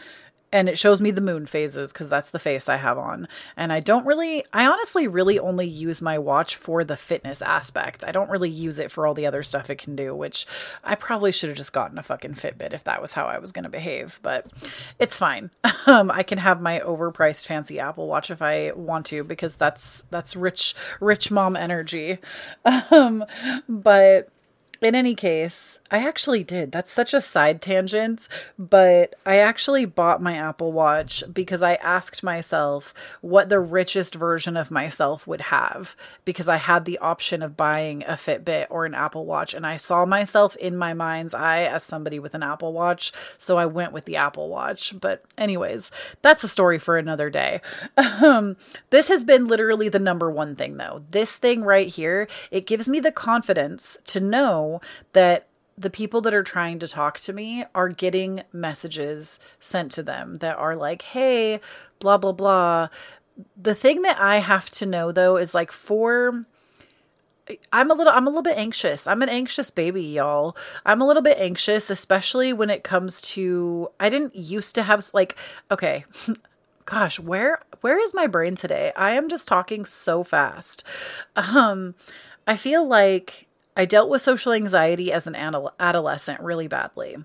and 0.55 0.69
it 0.69 0.79
shows 0.79 1.01
me 1.01 1.11
the 1.11 1.19
moon 1.19 1.45
phases 1.45 1.91
because 1.91 2.07
that's 2.07 2.29
the 2.29 2.39
face 2.39 2.69
I 2.69 2.77
have 2.77 2.97
on. 2.97 3.27
And 3.57 3.73
I 3.73 3.81
don't 3.81 4.05
really, 4.05 4.45
I 4.53 4.65
honestly 4.67 5.05
really 5.05 5.37
only 5.37 5.67
use 5.67 6.01
my 6.01 6.17
watch 6.17 6.55
for 6.55 6.85
the 6.85 6.95
fitness 6.95 7.41
aspect. 7.41 8.05
I 8.07 8.13
don't 8.13 8.29
really 8.29 8.49
use 8.49 8.79
it 8.79 8.89
for 8.89 9.05
all 9.05 9.13
the 9.13 9.25
other 9.25 9.43
stuff 9.43 9.69
it 9.69 9.79
can 9.79 9.97
do, 9.97 10.15
which 10.15 10.47
I 10.81 10.95
probably 10.95 11.33
should 11.33 11.49
have 11.49 11.57
just 11.57 11.73
gotten 11.73 11.97
a 11.97 12.03
fucking 12.03 12.35
Fitbit 12.35 12.71
if 12.71 12.85
that 12.85 13.01
was 13.01 13.11
how 13.11 13.25
I 13.25 13.37
was 13.37 13.51
going 13.51 13.65
to 13.65 13.69
behave, 13.69 14.17
but 14.21 14.47
it's 14.97 15.17
fine. 15.17 15.51
Um, 15.87 16.09
I 16.09 16.23
can 16.23 16.39
have 16.39 16.61
my 16.61 16.79
overpriced 16.79 17.45
fancy 17.45 17.79
Apple 17.79 18.07
Watch 18.07 18.31
if 18.31 18.41
I 18.41 18.71
want 18.75 19.05
to 19.07 19.23
because 19.23 19.55
that's 19.55 20.03
that's 20.09 20.35
rich 20.35 20.73
rich 20.99 21.29
mom 21.29 21.55
energy. 21.55 22.17
Um, 22.91 23.23
but 23.69 24.29
in 24.81 24.95
any 24.95 25.15
case, 25.15 25.79
I 25.89 25.99
actually 25.99 26.43
did. 26.43 26.71
That's 26.71 26.91
such 26.91 27.13
a 27.13 27.21
side 27.21 27.61
tangent, 27.61 28.27
but 28.57 29.15
I 29.25 29.37
actually 29.37 29.85
bought 29.85 30.21
my 30.21 30.35
Apple 30.35 30.71
Watch 30.71 31.23
because 31.31 31.61
I 31.61 31.75
asked 31.75 32.23
myself 32.23 32.93
what 33.21 33.49
the 33.49 33.59
richest 33.59 34.15
version 34.15 34.57
of 34.57 34.71
myself 34.71 35.25
would 35.27 35.41
have 35.41 35.95
because 36.25 36.49
I 36.49 36.57
had 36.57 36.85
the 36.85 36.99
option 36.99 37.41
of 37.41 37.57
buying 37.57 38.03
a 38.03 38.13
Fitbit 38.13 38.67
or 38.69 38.85
an 38.85 38.93
Apple 38.93 39.25
Watch 39.25 39.53
and 39.53 39.65
I 39.65 39.77
saw 39.77 40.05
myself 40.05 40.55
in 40.57 40.75
my 40.75 40.93
mind's 40.93 41.33
eye 41.33 41.63
as 41.63 41.83
somebody 41.83 42.19
with 42.19 42.35
an 42.35 42.43
Apple 42.43 42.73
Watch, 42.73 43.11
so 43.37 43.57
I 43.57 43.65
went 43.65 43.93
with 43.93 44.05
the 44.05 44.17
Apple 44.17 44.49
Watch. 44.49 44.99
But 44.99 45.23
anyways, 45.37 45.91
that's 46.21 46.43
a 46.43 46.49
story 46.49 46.79
for 46.79 46.97
another 46.97 47.29
day. 47.29 47.61
Um, 48.25 48.55
this 48.91 49.09
has 49.09 49.25
been 49.25 49.47
literally 49.47 49.89
the 49.89 49.99
number 49.99 50.31
one 50.31 50.55
thing 50.55 50.77
though. 50.77 51.03
This 51.09 51.37
thing 51.37 51.63
right 51.63 51.87
here, 51.87 52.27
it 52.49 52.65
gives 52.65 52.87
me 52.87 52.99
the 52.99 53.11
confidence 53.11 53.97
to 54.05 54.19
know 54.19 54.64
that 55.13 55.47
the 55.77 55.89
people 55.89 56.21
that 56.21 56.33
are 56.33 56.43
trying 56.43 56.79
to 56.79 56.87
talk 56.87 57.19
to 57.19 57.33
me 57.33 57.65
are 57.73 57.89
getting 57.89 58.43
messages 58.53 59.39
sent 59.59 59.91
to 59.91 60.03
them 60.03 60.35
that 60.35 60.57
are 60.57 60.75
like, 60.75 61.01
hey, 61.01 61.59
blah, 61.99 62.17
blah, 62.17 62.31
blah. 62.31 62.87
The 63.61 63.75
thing 63.75 64.01
that 64.03 64.19
I 64.19 64.37
have 64.37 64.69
to 64.71 64.85
know 64.85 65.11
though 65.11 65.37
is 65.37 65.53
like 65.53 65.71
for. 65.71 66.45
I'm 67.71 67.91
a 67.91 67.93
little 67.93 68.11
I'm 68.11 68.25
a 68.25 68.29
little 68.29 68.41
bit 68.41 68.57
anxious. 68.57 69.05
I'm 69.05 69.21
an 69.21 69.29
anxious 69.29 69.69
baby, 69.69 70.01
y'all. 70.01 70.57
I'm 70.83 71.01
a 71.01 71.05
little 71.05 71.21
bit 71.21 71.37
anxious 71.37 71.89
especially 71.91 72.53
when 72.53 72.71
it 72.71 72.83
comes 72.83 73.21
to 73.21 73.89
I 73.99 74.09
didn't 74.09 74.35
used 74.35 74.73
to 74.75 74.83
have 74.83 75.05
like 75.13 75.35
okay. 75.69 76.05
Gosh, 76.85 77.19
where 77.19 77.59
where 77.81 77.99
is 77.99 78.15
my 78.15 78.25
brain 78.25 78.55
today? 78.55 78.93
I 78.95 79.11
am 79.11 79.27
just 79.27 79.47
talking 79.47 79.85
so 79.85 80.23
fast. 80.23 80.83
Um 81.35 81.93
I 82.47 82.55
feel 82.55 82.87
like 82.87 83.47
I 83.75 83.85
dealt 83.85 84.09
with 84.09 84.21
social 84.21 84.53
anxiety 84.53 85.11
as 85.11 85.27
an 85.27 85.35
adolescent 85.35 86.39
really 86.39 86.67
badly. 86.67 87.17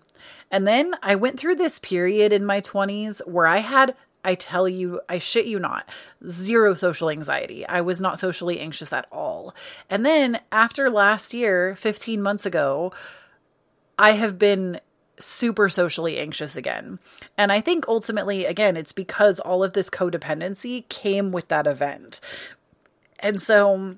And 0.51 0.66
then 0.66 0.94
I 1.03 1.14
went 1.14 1.38
through 1.38 1.57
this 1.57 1.78
period 1.78 2.32
in 2.32 2.44
my 2.44 2.61
20s 2.61 3.26
where 3.26 3.46
I 3.46 3.59
had, 3.59 3.94
I 4.24 4.34
tell 4.34 4.68
you, 4.68 5.01
I 5.09 5.18
shit 5.18 5.46
you 5.46 5.59
not, 5.59 5.88
zero 6.26 6.74
social 6.74 7.09
anxiety. 7.09 7.64
I 7.66 7.80
was 7.80 8.01
not 8.01 8.18
socially 8.18 8.59
anxious 8.59 8.92
at 8.92 9.07
all. 9.12 9.55
And 9.88 10.05
then 10.05 10.40
after 10.51 10.90
last 10.90 11.32
year, 11.32 11.76
15 11.76 12.20
months 12.20 12.44
ago, 12.44 12.92
I 13.98 14.12
have 14.12 14.38
been 14.38 14.80
super 15.20 15.68
socially 15.68 16.18
anxious 16.18 16.57
again. 16.57 16.98
And 17.36 17.53
I 17.53 17.61
think 17.61 17.86
ultimately, 17.86 18.46
again, 18.46 18.76
it's 18.76 18.92
because 18.92 19.38
all 19.38 19.62
of 19.62 19.74
this 19.74 19.90
codependency 19.90 20.88
came 20.88 21.30
with 21.30 21.48
that 21.48 21.66
event. 21.66 22.20
And 23.20 23.40
so 23.40 23.96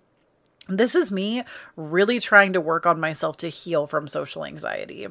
this 0.79 0.95
is 0.95 1.13
me 1.13 1.43
really 1.77 2.21
trying 2.21 2.53
to 2.53 2.61
work 2.61 2.87
on 2.87 3.01
myself 3.01 3.37
to 3.39 3.49
heal 3.49 3.87
from 3.87 4.07
social 4.09 4.45
anxiety. 4.45 5.07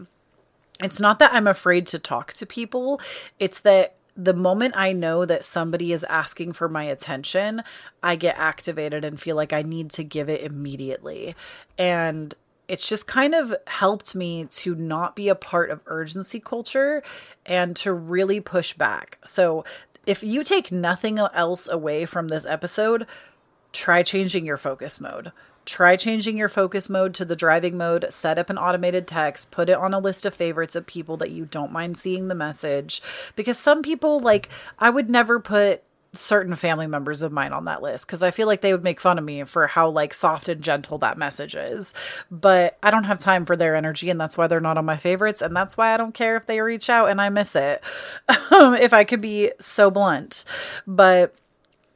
It's 0.84 1.00
not 1.00 1.20
that 1.20 1.34
I'm 1.34 1.48
afraid 1.48 1.88
to 1.88 2.00
talk 2.00 2.34
to 2.34 2.46
people, 2.46 3.00
it's 3.40 3.62
that 3.62 3.96
the 4.18 4.34
moment 4.34 4.74
I 4.76 4.92
know 4.92 5.26
that 5.26 5.46
somebody 5.46 5.94
is 5.94 6.04
asking 6.06 6.54
for 6.54 6.68
my 6.68 6.84
attention, 6.84 7.64
I 8.04 8.16
get 8.16 8.38
activated 8.38 9.06
and 9.06 9.20
feel 9.20 9.36
like 9.36 9.54
I 9.54 9.62
need 9.62 9.90
to 9.92 10.04
give 10.04 10.30
it 10.30 10.42
immediately. 10.42 11.36
And 11.78 12.34
it's 12.68 12.88
just 12.88 13.08
kind 13.08 13.34
of 13.34 13.56
helped 13.68 14.16
me 14.16 14.46
to 14.46 14.76
not 14.76 15.16
be 15.16 15.30
a 15.30 15.36
part 15.36 15.70
of 15.70 15.82
urgency 15.88 16.40
culture 16.40 17.04
and 17.46 17.76
to 17.78 17.94
really 17.94 18.40
push 18.40 18.74
back. 18.74 19.18
So, 19.26 19.66
if 20.08 20.24
you 20.24 20.44
take 20.44 20.72
nothing 20.72 21.20
else 21.20 21.68
away 21.68 22.06
from 22.06 22.28
this 22.28 22.46
episode, 22.46 23.06
try 23.72 24.02
changing 24.04 24.46
your 24.46 24.58
focus 24.58 25.00
mode. 25.00 25.32
Try 25.66 25.96
changing 25.96 26.38
your 26.38 26.50
focus 26.50 26.90
mode 26.90 27.14
to 27.16 27.26
the 27.26 27.36
driving 27.36 27.78
mode, 27.78 28.06
set 28.10 28.40
up 28.40 28.50
an 28.50 28.58
automated 28.58 29.08
text, 29.08 29.52
put 29.52 29.70
it 29.70 29.78
on 29.78 29.94
a 29.94 30.00
list 30.00 30.26
of 30.26 30.34
favorites 30.34 30.76
of 30.76 30.88
people 30.88 31.18
that 31.18 31.32
you 31.32 31.46
don't 31.46 31.72
mind 31.72 31.98
seeing 31.98 32.28
the 32.28 32.36
message. 32.36 33.02
Because 33.36 33.60
some 33.60 33.82
people, 33.82 34.20
like, 34.20 34.50
I 34.80 34.90
would 34.90 35.10
never 35.10 35.40
put 35.40 35.84
certain 36.14 36.56
family 36.56 36.88
members 36.88 37.22
of 37.22 37.32
mine 37.32 37.54
on 37.54 37.66
that 37.66 37.82
list 37.82 38.06
because 38.06 38.22
I 38.22 38.32
feel 38.32 38.46
like 38.48 38.62
they 38.62 38.74
would 38.74 38.84
make 38.84 39.00
fun 39.00 39.18
of 39.18 39.24
me 39.24 39.44
for 39.46 39.68
how 39.68 39.90
like 39.90 40.14
soft 40.14 40.50
and 40.50 40.62
gentle 40.62 40.98
that 40.98 41.18
message 41.18 41.56
is. 41.56 41.94
But 42.30 42.78
I 42.84 42.92
don't 42.92 43.06
have 43.06 43.20
time 43.20 43.46
for 43.46 43.56
their 43.56 43.76
energy 43.76 44.10
and 44.10 44.20
that's 44.20 44.38
why 44.38 44.48
they're 44.48 44.60
not 44.60 44.78
on 44.78 44.86
my 44.86 44.98
favorites 44.98 45.42
and 45.42 45.56
that's 45.56 45.78
why 45.78 45.94
I 45.94 45.98
don't 45.98 46.14
care 46.14 46.36
if 46.36 46.46
they 46.46 46.60
reach 46.60 46.90
out 46.90 47.10
and 47.10 47.22
I 47.22 47.30
miss 47.30 47.56
it. 47.56 47.82
Um, 48.52 48.74
if 48.74 48.92
I 48.92 49.06
could 49.06 49.22
be 49.22 49.52
so 49.60 49.90
blunt. 49.90 50.44
But 50.86 51.34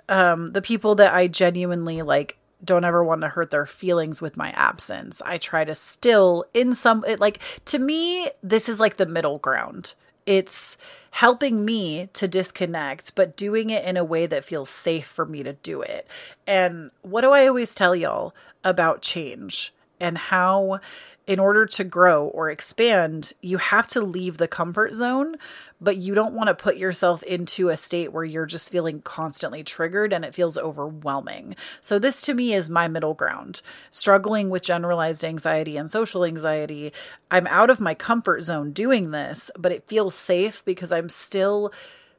um 0.07 0.53
the 0.53 0.61
people 0.61 0.95
that 0.95 1.13
I 1.13 1.27
genuinely 1.27 2.01
like 2.01 2.37
don't 2.65 2.83
ever 2.83 3.03
want 3.03 3.21
to 3.21 3.29
hurt 3.29 3.51
their 3.51 3.65
feelings 3.65 4.21
with 4.21 4.35
my 4.37 4.51
absence. 4.51 5.21
I 5.25 5.37
try 5.37 5.63
to 5.63 5.75
still 5.75 6.45
in 6.53 6.73
some 6.73 7.05
it, 7.07 7.19
like 7.19 7.41
to 7.65 7.79
me 7.79 8.29
this 8.43 8.67
is 8.67 8.79
like 8.79 8.97
the 8.97 9.05
middle 9.05 9.37
ground 9.37 9.93
it's 10.25 10.77
helping 11.11 11.63
me 11.65 12.09
to 12.13 12.27
disconnect, 12.27 13.15
but 13.15 13.37
doing 13.37 13.69
it 13.69 13.85
in 13.85 13.95
a 13.95 14.03
way 14.03 14.25
that 14.25 14.43
feels 14.43 14.69
safe 14.69 15.05
for 15.05 15.25
me 15.25 15.43
to 15.43 15.53
do 15.53 15.81
it. 15.81 16.07
And 16.47 16.91
what 17.03 17.21
do 17.21 17.31
I 17.31 17.47
always 17.47 17.75
tell 17.75 17.95
y'all 17.95 18.33
about 18.63 19.01
change 19.01 19.73
and 19.99 20.17
how 20.17 20.79
in 21.27 21.39
order 21.39 21.65
to 21.65 21.83
grow 21.83 22.27
or 22.27 22.49
expand, 22.49 23.33
you 23.41 23.57
have 23.57 23.87
to 23.87 24.01
leave 24.01 24.37
the 24.37 24.47
comfort 24.47 24.93
zone, 24.93 25.35
but 25.81 25.97
you 25.97 26.13
don't 26.13 26.35
want 26.35 26.47
to 26.47 26.55
put 26.55 26.77
yourself 26.77 27.23
into 27.23 27.69
a 27.69 27.77
state 27.77 28.13
where 28.13 28.23
you're 28.23 28.45
just 28.45 28.71
feeling 28.71 29.01
constantly 29.01 29.63
triggered 29.63 30.13
and 30.13 30.23
it 30.23 30.35
feels 30.35 30.57
overwhelming. 30.57 31.55
So, 31.81 31.97
this 31.97 32.21
to 32.21 32.33
me 32.33 32.53
is 32.53 32.69
my 32.69 32.87
middle 32.87 33.13
ground. 33.13 33.61
Struggling 33.89 34.49
with 34.49 34.63
generalized 34.63 35.25
anxiety 35.25 35.77
and 35.77 35.89
social 35.89 36.23
anxiety, 36.23 36.93
I'm 37.31 37.47
out 37.47 37.69
of 37.69 37.79
my 37.79 37.95
comfort 37.95 38.41
zone 38.41 38.71
doing 38.71 39.11
this, 39.11 39.49
but 39.57 39.71
it 39.71 39.87
feels 39.87 40.15
safe 40.15 40.63
because 40.63 40.91
I'm 40.91 41.09
still 41.09 41.73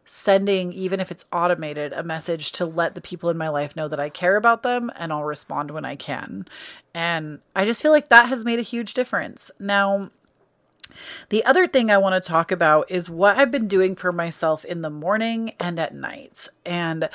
sending, 0.07 0.73
even 0.73 1.01
if 1.01 1.11
it's 1.11 1.27
automated, 1.33 1.93
a 1.93 2.03
message 2.03 2.53
to 2.53 2.65
let 2.65 2.95
the 2.95 3.01
people 3.01 3.29
in 3.29 3.37
my 3.37 3.49
life 3.49 3.77
know 3.77 3.89
that 3.89 4.01
I 4.01 4.09
care 4.09 4.37
about 4.37 4.63
them 4.63 4.91
and 4.97 5.13
I'll 5.13 5.25
respond 5.25 5.73
when 5.73 5.85
I 5.85 5.97
can. 5.97 6.47
And 6.95 7.41
I 7.55 7.65
just 7.65 7.83
feel 7.83 7.91
like 7.91 8.09
that 8.09 8.29
has 8.29 8.45
made 8.45 8.61
a 8.61 8.63
huge 8.63 8.95
difference. 8.95 9.51
Now, 9.59 10.11
the 11.29 11.45
other 11.45 11.67
thing 11.67 11.91
I 11.91 11.99
want 11.99 12.23
to 12.23 12.27
talk 12.27 12.53
about 12.53 12.91
is 12.91 13.11
what 13.11 13.37
I've 13.37 13.51
been 13.51 13.69
doing 13.69 13.97
for 13.97 14.13
myself 14.13 14.65
in 14.65 14.81
the 14.81 14.91
morning 14.91 15.53
and 15.59 15.79
at 15.79 15.95
night. 15.95 16.47
And 16.65 17.09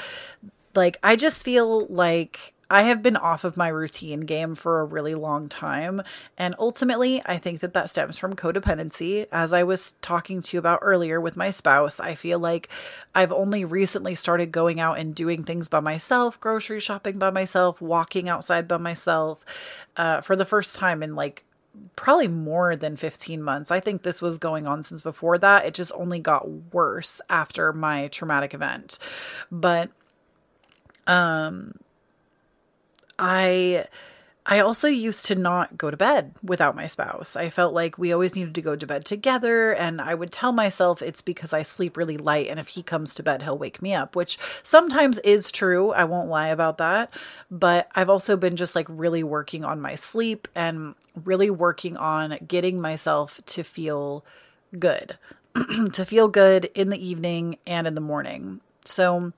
like, 0.75 0.97
I 1.01 1.15
just 1.15 1.43
feel 1.43 1.87
like 1.87 2.53
I 2.71 2.83
have 2.83 3.03
been 3.03 3.17
off 3.17 3.43
of 3.43 3.57
my 3.57 3.67
routine 3.67 4.21
game 4.21 4.55
for 4.55 4.79
a 4.79 4.85
really 4.85 5.13
long 5.13 5.49
time. 5.49 6.01
And 6.37 6.55
ultimately, 6.57 7.21
I 7.25 7.37
think 7.37 7.59
that 7.59 7.73
that 7.73 7.89
stems 7.89 8.17
from 8.17 8.33
codependency. 8.33 9.27
As 9.29 9.51
I 9.51 9.63
was 9.63 9.91
talking 10.01 10.41
to 10.41 10.55
you 10.55 10.59
about 10.59 10.79
earlier 10.81 11.19
with 11.19 11.35
my 11.35 11.49
spouse, 11.49 11.99
I 11.99 12.15
feel 12.15 12.39
like 12.39 12.69
I've 13.13 13.33
only 13.33 13.65
recently 13.65 14.15
started 14.15 14.53
going 14.53 14.79
out 14.79 14.97
and 14.97 15.13
doing 15.13 15.43
things 15.43 15.67
by 15.67 15.81
myself, 15.81 16.39
grocery 16.39 16.79
shopping 16.79 17.19
by 17.19 17.29
myself, 17.29 17.81
walking 17.81 18.29
outside 18.29 18.69
by 18.69 18.77
myself 18.77 19.43
uh, 19.97 20.21
for 20.21 20.37
the 20.37 20.45
first 20.45 20.77
time 20.77 21.03
in 21.03 21.13
like 21.13 21.43
probably 21.97 22.29
more 22.29 22.77
than 22.77 22.95
15 22.95 23.43
months. 23.43 23.69
I 23.69 23.81
think 23.81 24.03
this 24.03 24.21
was 24.21 24.37
going 24.37 24.65
on 24.65 24.81
since 24.83 25.01
before 25.01 25.37
that. 25.39 25.65
It 25.65 25.73
just 25.73 25.91
only 25.93 26.19
got 26.19 26.73
worse 26.73 27.19
after 27.29 27.73
my 27.73 28.07
traumatic 28.07 28.53
event. 28.53 28.97
But 29.51 29.89
um 31.05 31.73
I 33.21 33.85
I 34.43 34.59
also 34.59 34.87
used 34.87 35.27
to 35.27 35.35
not 35.35 35.77
go 35.77 35.91
to 35.91 35.97
bed 35.97 36.33
without 36.41 36.75
my 36.75 36.87
spouse. 36.87 37.35
I 37.35 37.51
felt 37.51 37.75
like 37.75 37.99
we 37.99 38.11
always 38.11 38.35
needed 38.35 38.55
to 38.55 38.61
go 38.61 38.75
to 38.75 38.87
bed 38.87 39.05
together. 39.05 39.71
And 39.71 40.01
I 40.01 40.15
would 40.15 40.31
tell 40.31 40.51
myself 40.51 41.03
it's 41.03 41.21
because 41.21 41.53
I 41.53 41.61
sleep 41.61 41.95
really 41.95 42.17
light. 42.17 42.47
And 42.47 42.59
if 42.59 42.69
he 42.69 42.81
comes 42.81 43.13
to 43.15 43.23
bed, 43.23 43.43
he'll 43.43 43.57
wake 43.57 43.83
me 43.83 43.93
up, 43.93 44.15
which 44.15 44.39
sometimes 44.63 45.19
is 45.19 45.51
true. 45.51 45.91
I 45.91 46.05
won't 46.05 46.29
lie 46.29 46.47
about 46.47 46.79
that. 46.79 47.13
But 47.51 47.87
I've 47.93 48.09
also 48.09 48.35
been 48.35 48.55
just 48.55 48.75
like 48.75 48.87
really 48.89 49.23
working 49.23 49.63
on 49.63 49.79
my 49.79 49.93
sleep 49.93 50.47
and 50.55 50.95
really 51.23 51.51
working 51.51 51.95
on 51.95 52.39
getting 52.47 52.81
myself 52.81 53.41
to 53.45 53.63
feel 53.63 54.25
good, 54.79 55.19
to 55.93 56.03
feel 56.03 56.27
good 56.27 56.65
in 56.73 56.89
the 56.89 57.07
evening 57.07 57.59
and 57.67 57.85
in 57.85 57.93
the 57.93 58.01
morning. 58.01 58.61
So, 58.85 59.33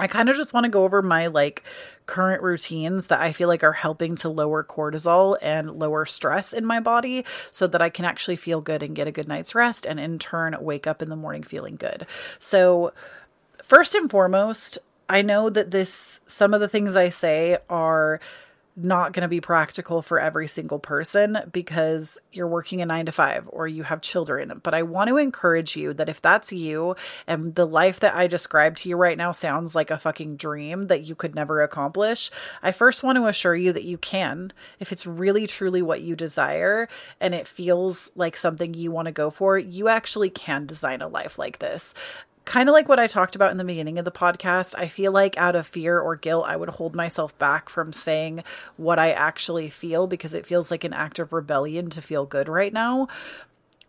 I 0.00 0.06
kind 0.06 0.30
of 0.30 0.36
just 0.36 0.54
want 0.54 0.64
to 0.64 0.70
go 0.70 0.84
over 0.84 1.02
my 1.02 1.26
like 1.26 1.62
current 2.06 2.42
routines 2.42 3.08
that 3.08 3.20
I 3.20 3.32
feel 3.32 3.48
like 3.48 3.62
are 3.62 3.72
helping 3.72 4.16
to 4.16 4.28
lower 4.30 4.64
cortisol 4.64 5.36
and 5.42 5.78
lower 5.78 6.06
stress 6.06 6.52
in 6.52 6.64
my 6.64 6.80
body 6.80 7.24
so 7.50 7.66
that 7.66 7.82
I 7.82 7.90
can 7.90 8.06
actually 8.06 8.36
feel 8.36 8.60
good 8.60 8.82
and 8.82 8.96
get 8.96 9.06
a 9.06 9.12
good 9.12 9.28
night's 9.28 9.54
rest 9.54 9.86
and 9.86 10.00
in 10.00 10.18
turn 10.18 10.56
wake 10.60 10.86
up 10.86 11.02
in 11.02 11.10
the 11.10 11.16
morning 11.16 11.42
feeling 11.42 11.76
good. 11.76 12.06
So, 12.38 12.92
first 13.62 13.94
and 13.94 14.10
foremost, 14.10 14.78
I 15.08 15.22
know 15.22 15.50
that 15.50 15.70
this 15.70 16.20
some 16.24 16.54
of 16.54 16.60
the 16.60 16.68
things 16.68 16.96
I 16.96 17.10
say 17.10 17.58
are 17.68 18.20
not 18.76 19.12
going 19.12 19.22
to 19.22 19.28
be 19.28 19.40
practical 19.40 20.02
for 20.02 20.18
every 20.18 20.46
single 20.46 20.78
person 20.78 21.38
because 21.52 22.18
you're 22.32 22.46
working 22.46 22.80
a 22.80 22.86
nine 22.86 23.06
to 23.06 23.12
five 23.12 23.48
or 23.48 23.66
you 23.66 23.82
have 23.82 24.00
children. 24.00 24.60
But 24.62 24.74
I 24.74 24.82
want 24.82 25.08
to 25.08 25.16
encourage 25.16 25.76
you 25.76 25.92
that 25.94 26.08
if 26.08 26.22
that's 26.22 26.52
you 26.52 26.96
and 27.26 27.54
the 27.54 27.66
life 27.66 28.00
that 28.00 28.14
I 28.14 28.26
described 28.26 28.78
to 28.78 28.88
you 28.88 28.96
right 28.96 29.18
now 29.18 29.32
sounds 29.32 29.74
like 29.74 29.90
a 29.90 29.98
fucking 29.98 30.36
dream 30.36 30.86
that 30.86 31.02
you 31.02 31.14
could 31.14 31.34
never 31.34 31.62
accomplish, 31.62 32.30
I 32.62 32.72
first 32.72 33.02
want 33.02 33.16
to 33.16 33.26
assure 33.26 33.56
you 33.56 33.72
that 33.72 33.84
you 33.84 33.98
can. 33.98 34.52
If 34.78 34.92
it's 34.92 35.06
really 35.06 35.46
truly 35.46 35.82
what 35.82 36.02
you 36.02 36.16
desire 36.16 36.88
and 37.20 37.34
it 37.34 37.48
feels 37.48 38.12
like 38.14 38.36
something 38.36 38.74
you 38.74 38.90
want 38.90 39.06
to 39.06 39.12
go 39.12 39.30
for, 39.30 39.58
you 39.58 39.88
actually 39.88 40.30
can 40.30 40.66
design 40.66 41.02
a 41.02 41.08
life 41.08 41.38
like 41.38 41.58
this 41.58 41.94
kind 42.50 42.68
of 42.68 42.72
like 42.72 42.88
what 42.88 42.98
I 42.98 43.06
talked 43.06 43.36
about 43.36 43.52
in 43.52 43.58
the 43.58 43.64
beginning 43.64 44.00
of 44.00 44.04
the 44.04 44.10
podcast, 44.10 44.74
I 44.76 44.88
feel 44.88 45.12
like 45.12 45.38
out 45.38 45.54
of 45.54 45.68
fear 45.68 46.00
or 46.00 46.16
guilt, 46.16 46.46
I 46.48 46.56
would 46.56 46.68
hold 46.68 46.96
myself 46.96 47.38
back 47.38 47.68
from 47.68 47.92
saying 47.92 48.42
what 48.76 48.98
I 48.98 49.12
actually 49.12 49.68
feel 49.68 50.08
because 50.08 50.34
it 50.34 50.44
feels 50.44 50.68
like 50.68 50.82
an 50.82 50.92
act 50.92 51.20
of 51.20 51.32
rebellion 51.32 51.90
to 51.90 52.02
feel 52.02 52.26
good 52.26 52.48
right 52.48 52.72
now. 52.72 53.06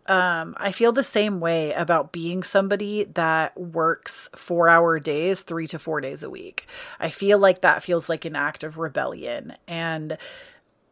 Um, 0.06 0.54
I 0.58 0.70
feel 0.70 0.92
the 0.92 1.02
same 1.02 1.40
way 1.40 1.72
about 1.72 2.12
being 2.12 2.44
somebody 2.44 3.02
that 3.14 3.58
works 3.58 4.28
four 4.36 4.68
hour 4.68 5.00
days, 5.00 5.42
three 5.42 5.66
to 5.66 5.80
four 5.80 6.00
days 6.00 6.22
a 6.22 6.30
week. 6.30 6.68
I 7.00 7.10
feel 7.10 7.40
like 7.40 7.62
that 7.62 7.82
feels 7.82 8.08
like 8.08 8.24
an 8.24 8.36
act 8.36 8.62
of 8.62 8.78
rebellion. 8.78 9.54
And 9.66 10.16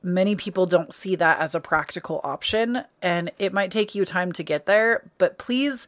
many 0.03 0.35
people 0.35 0.67
don't 0.67 0.93
see 0.93 1.15
that 1.15 1.39
as 1.39 1.55
a 1.55 1.61
practical 1.61 2.21
option. 2.25 2.83
And 3.01 3.31
it 3.39 3.53
might 3.53 3.71
take 3.71 3.95
you 3.95 4.05
time 4.05 4.33
to 4.33 4.43
get 4.43 4.67
there, 4.67 5.09
but 5.19 5.39
please 5.39 5.87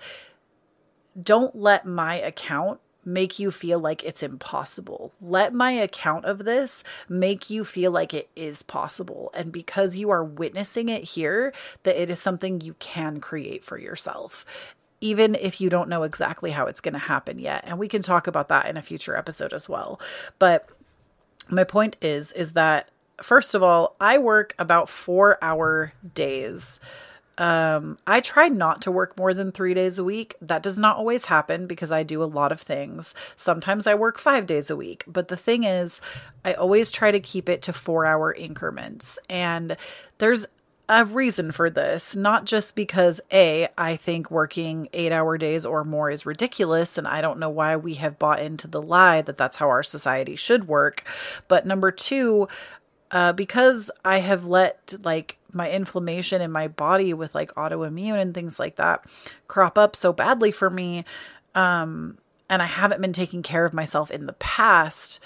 don't 1.21 1.57
let 1.57 1.87
my 1.87 2.15
account 2.17 2.81
make 3.05 3.39
you 3.39 3.51
feel 3.51 3.79
like 3.79 4.05
it's 4.05 4.23
impossible. 4.23 5.13
Let 5.21 5.53
my 5.53 5.73
account 5.73 6.25
of 6.25 6.45
this 6.45 6.85
make 7.09 7.51
you 7.51 7.65
feel 7.65 7.91
like 7.91 8.15
it 8.15 8.31
is 8.37 8.63
possible. 8.63 9.31
And 9.35 9.51
because 9.51 9.97
you 9.97 10.11
are 10.11 10.25
witnessing 10.25 10.89
it 10.89 11.03
here, 11.03 11.53
that 11.83 12.01
it 12.01 12.11
is 12.11 12.21
something 12.21 12.61
you 12.61 12.75
can 12.75 13.21
create 13.21 13.65
for 13.65 13.79
yourself. 13.79 14.75
Even 15.01 15.35
if 15.35 15.61
you 15.61 15.69
don't 15.69 15.89
know 15.89 16.05
exactly 16.05 16.53
how 16.53 16.67
it's 16.67 16.81
going 16.81 16.93
to 16.93 17.01
happen 17.01 17.41
yet. 17.41 17.65
And 17.67 17.79
we 17.79 17.89
can 17.89 18.03
talk 18.03 18.29
about 18.29 18.49
that 18.51 18.69
in 18.69 18.77
a 18.77 18.83
future 18.83 19.17
episode 19.17 19.53
as 19.53 19.69
well. 19.69 20.01
But 20.39 20.69
my 21.51 21.65
point 21.65 21.97
is, 22.01 22.31
is 22.33 22.53
that 22.53 22.89
first 23.21 23.57
of 23.57 23.65
all, 23.65 23.97
I 24.01 24.19
work 24.19 24.55
about 24.61 24.89
four 24.89 25.39
hour 25.43 25.93
days. 26.15 26.79
Um, 27.39 27.99
I 28.07 28.21
try 28.21 28.49
not 28.49 28.83
to 28.83 28.91
work 28.91 29.17
more 29.17 29.33
than 29.35 29.53
three 29.53 29.75
days 29.75 29.99
a 29.99 30.05
week. 30.05 30.37
That 30.41 30.63
does 30.63 30.79
not 30.79 30.97
always 30.97 31.27
happen 31.27 31.67
because 31.67 31.91
I 31.91 32.03
do 32.03 32.23
a 32.23 32.25
lot 32.25 32.53
of 32.53 32.61
things. 32.61 33.15
Sometimes 33.37 33.87
I 33.87 33.95
work 33.95 34.19
five 34.19 34.47
days 34.47 34.71
a 34.71 34.77
week. 34.77 35.05
But 35.07 35.29
the 35.29 35.37
thing 35.37 35.65
is, 35.65 36.01
I 36.45 36.55
always 36.55 36.93
try 36.93 37.11
to 37.11 37.21
keep 37.21 37.49
it 37.49 37.63
to 37.63 37.73
four 37.73 38.05
hour 38.05 38.33
increments. 38.33 39.19
And 39.29 39.77
there's 40.19 40.47
a 40.89 41.05
reason 41.05 41.53
for 41.53 41.71
this, 41.71 42.15
not 42.17 42.45
just 42.45 42.75
because 42.75 43.21
A, 43.33 43.69
I 43.79 43.97
think 43.97 44.31
working 44.31 44.89
eight 44.93 45.13
hour 45.13 45.39
days 45.39 45.65
or 45.65 45.85
more 45.85 46.11
is 46.11 46.27
ridiculous, 46.27 46.99
and 46.99 47.09
I 47.09 47.21
don't 47.21 47.39
know 47.39 47.49
why 47.49 47.77
we 47.77 47.95
have 47.95 48.19
bought 48.19 48.41
into 48.41 48.69
the 48.69 48.83
lie 48.83 49.23
that 49.23 49.39
that's 49.39 49.57
how 49.57 49.69
our 49.69 49.83
society 49.83 50.37
should 50.37 50.69
work. 50.69 51.05
But 51.49 51.67
number 51.67 51.91
two, 51.91 52.49
uh, 53.11 53.33
because 53.33 53.91
I 54.05 54.19
have 54.19 54.47
let 54.47 54.95
like 55.03 55.39
my 55.55 55.71
inflammation 55.71 56.41
in 56.41 56.51
my 56.51 56.69
body 56.69 57.15
with 57.15 57.35
like 57.35 57.55
autoimmune 57.55 58.21
and 58.21 58.35
things 58.35 58.59
like 58.59 58.77
that 58.77 59.05
crop 59.49 59.77
up 59.79 59.95
so 59.97 60.13
badly 60.13 60.53
for 60.53 60.71
me, 60.71 61.05
um, 61.55 62.19
and 62.49 62.63
I 62.63 62.67
haven't 62.67 63.01
been 63.01 63.13
taking 63.13 63.43
care 63.43 63.65
of 63.65 63.75
myself 63.75 64.11
in 64.11 64.27
the 64.27 64.35
past. 64.35 65.21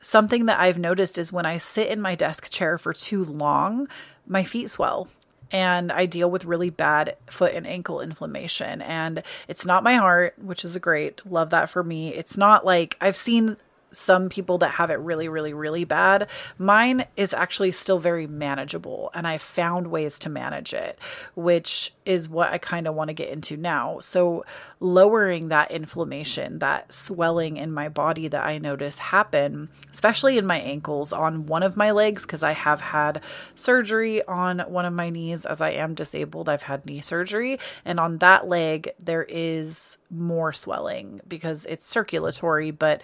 something 0.00 0.46
that 0.46 0.58
I've 0.60 0.78
noticed 0.78 1.16
is 1.16 1.32
when 1.32 1.46
I 1.46 1.58
sit 1.58 1.88
in 1.88 2.00
my 2.00 2.14
desk 2.14 2.50
chair 2.50 2.76
for 2.76 2.92
too 2.92 3.24
long, 3.24 3.88
my 4.26 4.42
feet 4.42 4.68
swell 4.68 5.08
and 5.52 5.92
I 5.92 6.06
deal 6.06 6.30
with 6.30 6.44
really 6.44 6.70
bad 6.70 7.16
foot 7.28 7.52
and 7.54 7.66
ankle 7.66 8.00
inflammation. 8.00 8.82
And 8.82 9.22
it's 9.48 9.64
not 9.64 9.84
my 9.84 9.94
heart, 9.94 10.34
which 10.38 10.64
is 10.64 10.74
a 10.74 10.80
great, 10.80 11.24
love 11.30 11.50
that 11.50 11.68
for 11.68 11.84
me. 11.84 12.14
It's 12.14 12.36
not 12.36 12.64
like 12.64 12.96
I've 13.00 13.16
seen 13.16 13.56
some 13.92 14.28
people 14.28 14.58
that 14.58 14.72
have 14.72 14.90
it 14.90 14.94
really, 14.94 15.28
really, 15.28 15.52
really 15.52 15.84
bad. 15.84 16.28
Mine 16.58 17.06
is 17.16 17.32
actually 17.34 17.70
still 17.70 17.98
very 17.98 18.26
manageable, 18.26 19.10
and 19.14 19.26
I've 19.26 19.42
found 19.42 19.88
ways 19.88 20.18
to 20.20 20.28
manage 20.28 20.74
it, 20.74 20.98
which 21.34 21.92
is 22.04 22.28
what 22.28 22.52
I 22.52 22.58
kind 22.58 22.86
of 22.86 22.94
want 22.94 23.08
to 23.08 23.14
get 23.14 23.28
into 23.28 23.56
now. 23.56 24.00
So, 24.00 24.44
lowering 24.80 25.48
that 25.48 25.70
inflammation, 25.70 26.58
that 26.58 26.92
swelling 26.92 27.56
in 27.56 27.70
my 27.70 27.88
body 27.88 28.28
that 28.28 28.44
I 28.44 28.58
notice 28.58 28.98
happen, 28.98 29.68
especially 29.92 30.38
in 30.38 30.46
my 30.46 30.58
ankles 30.58 31.12
on 31.12 31.46
one 31.46 31.62
of 31.62 31.76
my 31.76 31.90
legs, 31.90 32.22
because 32.22 32.42
I 32.42 32.52
have 32.52 32.80
had 32.80 33.22
surgery 33.54 34.24
on 34.26 34.60
one 34.60 34.84
of 34.84 34.92
my 34.92 35.10
knees 35.10 35.46
as 35.46 35.60
I 35.60 35.70
am 35.70 35.94
disabled. 35.94 36.48
I've 36.48 36.62
had 36.62 36.86
knee 36.86 37.00
surgery, 37.00 37.58
and 37.84 38.00
on 38.00 38.18
that 38.18 38.48
leg, 38.48 38.90
there 38.98 39.26
is 39.28 39.98
more 40.10 40.52
swelling 40.52 41.20
because 41.26 41.64
it's 41.66 41.86
circulatory, 41.86 42.70
but 42.70 43.02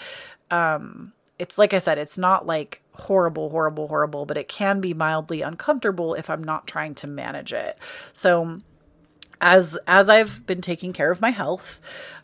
um 0.51 1.13
it's 1.39 1.57
like 1.57 1.73
I 1.73 1.79
said, 1.79 1.99
it's 1.99 2.19
not 2.19 2.47
like 2.47 2.83
horrible, 2.93 3.51
horrible, 3.51 3.89
horrible, 3.89 4.27
but 4.27 4.37
it 4.37 4.49
can 4.49 4.81
be 4.81 4.93
mildly 4.93 5.43
uncomfortable 5.43 6.15
if 6.15 6.29
I'm 6.29 6.43
not 6.43 6.67
trying 6.67 6.95
to 6.97 7.07
manage 7.07 7.53
it. 7.53 7.79
So 8.13 8.59
as 9.41 9.79
as 9.87 10.09
I've 10.09 10.47
been 10.47 10.61
taking 10.61 10.93
care 10.93 11.11
of 11.11 11.21
my 11.21 11.31
health, 11.31 11.81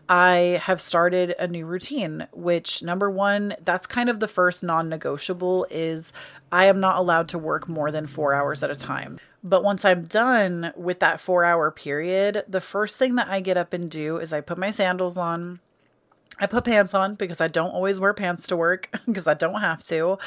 I 0.09 0.61
have 0.63 0.81
started 0.81 1.35
a 1.39 1.47
new 1.47 1.65
routine, 1.65 2.27
which 2.33 2.83
number 2.83 3.11
one, 3.11 3.55
that's 3.65 3.87
kind 3.87 4.09
of 4.09 4.21
the 4.21 4.29
first 4.29 4.63
non 4.63 4.89
negotiable 4.89 5.67
is 5.71 6.13
I 6.53 6.67
am 6.67 6.81
not 6.81 6.99
allowed 6.99 7.29
to 7.29 7.39
work 7.39 7.69
more 7.69 7.91
than 7.91 8.07
four 8.07 8.35
hours 8.35 8.63
at 8.63 8.71
a 8.71 8.75
time. 8.75 9.19
But 9.43 9.63
once 9.63 9.85
I'm 9.85 10.05
done 10.05 10.73
with 10.75 11.01
that 11.01 11.21
four 11.21 11.45
hour 11.45 11.71
period, 11.71 12.45
the 12.49 12.61
first 12.61 12.99
thing 12.99 13.15
that 13.17 13.29
I 13.29 13.41
get 13.41 13.57
up 13.57 13.73
and 13.73 13.91
do 13.91 14.19
is 14.19 14.33
I 14.33 14.41
put 14.41 14.59
my 14.59 14.71
sandals 14.71 15.17
on. 15.19 15.61
I 16.41 16.47
put 16.47 16.65
pants 16.65 16.95
on 16.95 17.15
because 17.15 17.41
I 17.41 17.49
don't 17.49 17.71
always 17.71 18.01
wear 18.01 18.13
pants 18.13 18.47
to 18.49 18.57
work 18.57 18.91
because 19.07 19.29
I 19.29 19.35
don't 19.35 19.61
have 19.61 19.85
to. 19.85 20.19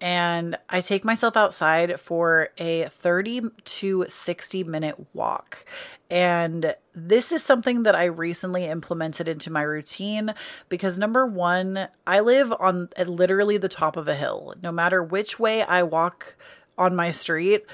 And 0.00 0.56
I 0.68 0.80
take 0.80 1.04
myself 1.04 1.36
outside 1.36 2.00
for 2.00 2.48
a 2.58 2.88
30 2.88 3.42
to 3.64 4.06
60 4.08 4.64
minute 4.64 4.96
walk. 5.14 5.64
And 6.10 6.74
this 6.94 7.32
is 7.32 7.42
something 7.42 7.84
that 7.84 7.94
I 7.94 8.04
recently 8.04 8.66
implemented 8.66 9.28
into 9.28 9.50
my 9.50 9.62
routine 9.62 10.34
because 10.68 10.98
number 10.98 11.24
one, 11.24 11.88
I 12.06 12.20
live 12.20 12.52
on 12.58 12.88
literally 13.06 13.56
the 13.56 13.68
top 13.68 13.96
of 13.96 14.08
a 14.08 14.14
hill. 14.14 14.54
No 14.62 14.72
matter 14.72 15.02
which 15.02 15.38
way 15.38 15.62
I 15.62 15.84
walk 15.84 16.36
on 16.76 16.94
my 16.96 17.10
street, 17.10 17.64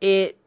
it 0.00 0.38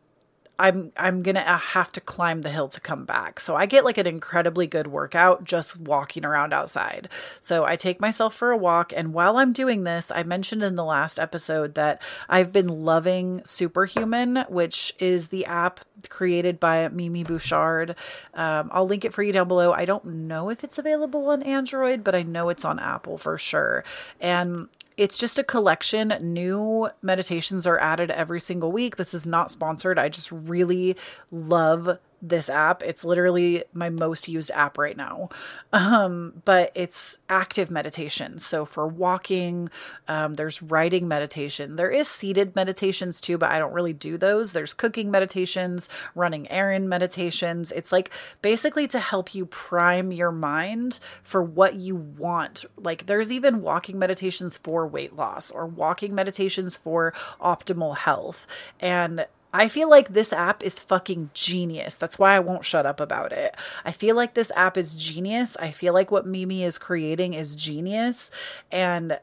I'm 0.59 0.91
I'm 0.97 1.21
going 1.21 1.35
to 1.35 1.41
have 1.41 1.91
to 1.93 2.01
climb 2.01 2.41
the 2.41 2.49
hill 2.49 2.67
to 2.69 2.81
come 2.81 3.05
back. 3.05 3.39
So 3.39 3.55
I 3.55 3.65
get 3.65 3.85
like 3.85 3.97
an 3.97 4.07
incredibly 4.07 4.67
good 4.67 4.87
workout 4.87 5.43
just 5.43 5.79
walking 5.79 6.25
around 6.25 6.53
outside. 6.53 7.09
So 7.39 7.65
I 7.65 7.75
take 7.75 8.01
myself 8.01 8.35
for 8.35 8.51
a 8.51 8.57
walk 8.57 8.91
and 8.95 9.13
while 9.13 9.37
I'm 9.37 9.53
doing 9.53 9.83
this, 9.83 10.11
I 10.11 10.23
mentioned 10.23 10.63
in 10.63 10.75
the 10.75 10.83
last 10.83 11.19
episode 11.19 11.75
that 11.75 12.01
I've 12.27 12.51
been 12.51 12.67
loving 12.67 13.41
Superhuman, 13.45 14.45
which 14.49 14.93
is 14.99 15.29
the 15.29 15.45
app 15.45 15.81
created 16.09 16.59
by 16.59 16.87
Mimi 16.89 17.23
Bouchard. 17.23 17.95
Um, 18.33 18.69
I'll 18.71 18.87
link 18.87 19.05
it 19.05 19.13
for 19.13 19.23
you 19.23 19.33
down 19.33 19.47
below. 19.47 19.73
I 19.73 19.85
don't 19.85 20.05
know 20.05 20.49
if 20.49 20.63
it's 20.63 20.77
available 20.77 21.29
on 21.29 21.43
Android, 21.43 22.03
but 22.03 22.15
I 22.15 22.23
know 22.23 22.49
it's 22.49 22.65
on 22.65 22.79
Apple 22.79 23.17
for 23.17 23.37
sure. 23.37 23.83
And 24.19 24.67
it's 24.97 25.17
just 25.17 25.37
a 25.37 25.43
collection. 25.43 26.13
New 26.21 26.89
meditations 27.01 27.67
are 27.67 27.79
added 27.79 28.11
every 28.11 28.39
single 28.39 28.71
week. 28.71 28.95
This 28.95 29.13
is 29.13 29.27
not 29.27 29.51
sponsored. 29.51 29.99
I 29.99 30.09
just 30.09 30.31
really 30.31 30.97
love 31.31 31.99
this 32.21 32.49
app. 32.49 32.81
It's 32.81 33.05
literally 33.05 33.63
my 33.73 33.89
most 33.89 34.27
used 34.27 34.51
app 34.51 34.77
right 34.77 34.97
now. 34.97 35.29
Um, 35.71 36.41
but 36.45 36.71
it's 36.73 37.19
active 37.29 37.69
meditation. 37.69 38.39
So 38.39 38.65
for 38.65 38.87
walking, 38.87 39.69
um, 40.07 40.33
there's 40.33 40.61
writing 40.61 41.07
meditation. 41.07 41.75
There 41.75 41.91
is 41.91 42.07
seated 42.07 42.55
meditations 42.55 43.21
too, 43.21 43.37
but 43.37 43.51
I 43.51 43.59
don't 43.59 43.73
really 43.73 43.93
do 43.93 44.17
those. 44.17 44.53
There's 44.53 44.73
cooking 44.73 45.11
meditations, 45.11 45.89
running 46.15 46.49
errand 46.49 46.89
meditations. 46.89 47.71
It's 47.71 47.91
like 47.91 48.09
basically 48.41 48.87
to 48.87 48.99
help 48.99 49.35
you 49.35 49.45
prime 49.45 50.11
your 50.11 50.31
mind 50.31 50.99
for 51.23 51.43
what 51.43 51.75
you 51.75 51.95
want. 51.95 52.65
Like 52.77 53.05
there's 53.05 53.31
even 53.31 53.61
walking 53.61 53.99
meditations 53.99 54.57
for 54.57 54.87
weight 54.87 55.15
loss 55.15 55.51
or 55.51 55.67
walking 55.67 56.15
meditations 56.15 56.75
for 56.75 57.13
optimal 57.39 57.97
health. 57.97 58.47
And 58.79 59.27
I 59.53 59.67
feel 59.67 59.89
like 59.89 60.09
this 60.09 60.33
app 60.33 60.63
is 60.63 60.79
fucking 60.79 61.31
genius. 61.33 61.95
That's 61.95 62.19
why 62.19 62.35
I 62.35 62.39
won't 62.39 62.65
shut 62.65 62.85
up 62.85 62.99
about 62.99 63.31
it. 63.31 63.55
I 63.85 63.91
feel 63.91 64.15
like 64.15 64.33
this 64.33 64.51
app 64.55 64.77
is 64.77 64.95
genius. 64.95 65.55
I 65.57 65.71
feel 65.71 65.93
like 65.93 66.11
what 66.11 66.25
Mimi 66.25 66.63
is 66.63 66.77
creating 66.77 67.33
is 67.33 67.55
genius. 67.55 68.29
And 68.71 69.19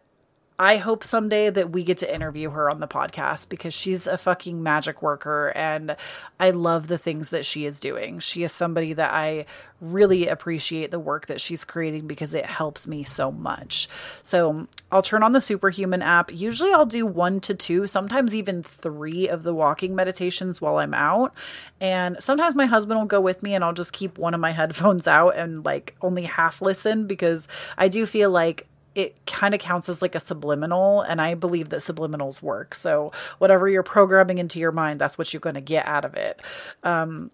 I 0.57 0.77
hope 0.77 1.03
someday 1.03 1.51
that 1.51 1.71
we 1.71 1.83
get 1.83 1.99
to 1.99 2.15
interview 2.15 2.51
her 2.51 2.71
on 2.71 2.79
the 2.79 2.87
podcast 2.87 3.49
because 3.49 3.75
she's 3.75 4.07
a 4.07 4.17
fucking 4.17 4.63
magic 4.63 5.03
worker 5.03 5.53
and 5.57 5.97
I 6.39 6.51
love 6.51 6.87
the 6.87 6.97
things 6.97 7.31
that 7.31 7.45
she 7.45 7.67
is 7.67 7.81
doing. 7.81 8.21
She 8.21 8.45
is 8.45 8.53
somebody 8.53 8.93
that 8.93 9.13
I 9.13 9.47
really 9.81 10.29
appreciate 10.29 10.93
the 10.93 11.01
work 11.01 11.27
that 11.27 11.41
she's 11.41 11.65
creating 11.65 12.07
because 12.07 12.35
it 12.35 12.47
helps 12.47 12.87
me 12.87 13.03
so 13.03 13.33
much. 13.33 13.89
So 14.23 14.69
I'll 14.93 15.03
turn 15.03 15.25
on 15.25 15.33
the 15.33 15.41
Superhuman 15.41 16.03
app. 16.03 16.33
Usually 16.33 16.73
I'll 16.73 16.87
do 16.87 17.05
one 17.05 17.41
to 17.41 17.55
two, 17.55 17.89
sometimes 17.89 18.33
even 18.33 18.63
three 18.63 19.29
of 19.29 19.43
the 19.43 19.55
walking 19.55 19.97
meditations 19.97 20.61
while 20.61 20.79
I'm 20.79 20.95
out. 20.95 21.35
And 21.81 22.17
sometimes 22.21 22.55
my 22.55 22.67
husband 22.67 23.01
will 23.01 23.07
go 23.07 23.21
with 23.21 23.43
me 23.43 23.57
and 23.57 23.65
I'll 23.65 23.73
just 23.73 23.93
keep 23.93 24.19
one 24.19 24.35
of 24.35 24.41
my 24.41 24.53
headphones 24.53 25.09
out 25.09 25.37
and 25.37 25.65
like 25.65 25.97
only 26.01 26.23
half 26.23 26.63
listen 26.63 27.09
because 27.09 27.49
I 27.77 27.89
do 27.89 28.07
feel 28.07 28.31
like 28.31 28.69
it 28.95 29.25
kind 29.27 29.55
of 29.55 29.61
counts 29.61 29.89
as 29.89 30.03
like 30.03 30.15
a 30.15 30.21
subliminal 30.21 31.01
and 31.03 31.21
i 31.21 31.35
believe 31.35 31.69
that 31.71 31.81
subliminals 31.81 32.43
work 32.43 32.75
so 32.75 33.13
whatever 33.39 33.69
you're 33.69 33.83
programming 33.83 34.39
into 34.39 34.59
your 34.59 34.73
mind 34.73 35.01
that's 35.01 35.19
what 35.19 35.33
you're 35.33 35.41
going 35.41 35.55
to 35.55 35.61
get 35.61 35.87
out 35.87 36.05
of 36.05 36.15
it 36.15 36.43
um, 36.83 37.31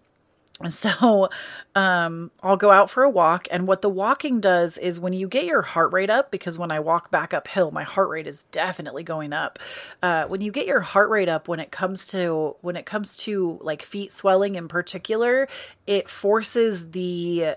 so 0.67 1.29
um, 1.75 2.31
I'll 2.41 2.57
go 2.57 2.71
out 2.71 2.89
for 2.89 3.03
a 3.03 3.09
walk. 3.09 3.47
And 3.51 3.67
what 3.67 3.81
the 3.81 3.89
walking 3.89 4.39
does 4.39 4.77
is 4.77 4.99
when 4.99 5.13
you 5.13 5.27
get 5.27 5.45
your 5.45 5.61
heart 5.61 5.93
rate 5.93 6.09
up, 6.09 6.31
because 6.31 6.57
when 6.57 6.71
I 6.71 6.79
walk 6.79 7.11
back 7.11 7.33
uphill, 7.33 7.71
my 7.71 7.83
heart 7.83 8.09
rate 8.09 8.27
is 8.27 8.43
definitely 8.43 9.03
going 9.03 9.33
up. 9.33 9.59
Uh, 10.01 10.25
when 10.25 10.41
you 10.41 10.51
get 10.51 10.67
your 10.67 10.81
heart 10.81 11.09
rate 11.09 11.29
up, 11.29 11.47
when 11.47 11.59
it 11.59 11.71
comes 11.71 12.07
to 12.07 12.55
when 12.61 12.75
it 12.75 12.85
comes 12.85 13.15
to 13.17 13.59
like 13.61 13.81
feet 13.81 14.11
swelling 14.11 14.55
in 14.55 14.67
particular, 14.67 15.47
it 15.87 16.09
forces 16.09 16.91
the 16.91 17.55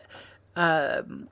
um, 0.56 1.28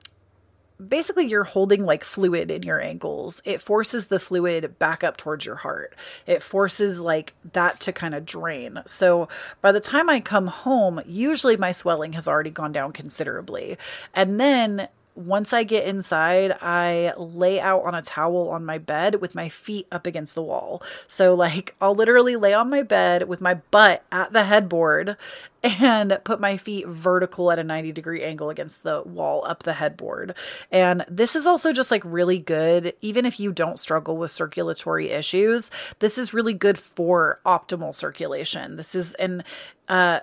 basically 0.89 1.27
you're 1.27 1.43
holding 1.43 1.85
like 1.85 2.03
fluid 2.03 2.51
in 2.51 2.63
your 2.63 2.81
ankles. 2.81 3.41
It 3.45 3.61
forces 3.61 4.07
the 4.07 4.19
fluid 4.19 4.77
back 4.79 5.03
up 5.03 5.17
towards 5.17 5.45
your 5.45 5.55
heart. 5.55 5.93
It 6.25 6.43
forces 6.43 6.99
like 6.99 7.33
that 7.53 7.79
to 7.81 7.93
kind 7.93 8.15
of 8.15 8.25
drain. 8.25 8.81
So 8.85 9.27
by 9.61 9.71
the 9.71 9.79
time 9.79 10.09
I 10.09 10.19
come 10.19 10.47
home, 10.47 11.01
usually 11.05 11.57
my 11.57 11.71
swelling 11.71 12.13
has 12.13 12.27
already 12.27 12.51
gone 12.51 12.71
down 12.71 12.91
considerably. 12.91 13.77
And 14.13 14.39
then 14.39 14.87
once 15.15 15.53
I 15.53 15.63
get 15.63 15.85
inside, 15.85 16.57
I 16.61 17.13
lay 17.17 17.59
out 17.59 17.83
on 17.83 17.93
a 17.93 18.01
towel 18.01 18.49
on 18.49 18.65
my 18.65 18.77
bed 18.77 19.21
with 19.21 19.35
my 19.35 19.47
feet 19.49 19.87
up 19.91 20.07
against 20.07 20.33
the 20.35 20.41
wall. 20.41 20.81
So, 21.07 21.35
like, 21.35 21.75
I'll 21.79 21.93
literally 21.93 22.35
lay 22.35 22.53
on 22.53 22.69
my 22.69 22.81
bed 22.81 23.27
with 23.27 23.41
my 23.41 23.55
butt 23.55 24.03
at 24.11 24.33
the 24.33 24.45
headboard 24.45 25.15
and 25.63 26.19
put 26.23 26.41
my 26.41 26.57
feet 26.57 26.87
vertical 26.87 27.51
at 27.51 27.59
a 27.59 27.63
90 27.63 27.91
degree 27.93 28.23
angle 28.23 28.49
against 28.49 28.83
the 28.83 29.01
wall 29.03 29.45
up 29.45 29.63
the 29.63 29.73
headboard. 29.73 30.35
And 30.71 31.05
this 31.09 31.35
is 31.35 31.47
also 31.47 31.71
just 31.71 31.89
like 31.89 32.03
really 32.05 32.39
good, 32.39 32.93
even 33.01 33.25
if 33.25 33.39
you 33.39 33.51
don't 33.51 33.79
struggle 33.79 34.17
with 34.17 34.31
circulatory 34.31 35.09
issues. 35.09 35.71
This 35.99 36.17
is 36.17 36.33
really 36.33 36.53
good 36.53 36.77
for 36.77 37.39
optimal 37.45 37.95
circulation. 37.95 38.75
This 38.75 38.93
is, 38.93 39.13
and 39.15 39.43
uh, 39.87 40.21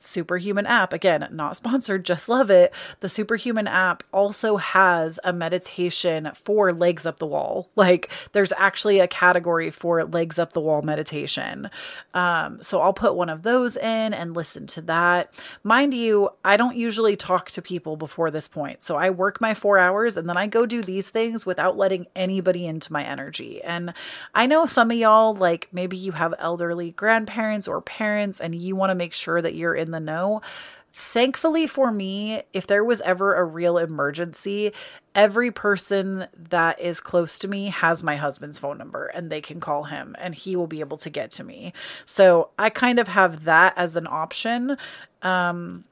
Superhuman 0.00 0.66
app, 0.66 0.92
again, 0.92 1.26
not 1.32 1.56
sponsored, 1.56 2.04
just 2.04 2.28
love 2.28 2.50
it. 2.50 2.72
The 3.00 3.08
Superhuman 3.08 3.66
app 3.66 4.02
also 4.12 4.56
has 4.56 5.18
a 5.24 5.32
meditation 5.32 6.30
for 6.34 6.72
legs 6.72 7.06
up 7.06 7.18
the 7.18 7.26
wall. 7.26 7.68
Like 7.78 8.10
there's 8.32 8.52
actually 8.52 8.98
a 8.98 9.06
category 9.06 9.70
for 9.70 10.02
legs 10.02 10.38
up 10.38 10.52
the 10.52 10.60
wall 10.60 10.82
meditation. 10.82 11.70
Um, 12.12 12.60
so 12.60 12.80
I'll 12.80 12.92
put 12.92 13.14
one 13.14 13.28
of 13.28 13.42
those 13.44 13.76
in 13.76 14.12
and 14.12 14.34
listen 14.34 14.66
to 14.68 14.77
that. 14.82 15.32
Mind 15.62 15.94
you, 15.94 16.30
I 16.44 16.56
don't 16.56 16.76
usually 16.76 17.16
talk 17.16 17.50
to 17.52 17.62
people 17.62 17.96
before 17.96 18.30
this 18.30 18.48
point. 18.48 18.82
So 18.82 18.96
I 18.96 19.10
work 19.10 19.40
my 19.40 19.54
four 19.54 19.78
hours 19.78 20.16
and 20.16 20.28
then 20.28 20.36
I 20.36 20.46
go 20.46 20.66
do 20.66 20.82
these 20.82 21.10
things 21.10 21.44
without 21.44 21.76
letting 21.76 22.06
anybody 22.14 22.66
into 22.66 22.92
my 22.92 23.04
energy. 23.04 23.62
And 23.62 23.94
I 24.34 24.46
know 24.46 24.66
some 24.66 24.90
of 24.90 24.96
y'all, 24.96 25.34
like 25.34 25.68
maybe 25.72 25.96
you 25.96 26.12
have 26.12 26.34
elderly 26.38 26.92
grandparents 26.92 27.68
or 27.68 27.80
parents 27.80 28.40
and 28.40 28.54
you 28.54 28.76
want 28.76 28.90
to 28.90 28.94
make 28.94 29.12
sure 29.12 29.40
that 29.42 29.54
you're 29.54 29.74
in 29.74 29.90
the 29.90 30.00
know 30.00 30.42
Thankfully 30.92 31.66
for 31.66 31.92
me, 31.92 32.42
if 32.52 32.66
there 32.66 32.84
was 32.84 33.00
ever 33.02 33.34
a 33.34 33.44
real 33.44 33.78
emergency, 33.78 34.72
every 35.14 35.50
person 35.50 36.26
that 36.36 36.80
is 36.80 37.00
close 37.00 37.38
to 37.40 37.48
me 37.48 37.66
has 37.66 38.02
my 38.02 38.16
husband's 38.16 38.58
phone 38.58 38.78
number 38.78 39.06
and 39.06 39.30
they 39.30 39.40
can 39.40 39.60
call 39.60 39.84
him 39.84 40.16
and 40.18 40.34
he 40.34 40.56
will 40.56 40.66
be 40.66 40.80
able 40.80 40.96
to 40.98 41.10
get 41.10 41.30
to 41.32 41.44
me. 41.44 41.72
So 42.04 42.50
I 42.58 42.70
kind 42.70 42.98
of 42.98 43.08
have 43.08 43.44
that 43.44 43.74
as 43.76 43.96
an 43.96 44.06
option. 44.06 44.76
Um, 45.22 45.84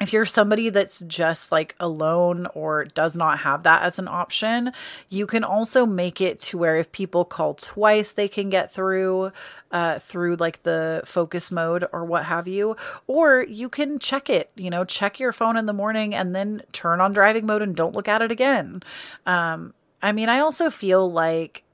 if 0.00 0.12
you're 0.12 0.26
somebody 0.26 0.68
that's 0.70 1.00
just 1.00 1.50
like 1.50 1.74
alone 1.80 2.46
or 2.54 2.84
does 2.84 3.16
not 3.16 3.40
have 3.40 3.64
that 3.64 3.82
as 3.82 3.98
an 3.98 4.06
option, 4.06 4.72
you 5.08 5.26
can 5.26 5.42
also 5.42 5.84
make 5.84 6.20
it 6.20 6.38
to 6.38 6.58
where 6.58 6.76
if 6.76 6.92
people 6.92 7.24
call 7.24 7.54
twice, 7.54 8.12
they 8.12 8.28
can 8.28 8.48
get 8.48 8.72
through 8.72 9.32
uh, 9.72 9.98
through 9.98 10.36
like 10.36 10.62
the 10.62 11.02
focus 11.04 11.50
mode 11.50 11.84
or 11.92 12.04
what 12.04 12.26
have 12.26 12.46
you. 12.46 12.76
Or 13.06 13.42
you 13.42 13.68
can 13.68 13.98
check 13.98 14.30
it, 14.30 14.50
you 14.54 14.70
know, 14.70 14.84
check 14.84 15.18
your 15.18 15.32
phone 15.32 15.56
in 15.56 15.66
the 15.66 15.72
morning 15.72 16.14
and 16.14 16.34
then 16.34 16.62
turn 16.72 17.00
on 17.00 17.12
driving 17.12 17.46
mode 17.46 17.62
and 17.62 17.74
don't 17.74 17.94
look 17.94 18.08
at 18.08 18.22
it 18.22 18.30
again. 18.30 18.82
Um, 19.26 19.74
I 20.00 20.12
mean, 20.12 20.28
I 20.28 20.38
also 20.38 20.70
feel 20.70 21.10
like 21.10 21.64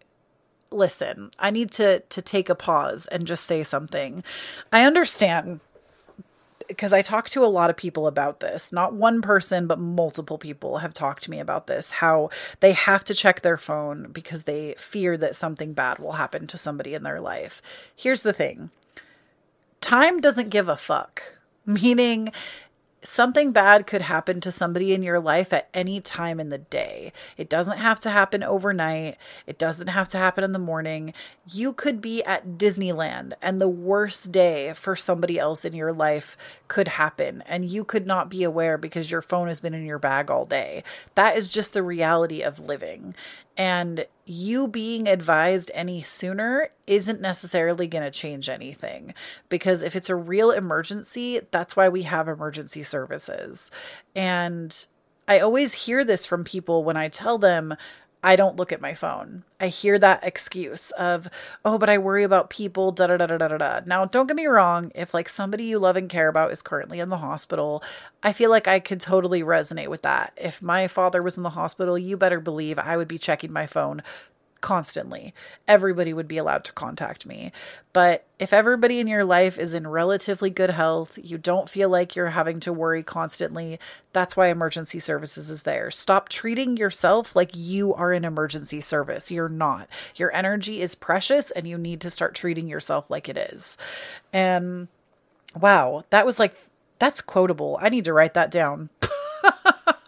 listen, 0.70 1.30
I 1.38 1.50
need 1.50 1.70
to 1.72 2.00
to 2.00 2.22
take 2.22 2.48
a 2.48 2.54
pause 2.54 3.06
and 3.06 3.26
just 3.26 3.44
say 3.44 3.62
something. 3.62 4.24
I 4.72 4.84
understand 4.84 5.60
because 6.68 6.92
I 6.92 7.02
talk 7.02 7.28
to 7.30 7.44
a 7.44 7.46
lot 7.46 7.70
of 7.70 7.76
people 7.76 8.06
about 8.06 8.40
this. 8.40 8.72
Not 8.72 8.94
one 8.94 9.22
person, 9.22 9.66
but 9.66 9.78
multiple 9.78 10.38
people 10.38 10.78
have 10.78 10.94
talked 10.94 11.22
to 11.24 11.30
me 11.30 11.40
about 11.40 11.66
this 11.66 11.92
how 11.92 12.30
they 12.60 12.72
have 12.72 13.04
to 13.04 13.14
check 13.14 13.40
their 13.40 13.56
phone 13.56 14.10
because 14.12 14.44
they 14.44 14.74
fear 14.78 15.16
that 15.16 15.36
something 15.36 15.72
bad 15.72 15.98
will 15.98 16.12
happen 16.12 16.46
to 16.48 16.58
somebody 16.58 16.94
in 16.94 17.02
their 17.02 17.20
life. 17.20 17.62
Here's 17.94 18.22
the 18.22 18.32
thing 18.32 18.70
time 19.80 20.20
doesn't 20.20 20.48
give 20.48 20.68
a 20.68 20.76
fuck, 20.76 21.22
meaning 21.66 22.30
something 23.04 23.52
bad 23.52 23.86
could 23.86 24.02
happen 24.02 24.40
to 24.40 24.50
somebody 24.50 24.92
in 24.92 25.02
your 25.02 25.20
life 25.20 25.52
at 25.52 25.68
any 25.72 26.00
time 26.00 26.40
in 26.40 26.48
the 26.48 26.58
day. 26.58 27.12
It 27.36 27.48
doesn't 27.48 27.78
have 27.78 28.00
to 28.00 28.10
happen 28.10 28.42
overnight. 28.42 29.16
It 29.46 29.58
doesn't 29.58 29.88
have 29.88 30.08
to 30.08 30.18
happen 30.18 30.42
in 30.42 30.52
the 30.52 30.58
morning. 30.58 31.12
You 31.46 31.72
could 31.72 32.00
be 32.00 32.22
at 32.24 32.58
Disneyland 32.58 33.34
and 33.42 33.60
the 33.60 33.68
worst 33.68 34.32
day 34.32 34.72
for 34.74 34.96
somebody 34.96 35.38
else 35.38 35.64
in 35.64 35.74
your 35.74 35.92
life 35.92 36.36
could 36.68 36.88
happen 36.88 37.42
and 37.46 37.64
you 37.64 37.84
could 37.84 38.06
not 38.06 38.28
be 38.28 38.42
aware 38.42 38.78
because 38.78 39.10
your 39.10 39.22
phone 39.22 39.48
has 39.48 39.60
been 39.60 39.74
in 39.74 39.84
your 39.84 39.98
bag 39.98 40.30
all 40.30 40.44
day. 40.44 40.82
That 41.14 41.36
is 41.36 41.50
just 41.50 41.72
the 41.72 41.82
reality 41.82 42.42
of 42.42 42.58
living. 42.58 43.14
And 43.56 44.06
you 44.26 44.66
being 44.66 45.06
advised 45.06 45.70
any 45.74 46.02
sooner 46.02 46.70
isn't 46.86 47.20
necessarily 47.20 47.86
going 47.86 48.04
to 48.04 48.10
change 48.10 48.48
anything 48.48 49.14
because 49.48 49.82
if 49.82 49.94
it's 49.94 50.10
a 50.10 50.16
real 50.16 50.50
emergency, 50.50 51.40
that's 51.50 51.76
why 51.76 51.88
we 51.88 52.02
have 52.02 52.26
emergency 52.26 52.82
services. 52.82 53.70
And 54.16 54.86
I 55.28 55.38
always 55.38 55.74
hear 55.74 56.04
this 56.04 56.26
from 56.26 56.44
people 56.44 56.84
when 56.84 56.96
I 56.96 57.08
tell 57.08 57.38
them, 57.38 57.76
I 58.24 58.36
don't 58.36 58.56
look 58.56 58.72
at 58.72 58.80
my 58.80 58.94
phone. 58.94 59.44
I 59.60 59.68
hear 59.68 59.98
that 59.98 60.24
excuse 60.24 60.90
of, 60.92 61.28
oh, 61.62 61.76
but 61.76 61.90
I 61.90 61.98
worry 61.98 62.24
about 62.24 62.48
people, 62.48 62.90
da 62.90 63.06
da 63.06 63.18
da 63.18 63.26
da 63.26 63.36
da 63.36 63.58
da. 63.58 63.80
Now, 63.84 64.06
don't 64.06 64.26
get 64.26 64.34
me 64.34 64.46
wrong. 64.46 64.90
If 64.94 65.12
like 65.12 65.28
somebody 65.28 65.64
you 65.64 65.78
love 65.78 65.96
and 65.96 66.08
care 66.08 66.28
about 66.28 66.50
is 66.50 66.62
currently 66.62 67.00
in 67.00 67.10
the 67.10 67.18
hospital, 67.18 67.82
I 68.22 68.32
feel 68.32 68.48
like 68.48 68.66
I 68.66 68.80
could 68.80 69.02
totally 69.02 69.42
resonate 69.42 69.88
with 69.88 70.00
that. 70.02 70.32
If 70.38 70.62
my 70.62 70.88
father 70.88 71.22
was 71.22 71.36
in 71.36 71.42
the 71.42 71.50
hospital, 71.50 71.98
you 71.98 72.16
better 72.16 72.40
believe 72.40 72.78
I 72.78 72.96
would 72.96 73.08
be 73.08 73.18
checking 73.18 73.52
my 73.52 73.66
phone 73.66 74.02
constantly. 74.64 75.34
Everybody 75.68 76.14
would 76.14 76.26
be 76.26 76.38
allowed 76.38 76.64
to 76.64 76.72
contact 76.72 77.26
me. 77.26 77.52
But 77.92 78.26
if 78.38 78.50
everybody 78.50 78.98
in 78.98 79.06
your 79.06 79.22
life 79.22 79.58
is 79.58 79.74
in 79.74 79.86
relatively 79.86 80.48
good 80.48 80.70
health, 80.70 81.18
you 81.22 81.36
don't 81.36 81.68
feel 81.68 81.90
like 81.90 82.16
you're 82.16 82.30
having 82.30 82.60
to 82.60 82.72
worry 82.72 83.02
constantly, 83.02 83.78
that's 84.14 84.38
why 84.38 84.46
emergency 84.46 84.98
services 84.98 85.50
is 85.50 85.64
there. 85.64 85.90
Stop 85.90 86.30
treating 86.30 86.78
yourself 86.78 87.36
like 87.36 87.50
you 87.52 87.92
are 87.92 88.12
an 88.12 88.24
emergency 88.24 88.80
service. 88.80 89.30
You're 89.30 89.50
not. 89.50 89.86
Your 90.16 90.34
energy 90.34 90.80
is 90.80 90.94
precious 90.94 91.50
and 91.50 91.68
you 91.68 91.76
need 91.76 92.00
to 92.00 92.08
start 92.08 92.34
treating 92.34 92.66
yourself 92.66 93.10
like 93.10 93.28
it 93.28 93.36
is. 93.36 93.76
And 94.32 94.88
wow, 95.60 96.04
that 96.08 96.24
was 96.24 96.38
like, 96.38 96.56
that's 96.98 97.20
quotable. 97.20 97.78
I 97.82 97.90
need 97.90 98.06
to 98.06 98.14
write 98.14 98.32
that 98.32 98.50
down. 98.50 98.88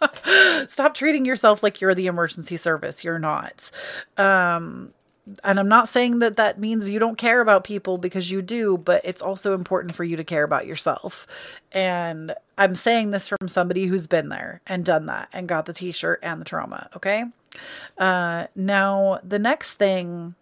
Stop 0.67 0.93
treating 0.93 1.25
yourself 1.25 1.63
like 1.63 1.81
you're 1.81 1.95
the 1.95 2.07
emergency 2.07 2.57
service. 2.57 3.03
You're 3.03 3.19
not. 3.19 3.71
Um, 4.17 4.93
and 5.43 5.59
I'm 5.59 5.67
not 5.67 5.87
saying 5.87 6.19
that 6.19 6.37
that 6.37 6.59
means 6.59 6.89
you 6.89 6.99
don't 6.99 7.17
care 7.17 7.41
about 7.41 7.63
people 7.63 7.97
because 7.97 8.31
you 8.31 8.41
do, 8.41 8.77
but 8.77 9.01
it's 9.03 9.21
also 9.21 9.53
important 9.53 9.95
for 9.95 10.03
you 10.03 10.15
to 10.15 10.23
care 10.23 10.43
about 10.43 10.65
yourself. 10.65 11.27
And 11.71 12.33
I'm 12.57 12.75
saying 12.75 13.11
this 13.11 13.27
from 13.27 13.47
somebody 13.47 13.87
who's 13.87 14.07
been 14.07 14.29
there 14.29 14.61
and 14.65 14.85
done 14.85 15.07
that 15.07 15.27
and 15.33 15.47
got 15.47 15.65
the 15.65 15.73
t 15.73 15.91
shirt 15.91 16.19
and 16.23 16.39
the 16.39 16.45
trauma. 16.45 16.89
Okay. 16.95 17.25
Uh, 17.97 18.47
now, 18.55 19.19
the 19.23 19.39
next 19.39 19.75
thing 19.75 20.35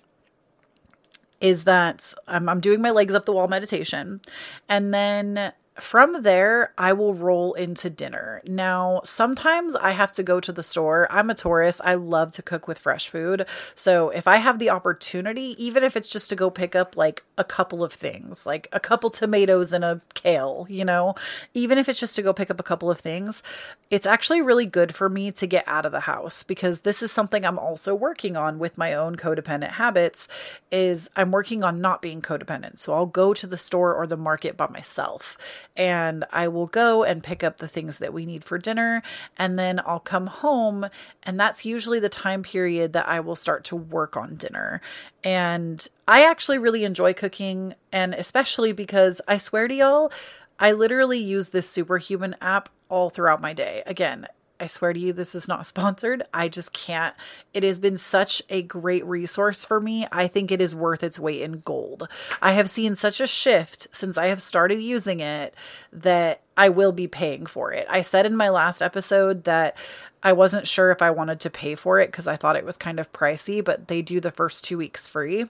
is 1.41 1.65
that 1.65 2.13
I'm, 2.27 2.47
I'm 2.47 2.59
doing 2.59 2.81
my 2.81 2.91
legs 2.91 3.15
up 3.15 3.25
the 3.25 3.33
wall 3.33 3.47
meditation. 3.47 4.21
And 4.69 4.93
then 4.93 5.51
from 5.79 6.21
there, 6.21 6.71
I 6.77 6.93
will 6.93 7.13
roll 7.13 7.53
into 7.53 7.89
dinner. 7.89 8.41
Now, 8.45 9.01
sometimes 9.03 9.75
I 9.75 9.91
have 9.91 10.11
to 10.13 10.23
go 10.23 10.39
to 10.39 10.53
the 10.53 10.63
store. 10.63 11.05
I'm 11.09 11.29
a 11.29 11.35
Taurus. 11.35 11.81
I 11.83 11.95
love 11.95 12.31
to 12.33 12.41
cook 12.41 12.65
with 12.65 12.79
fresh 12.79 13.09
food. 13.09 13.45
So, 13.75 14.09
if 14.09 14.25
I 14.25 14.37
have 14.37 14.59
the 14.59 14.69
opportunity, 14.69 15.53
even 15.57 15.83
if 15.83 15.97
it's 15.97 16.09
just 16.09 16.29
to 16.29 16.35
go 16.35 16.49
pick 16.49 16.75
up 16.75 16.95
like 16.95 17.23
a 17.37 17.43
couple 17.43 17.83
of 17.83 17.91
things, 17.91 18.45
like 18.45 18.69
a 18.71 18.79
couple 18.79 19.09
tomatoes 19.09 19.73
and 19.73 19.83
a 19.83 19.99
kale, 20.13 20.65
you 20.69 20.85
know, 20.85 21.13
even 21.53 21.77
if 21.77 21.89
it's 21.89 21.99
just 21.99 22.15
to 22.15 22.21
go 22.21 22.31
pick 22.31 22.49
up 22.49 22.59
a 22.59 22.63
couple 22.63 22.89
of 22.89 22.99
things, 22.99 23.43
it's 23.89 24.05
actually 24.05 24.41
really 24.41 24.65
good 24.65 24.95
for 24.95 25.09
me 25.09 25.29
to 25.33 25.45
get 25.45 25.67
out 25.67 25.85
of 25.85 25.91
the 25.91 26.01
house 26.01 26.41
because 26.41 26.81
this 26.81 27.03
is 27.03 27.11
something 27.11 27.45
I'm 27.45 27.59
also 27.59 27.93
working 27.93 28.37
on 28.37 28.59
with 28.59 28.77
my 28.77 28.93
own 28.93 29.17
codependent 29.17 29.71
habits 29.71 30.29
is 30.71 31.09
I'm 31.17 31.31
working 31.31 31.63
on 31.65 31.81
not 31.81 32.01
being 32.01 32.21
codependent. 32.21 32.79
So, 32.79 32.93
I'll 32.93 33.05
go 33.05 33.33
to 33.33 33.45
the 33.45 33.57
store 33.57 33.93
or 33.93 34.07
the 34.07 34.15
market 34.15 34.55
by 34.55 34.67
myself 34.67 35.37
and 35.77 36.25
I 36.31 36.47
will 36.47 36.67
go 36.67 37.03
and 37.03 37.23
pick 37.23 37.43
up 37.43 37.57
the 37.57 37.67
things 37.67 37.99
that 37.99 38.13
we 38.13 38.25
need 38.25 38.43
for 38.43 38.57
dinner. 38.57 39.03
And 39.37 39.59
then 39.59 39.81
I'll 39.85 39.99
come 39.99 40.27
home. 40.27 40.87
And 41.23 41.39
that's 41.39 41.65
usually 41.65 41.99
the 41.99 42.09
time 42.09 42.43
period 42.43 42.93
that 42.93 43.07
I 43.07 43.19
will 43.19 43.35
start 43.35 43.63
to 43.65 43.75
work 43.75 44.15
on 44.15 44.35
dinner. 44.35 44.81
And 45.23 45.85
I 46.07 46.23
actually 46.25 46.57
really 46.57 46.83
enjoy 46.83 47.13
cooking. 47.13 47.75
And 47.91 48.13
especially 48.13 48.71
because 48.71 49.21
I 49.27 49.37
swear 49.37 49.67
to 49.67 49.73
y'all, 49.73 50.11
I 50.59 50.71
literally 50.71 51.19
use 51.19 51.49
this 51.49 51.69
superhuman 51.69 52.35
app 52.39 52.69
all 52.87 53.09
throughout 53.09 53.41
my 53.41 53.53
day. 53.53 53.83
Again, 53.85 54.27
I 54.59 54.67
swear 54.67 54.93
to 54.93 54.99
you, 54.99 55.13
this 55.13 55.35
is 55.35 55.47
not 55.47 55.67
sponsored. 55.67 56.23
I 56.33 56.47
just 56.47 56.73
can't. 56.73 57.15
It 57.53 57.63
has 57.63 57.79
been 57.79 57.97
such 57.97 58.41
a 58.49 58.61
great 58.61 59.05
resource 59.05 59.65
for 59.65 59.79
me. 59.79 60.07
I 60.11 60.27
think 60.27 60.51
it 60.51 60.61
is 60.61 60.75
worth 60.75 61.03
its 61.03 61.19
weight 61.19 61.41
in 61.41 61.61
gold. 61.61 62.07
I 62.41 62.53
have 62.53 62.69
seen 62.69 62.95
such 62.95 63.19
a 63.19 63.27
shift 63.27 63.87
since 63.91 64.17
I 64.17 64.27
have 64.27 64.41
started 64.41 64.81
using 64.81 65.19
it 65.19 65.53
that 65.91 66.41
I 66.57 66.69
will 66.69 66.91
be 66.91 67.07
paying 67.07 67.45
for 67.45 67.73
it. 67.73 67.85
I 67.89 68.01
said 68.01 68.25
in 68.25 68.35
my 68.35 68.49
last 68.49 68.81
episode 68.81 69.43
that 69.43 69.75
I 70.23 70.33
wasn't 70.33 70.67
sure 70.67 70.91
if 70.91 71.01
I 71.01 71.11
wanted 71.11 71.39
to 71.41 71.49
pay 71.49 71.75
for 71.75 71.99
it 71.99 72.07
because 72.07 72.27
I 72.27 72.35
thought 72.35 72.55
it 72.55 72.65
was 72.65 72.77
kind 72.77 72.99
of 72.99 73.13
pricey, 73.13 73.63
but 73.63 73.87
they 73.87 74.01
do 74.01 74.19
the 74.19 74.31
first 74.31 74.63
two 74.63 74.77
weeks 74.77 75.05
free. 75.05 75.45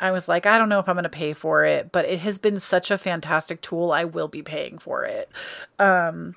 I 0.00 0.10
was 0.10 0.28
like, 0.28 0.46
I 0.46 0.58
don't 0.58 0.68
know 0.68 0.80
if 0.80 0.88
I'm 0.88 0.96
going 0.96 1.04
to 1.04 1.08
pay 1.08 1.32
for 1.32 1.64
it, 1.64 1.92
but 1.92 2.06
it 2.06 2.18
has 2.20 2.38
been 2.38 2.58
such 2.58 2.90
a 2.90 2.98
fantastic 2.98 3.60
tool. 3.60 3.92
I 3.92 4.04
will 4.04 4.26
be 4.26 4.42
paying 4.42 4.78
for 4.78 5.04
it. 5.04 5.30
Um, 5.78 6.34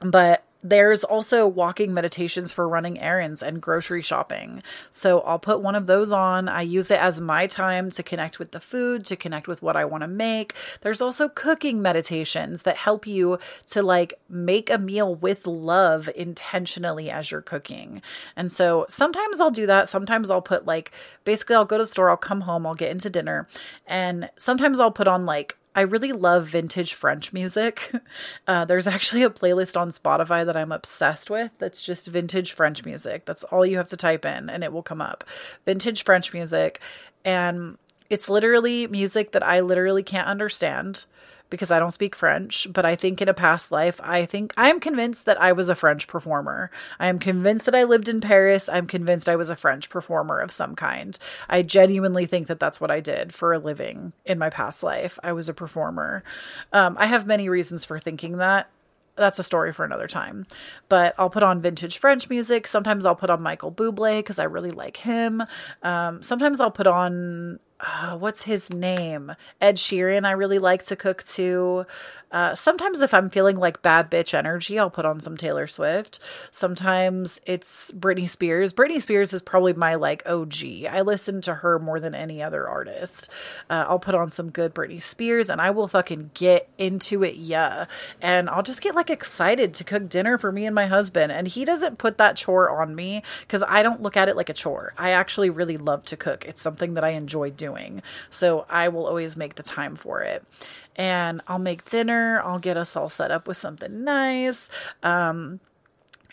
but 0.00 0.44
there's 0.64 1.04
also 1.04 1.46
walking 1.46 1.92
meditations 1.92 2.50
for 2.50 2.66
running 2.66 2.98
errands 2.98 3.42
and 3.42 3.60
grocery 3.60 4.00
shopping. 4.00 4.62
So 4.90 5.20
I'll 5.20 5.38
put 5.38 5.60
one 5.60 5.74
of 5.74 5.86
those 5.86 6.10
on. 6.10 6.48
I 6.48 6.62
use 6.62 6.90
it 6.90 6.98
as 6.98 7.20
my 7.20 7.46
time 7.46 7.90
to 7.90 8.02
connect 8.02 8.38
with 8.38 8.52
the 8.52 8.60
food, 8.60 9.04
to 9.04 9.14
connect 9.14 9.46
with 9.46 9.60
what 9.60 9.76
I 9.76 9.84
want 9.84 10.02
to 10.02 10.08
make. 10.08 10.54
There's 10.80 11.02
also 11.02 11.28
cooking 11.28 11.82
meditations 11.82 12.62
that 12.62 12.78
help 12.78 13.06
you 13.06 13.38
to 13.66 13.82
like 13.82 14.14
make 14.30 14.70
a 14.70 14.78
meal 14.78 15.14
with 15.14 15.46
love 15.46 16.08
intentionally 16.16 17.10
as 17.10 17.30
you're 17.30 17.42
cooking. 17.42 18.00
And 18.34 18.50
so 18.50 18.86
sometimes 18.88 19.42
I'll 19.42 19.50
do 19.50 19.66
that. 19.66 19.86
Sometimes 19.86 20.30
I'll 20.30 20.40
put 20.40 20.64
like 20.64 20.92
basically 21.24 21.56
I'll 21.56 21.66
go 21.66 21.76
to 21.76 21.82
the 21.82 21.86
store, 21.86 22.08
I'll 22.08 22.16
come 22.16 22.40
home, 22.42 22.66
I'll 22.66 22.74
get 22.74 22.90
into 22.90 23.10
dinner, 23.10 23.46
and 23.86 24.30
sometimes 24.36 24.80
I'll 24.80 24.90
put 24.90 25.08
on 25.08 25.26
like 25.26 25.58
I 25.74 25.82
really 25.82 26.12
love 26.12 26.46
vintage 26.46 26.94
French 26.94 27.32
music. 27.32 27.92
Uh, 28.46 28.64
there's 28.64 28.86
actually 28.86 29.22
a 29.22 29.30
playlist 29.30 29.78
on 29.78 29.88
Spotify 29.88 30.44
that 30.44 30.56
I'm 30.56 30.70
obsessed 30.70 31.30
with 31.30 31.50
that's 31.58 31.82
just 31.82 32.06
vintage 32.06 32.52
French 32.52 32.84
music. 32.84 33.24
That's 33.24 33.42
all 33.44 33.64
you 33.64 33.78
have 33.78 33.88
to 33.88 33.96
type 33.96 34.26
in 34.26 34.50
and 34.50 34.62
it 34.62 34.70
will 34.72 34.82
come 34.82 35.00
up. 35.00 35.24
Vintage 35.64 36.04
French 36.04 36.32
music. 36.34 36.80
And 37.24 37.78
it's 38.10 38.28
literally 38.28 38.86
music 38.86 39.32
that 39.32 39.42
I 39.42 39.60
literally 39.60 40.02
can't 40.02 40.28
understand 40.28 41.06
because 41.50 41.70
I 41.70 41.78
don't 41.78 41.92
speak 41.92 42.16
French, 42.16 42.66
but 42.72 42.84
I 42.84 42.96
think 42.96 43.22
in 43.22 43.28
a 43.28 43.34
past 43.34 43.70
life, 43.70 44.00
I 44.02 44.26
think 44.26 44.52
I 44.56 44.70
am 44.70 44.80
convinced 44.80 45.24
that 45.26 45.40
I 45.40 45.52
was 45.52 45.68
a 45.68 45.74
French 45.74 46.08
performer. 46.08 46.70
I 46.98 47.06
am 47.06 47.18
convinced 47.18 47.66
that 47.66 47.74
I 47.74 47.84
lived 47.84 48.08
in 48.08 48.20
Paris. 48.20 48.68
I'm 48.68 48.86
convinced 48.86 49.28
I 49.28 49.36
was 49.36 49.50
a 49.50 49.56
French 49.56 49.88
performer 49.88 50.40
of 50.40 50.50
some 50.50 50.74
kind. 50.74 51.16
I 51.48 51.62
genuinely 51.62 52.26
think 52.26 52.48
that 52.48 52.58
that's 52.58 52.80
what 52.80 52.90
I 52.90 53.00
did 53.00 53.32
for 53.32 53.52
a 53.52 53.58
living 53.58 54.12
in 54.24 54.38
my 54.38 54.50
past 54.50 54.82
life. 54.82 55.18
I 55.22 55.32
was 55.32 55.48
a 55.48 55.54
performer. 55.54 56.24
Um, 56.72 56.96
I 56.98 57.06
have 57.06 57.26
many 57.26 57.48
reasons 57.48 57.84
for 57.84 57.98
thinking 57.98 58.38
that. 58.38 58.68
that's 59.16 59.38
a 59.38 59.44
story 59.44 59.72
for 59.72 59.84
another 59.84 60.08
time. 60.08 60.46
But 60.88 61.14
I'll 61.18 61.30
put 61.30 61.44
on 61.44 61.60
vintage 61.60 61.98
French 61.98 62.28
music. 62.28 62.66
Sometimes 62.66 63.06
I'll 63.06 63.14
put 63.14 63.30
on 63.30 63.42
Michael 63.42 63.70
Bublé 63.70 64.18
because 64.18 64.40
I 64.40 64.44
really 64.44 64.72
like 64.72 64.96
him. 64.96 65.44
Um, 65.82 66.20
sometimes 66.20 66.60
I'll 66.60 66.72
put 66.72 66.88
on 66.88 67.60
uh, 67.80 68.16
what's 68.16 68.44
his 68.44 68.70
name? 68.70 69.32
Ed 69.60 69.76
Sheeran. 69.76 70.24
I 70.24 70.32
really 70.32 70.58
like 70.58 70.84
to 70.84 70.96
cook 70.96 71.24
too. 71.24 71.86
Uh, 72.34 72.52
sometimes, 72.52 73.00
if 73.00 73.14
I'm 73.14 73.30
feeling 73.30 73.58
like 73.58 73.80
bad 73.80 74.10
bitch 74.10 74.34
energy, 74.34 74.76
I'll 74.76 74.90
put 74.90 75.04
on 75.04 75.20
some 75.20 75.36
Taylor 75.36 75.68
Swift. 75.68 76.18
Sometimes 76.50 77.40
it's 77.46 77.92
Britney 77.92 78.28
Spears. 78.28 78.72
Britney 78.72 79.00
Spears 79.00 79.32
is 79.32 79.40
probably 79.40 79.72
my 79.72 79.94
like 79.94 80.28
OG. 80.28 80.64
I 80.90 81.02
listen 81.02 81.40
to 81.42 81.54
her 81.54 81.78
more 81.78 82.00
than 82.00 82.12
any 82.12 82.42
other 82.42 82.66
artist. 82.66 83.28
Uh, 83.70 83.84
I'll 83.88 84.00
put 84.00 84.16
on 84.16 84.32
some 84.32 84.50
good 84.50 84.74
Britney 84.74 85.00
Spears 85.00 85.48
and 85.48 85.60
I 85.60 85.70
will 85.70 85.86
fucking 85.86 86.32
get 86.34 86.68
into 86.76 87.22
it, 87.22 87.36
yeah. 87.36 87.84
And 88.20 88.50
I'll 88.50 88.64
just 88.64 88.82
get 88.82 88.96
like 88.96 89.10
excited 89.10 89.72
to 89.74 89.84
cook 89.84 90.08
dinner 90.08 90.36
for 90.36 90.50
me 90.50 90.66
and 90.66 90.74
my 90.74 90.86
husband. 90.86 91.30
And 91.30 91.46
he 91.46 91.64
doesn't 91.64 91.98
put 91.98 92.18
that 92.18 92.34
chore 92.34 92.68
on 92.68 92.96
me 92.96 93.22
because 93.42 93.62
I 93.62 93.84
don't 93.84 94.02
look 94.02 94.16
at 94.16 94.28
it 94.28 94.34
like 94.36 94.48
a 94.48 94.54
chore. 94.54 94.92
I 94.98 95.10
actually 95.10 95.50
really 95.50 95.76
love 95.76 96.02
to 96.06 96.16
cook, 96.16 96.44
it's 96.46 96.60
something 96.60 96.94
that 96.94 97.04
I 97.04 97.10
enjoy 97.10 97.50
doing. 97.50 98.02
So 98.28 98.66
I 98.68 98.88
will 98.88 99.06
always 99.06 99.36
make 99.36 99.54
the 99.54 99.62
time 99.62 99.94
for 99.94 100.22
it 100.22 100.44
and 100.96 101.40
I'll 101.46 101.58
make 101.58 101.84
dinner. 101.84 102.40
I'll 102.44 102.58
get 102.58 102.76
us 102.76 102.96
all 102.96 103.08
set 103.08 103.30
up 103.30 103.48
with 103.48 103.56
something 103.56 104.04
nice. 104.04 104.70
Um, 105.02 105.60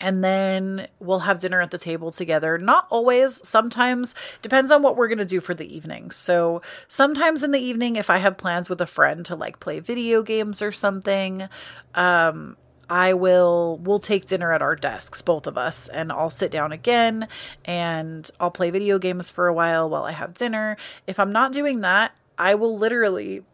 and 0.02 0.22
then 0.24 0.88
we'll 0.98 1.20
have 1.20 1.38
dinner 1.38 1.60
at 1.60 1.70
the 1.70 1.78
table 1.78 2.10
together. 2.10 2.58
Not 2.58 2.86
always, 2.90 3.46
sometimes 3.46 4.14
depends 4.42 4.72
on 4.72 4.82
what 4.82 4.96
we're 4.96 5.08
going 5.08 5.18
to 5.18 5.24
do 5.24 5.40
for 5.40 5.54
the 5.54 5.74
evening. 5.74 6.10
So, 6.10 6.60
sometimes 6.88 7.44
in 7.44 7.52
the 7.52 7.60
evening 7.60 7.96
if 7.96 8.10
I 8.10 8.18
have 8.18 8.36
plans 8.36 8.68
with 8.68 8.80
a 8.80 8.86
friend 8.86 9.24
to 9.26 9.36
like 9.36 9.60
play 9.60 9.78
video 9.78 10.22
games 10.22 10.60
or 10.60 10.72
something, 10.72 11.48
um 11.94 12.56
I 12.90 13.14
will 13.14 13.78
we'll 13.82 14.00
take 14.00 14.26
dinner 14.26 14.52
at 14.52 14.60
our 14.60 14.76
desks 14.76 15.22
both 15.22 15.46
of 15.46 15.56
us 15.56 15.88
and 15.88 16.12
I'll 16.12 16.28
sit 16.28 16.50
down 16.50 16.72
again 16.72 17.26
and 17.64 18.30
I'll 18.38 18.50
play 18.50 18.70
video 18.70 18.98
games 18.98 19.30
for 19.30 19.46
a 19.46 19.54
while 19.54 19.88
while 19.88 20.04
I 20.04 20.12
have 20.12 20.34
dinner. 20.34 20.76
If 21.06 21.18
I'm 21.18 21.32
not 21.32 21.52
doing 21.52 21.80
that, 21.80 22.12
I 22.36 22.54
will 22.54 22.76
literally 22.76 23.44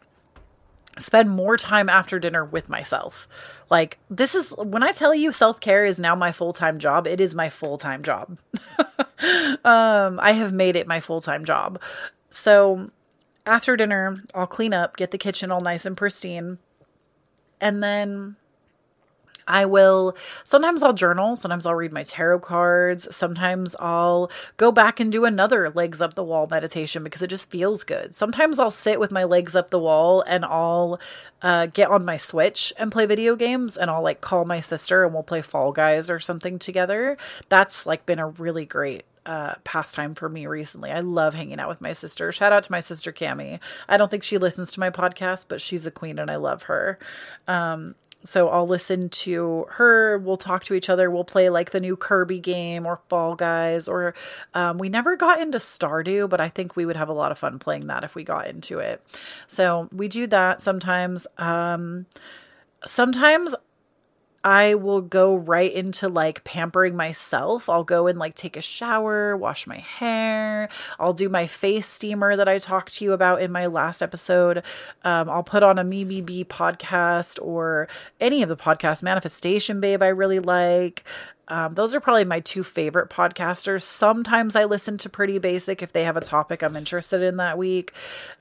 spend 0.99 1.31
more 1.31 1.57
time 1.57 1.89
after 1.89 2.19
dinner 2.19 2.45
with 2.45 2.69
myself. 2.69 3.29
Like, 3.71 3.99
this 4.11 4.35
is 4.35 4.51
when 4.59 4.83
I 4.83 4.93
tell 4.93 5.15
you 5.15 5.33
self 5.33 5.61
care 5.61 5.85
is 5.85 5.99
now 5.99 6.15
my 6.15 6.33
full 6.33 6.53
time 6.53 6.79
job, 6.79 7.07
it 7.07 7.21
is 7.21 7.35
my 7.35 7.49
full 7.49 7.79
time 7.79 8.03
job. 8.03 8.39
um, 9.65 10.19
I 10.21 10.33
have 10.33 10.53
made 10.53 10.77
it 10.77 10.87
my 10.87 11.01
full 11.01 11.21
time 11.21 11.45
job. 11.45 11.81
So, 12.31 12.91
after 13.47 13.77
dinner, 13.77 14.23
I'll 14.35 14.47
clean 14.47 14.75
up, 14.75 14.97
get 14.97 15.11
the 15.11 15.19
kitchen 15.19 15.51
all 15.51 15.61
nice 15.61 15.87
and 15.87 15.97
pristine, 15.97 16.59
and 17.61 17.83
then 17.83 18.37
I 19.49 19.65
will 19.65 20.17
sometimes 20.45 20.83
I'll 20.83 20.93
journal, 20.93 21.35
sometimes 21.35 21.67
I'll 21.67 21.75
read 21.75 21.93
my 21.93 22.05
tarot 22.05 22.41
cards, 22.41 23.15
sometimes 23.15 23.75
I'll 23.81 24.31
go 24.57 24.71
back 24.71 25.01
and 25.01 25.11
do 25.11 25.25
another 25.25 25.71
legs 25.71 26.01
up 26.01 26.15
the 26.15 26.23
wall 26.23 26.47
meditation 26.49 27.03
because 27.03 27.23
it 27.23 27.29
just 27.31 27.51
feels 27.51 27.83
good. 27.83 28.15
Sometimes 28.15 28.59
I'll 28.59 28.71
sit 28.71 29.01
with 29.01 29.11
my 29.11 29.25
legs 29.25 29.57
up 29.57 29.71
the 29.71 29.79
wall 29.79 30.23
and 30.27 30.45
I'll 30.45 31.01
uh, 31.43 31.67
get 31.67 31.91
on 31.91 32.05
my 32.05 32.17
Switch 32.17 32.73
and 32.77 32.93
play 32.93 33.07
video 33.07 33.35
games 33.35 33.77
and 33.77 33.91
I'll 33.91 34.03
like 34.03 34.21
call 34.21 34.45
my 34.45 34.61
sister 34.61 35.05
and 35.05 35.15
we'll 35.15 35.23
play 35.23 35.43
Fall 35.43 35.73
Guys 35.73 36.11
or 36.11 36.21
something 36.21 36.59
together. 36.59 37.17
That's 37.49 37.87
like 37.87 38.07
been 38.07 38.19
a 38.19 38.29
really 38.29 38.65
great 38.65 39.05
uh, 39.29 39.55
pastime 39.63 40.15
for 40.15 40.29
me 40.29 40.47
recently. 40.47 40.91
I 40.91 41.01
love 41.01 41.35
hanging 41.35 41.61
out 41.61 41.69
with 41.69 41.83
my 41.83 41.93
sister. 41.93 42.33
Shout 42.33 42.51
out 42.51 42.63
to 42.65 42.73
my 42.73 42.81
sister 42.81 43.13
Cami. 43.13 43.61
I 43.89 43.97
don't 43.99 44.11
think 44.11 44.23
she 44.23 44.39
listens 44.39 44.73
to 44.73 44.81
my 44.81 44.91
podcast, 44.91 45.47
but 45.49 45.61
she's 45.61 45.87
a 45.87 45.91
queen 45.91 46.19
and 46.19 46.31
I 46.31 46.37
love 46.37 46.65
her. 46.65 46.99
Um, 47.47 47.95
so 48.25 48.49
I'll 48.49 48.67
listen 48.67 49.09
to 49.11 49.67
her. 49.71 50.19
We'll 50.19 50.37
talk 50.37 50.65
to 50.65 50.75
each 50.75 50.91
other. 50.91 51.11
We'll 51.11 51.25
play 51.25 51.49
like 51.49 51.71
the 51.71 51.81
new 51.81 51.97
Kirby 51.97 52.41
game 52.41 52.85
or 52.85 53.01
Fall 53.09 53.37
Guys. 53.37 53.89
Or 53.89 54.15
um, 54.55 54.79
we 54.79 54.89
never 54.89 55.17
got 55.17 55.41
into 55.41 55.59
Stardew, 55.59 56.29
but 56.29 56.41
I 56.41 56.49
think 56.49 56.77
we 56.77 56.85
would 56.85 56.97
have 56.97 57.09
a 57.09 57.13
lot 57.13 57.31
of 57.31 57.39
fun 57.39 57.59
playing 57.59 57.87
that 57.87 58.05
if 58.05 58.15
we 58.15 58.25
got 58.25 58.49
into 58.49 58.81
it. 58.81 59.03
So 59.47 59.89
we 59.93 60.09
do 60.09 60.27
that 60.27 60.61
sometimes. 60.61 61.27
Um, 61.39 62.07
sometimes 62.85 63.55
I 64.45 64.75
will 64.75 65.01
go 65.01 65.35
right 65.35 65.73
into 65.73 66.09
like 66.09 66.45
pampering 66.45 66.95
myself. 66.95 67.69
I'll 67.69 67.85
go 67.85 68.07
and 68.07 68.19
like 68.19 68.35
take 68.35 68.57
a 68.57 68.63
shower, 68.63 69.37
wash 69.37 69.67
my 69.67 69.79
hair. 69.79 70.69
I'll 70.99 71.13
do 71.13 71.29
my 71.29 71.47
face 71.47 71.87
steamer 71.87 72.37
that 72.37 72.49
I 72.49 72.59
talked 72.59 72.95
to 72.95 73.05
you 73.05 73.13
about 73.13 73.43
in 73.43 73.51
my 73.51 73.67
last 73.67 74.01
episode. 74.01 74.63
Um, 75.05 75.29
I'll 75.29 75.43
put 75.43 75.63
on 75.63 75.79
a 75.79 75.85
Mimi 75.85 76.45
podcast 76.45 77.39
or 77.43 77.89
any 78.21 78.43
of 78.43 78.49
the 78.49 78.57
podcasts. 78.57 79.03
Manifestation 79.03 79.81
Babe, 79.81 80.03
I 80.03 80.09
really 80.09 80.39
like. 80.39 81.05
Um, 81.49 81.75
those 81.75 81.95
are 81.95 82.01
probably 82.01 82.27
my 82.27 82.41
two 82.41 82.63
favorite 82.63 83.09
podcasters. 83.09 83.83
Sometimes 83.83 84.55
I 84.55 84.65
listen 84.65 84.99
to 84.99 85.09
Pretty 85.09 85.39
Basic 85.39 85.83
if 85.83 85.93
they 85.93 86.05
have 86.05 86.17
a 86.17 86.21
topic 86.21 86.63
I'm 86.63 86.77
interested 86.77 87.23
in 87.23 87.39
that 87.39 87.57
week. 87.57 87.93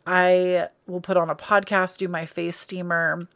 I 0.05 0.67
will 0.87 0.99
put 0.99 1.17
on 1.17 1.29
a 1.29 1.35
podcast, 1.35 1.97
do 1.97 2.09
my 2.09 2.25
face 2.25 2.57
steamer 2.57 3.27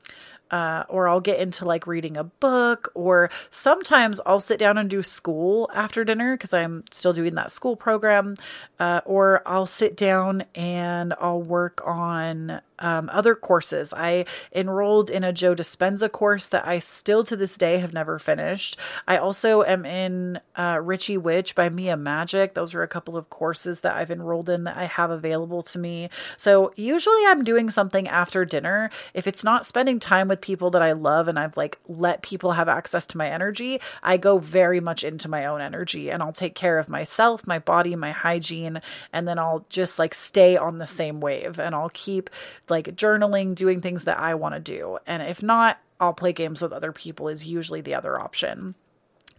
uh, 0.52 0.84
or 0.90 1.08
I'll 1.08 1.22
get 1.22 1.40
into 1.40 1.66
like 1.66 1.88
reading 1.88 2.18
a 2.18 2.26
book, 2.26 2.92
or 2.94 3.32
sometimes 3.50 4.22
I'll 4.26 4.40
sit 4.40 4.60
down 4.60 4.78
and 4.78 4.90
do 4.90 5.02
school 5.02 5.70
after 5.74 6.04
dinner 6.04 6.36
because 6.36 6.54
I'm 6.54 6.84
still 6.92 7.14
doing 7.14 7.36
that 7.36 7.52
school 7.52 7.76
program, 7.76 8.36
uh, 8.80 9.02
or 9.06 9.42
I'll 9.46 9.66
sit 9.66 9.96
down 9.96 10.44
and 10.54 11.14
I'll 11.20 11.42
work 11.42 11.82
on 11.86 12.62
um, 12.82 13.10
other 13.14 13.36
courses. 13.36 13.94
I 13.96 14.26
enrolled 14.54 15.10
in 15.10 15.24
a 15.24 15.32
Joe 15.32 15.56
Dispenza 15.56 16.12
course 16.12 16.50
that 16.50 16.68
I 16.68 16.80
still 16.80 17.24
to 17.24 17.36
this 17.36 17.58
day 17.58 17.78
have 17.78 17.94
never 17.94 18.20
finished. 18.20 18.78
I 19.08 19.18
also 19.18 19.64
am 19.64 19.86
in 19.86 20.40
uh, 20.56 20.80
Richie 20.82 21.18
Witch 21.18 21.56
by 21.56 21.70
Mia 21.70 21.96
Magik. 21.96 22.54
Those 22.54 22.76
are 22.76 22.84
a 22.84 22.88
couple 22.88 23.16
of 23.16 23.30
courses 23.30 23.82
that 23.82 23.96
I've 23.96 24.12
enrolled 24.12 24.50
in 24.50 24.66
that 24.66 24.78
I 24.78 24.86
have 24.86 25.12
available 25.12 25.64
to 25.64 25.80
me. 25.80 26.10
So 26.38 26.74
usually 26.76 27.26
I'm 27.28 27.44
doing 27.44 27.70
something 27.70 28.08
after 28.08 28.44
dinner. 28.44 28.90
If 29.14 29.28
it's 29.28 29.44
not 29.44 29.66
spending 29.66 30.00
time 30.00 30.28
with 30.28 30.42
people 30.42 30.70
that 30.72 30.82
I 30.82 30.92
love 30.92 31.28
and 31.28 31.38
I've 31.40 31.56
like 31.56 31.80
let 31.88 32.22
people 32.22 32.54
have 32.54 32.68
access 32.68 33.06
to 33.08 33.18
my 33.18 33.30
energy, 33.30 33.80
I 34.04 34.18
go 34.18 34.40
very 34.40 34.80
much 34.80 35.04
into 35.04 35.30
my 35.30 35.46
own 35.46 35.62
energy 35.62 36.10
and 36.10 36.22
I'll 36.22 36.34
take 36.34 36.56
care 36.56 36.80
of 36.80 36.90
myself, 36.90 37.46
my 37.46 37.60
body, 37.60 37.96
my 37.96 38.12
hygiene, 38.12 38.82
and 39.14 39.28
then 39.28 39.38
I'll 39.38 39.66
just 39.70 40.00
like 40.00 40.14
stay 40.14 40.58
on 40.58 40.80
the 40.80 40.88
same 40.88 41.20
wave 41.20 41.60
and 41.60 41.76
I'll 41.76 41.92
keep 41.94 42.30
like 42.72 42.96
journaling, 42.96 43.54
doing 43.54 43.82
things 43.82 44.06
that 44.06 44.18
I 44.18 44.34
want 44.34 44.56
to 44.56 44.60
do. 44.60 44.98
And 45.06 45.22
if 45.22 45.44
not, 45.44 45.80
I'll 46.00 46.14
play 46.14 46.34
games 46.34 46.64
with 46.64 46.74
other 46.74 46.92
people, 46.92 47.28
is 47.28 47.48
usually 47.48 47.82
the 47.82 47.94
other 47.94 48.20
option. 48.20 48.74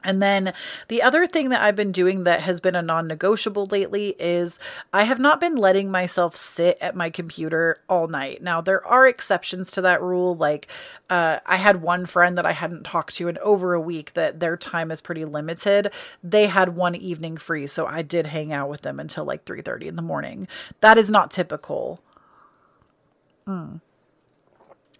And 0.04 0.20
then 0.20 0.52
the 0.88 1.02
other 1.02 1.26
thing 1.26 1.50
that 1.50 1.62
I've 1.62 1.76
been 1.76 1.92
doing 1.92 2.24
that 2.24 2.40
has 2.40 2.60
been 2.60 2.74
a 2.74 2.82
non 2.82 3.06
negotiable 3.06 3.66
lately 3.70 4.16
is 4.18 4.58
I 4.92 5.04
have 5.04 5.18
not 5.18 5.40
been 5.40 5.56
letting 5.56 5.90
myself 5.90 6.36
sit 6.36 6.78
at 6.80 6.96
my 6.96 7.10
computer 7.10 7.78
all 7.88 8.08
night. 8.08 8.42
Now, 8.42 8.60
there 8.60 8.84
are 8.86 9.06
exceptions 9.06 9.70
to 9.72 9.80
that 9.82 10.02
rule. 10.02 10.34
Like, 10.34 10.68
uh, 11.08 11.38
I 11.46 11.56
had 11.56 11.82
one 11.82 12.06
friend 12.06 12.36
that 12.38 12.46
I 12.46 12.52
hadn't 12.52 12.84
talked 12.84 13.14
to 13.16 13.28
in 13.28 13.38
over 13.38 13.74
a 13.74 13.80
week 13.80 14.14
that 14.14 14.40
their 14.40 14.56
time 14.56 14.90
is 14.90 15.00
pretty 15.00 15.24
limited. 15.24 15.92
They 16.22 16.46
had 16.46 16.70
one 16.70 16.94
evening 16.94 17.36
free, 17.36 17.66
so 17.66 17.86
I 17.86 18.02
did 18.02 18.26
hang 18.26 18.52
out 18.52 18.68
with 18.68 18.82
them 18.82 18.98
until 18.98 19.24
like 19.24 19.44
3 19.44 19.62
30 19.62 19.88
in 19.88 19.96
the 19.96 20.02
morning. 20.02 20.48
That 20.80 20.98
is 20.98 21.10
not 21.10 21.30
typical. 21.30 22.00
Mm. 23.46 23.80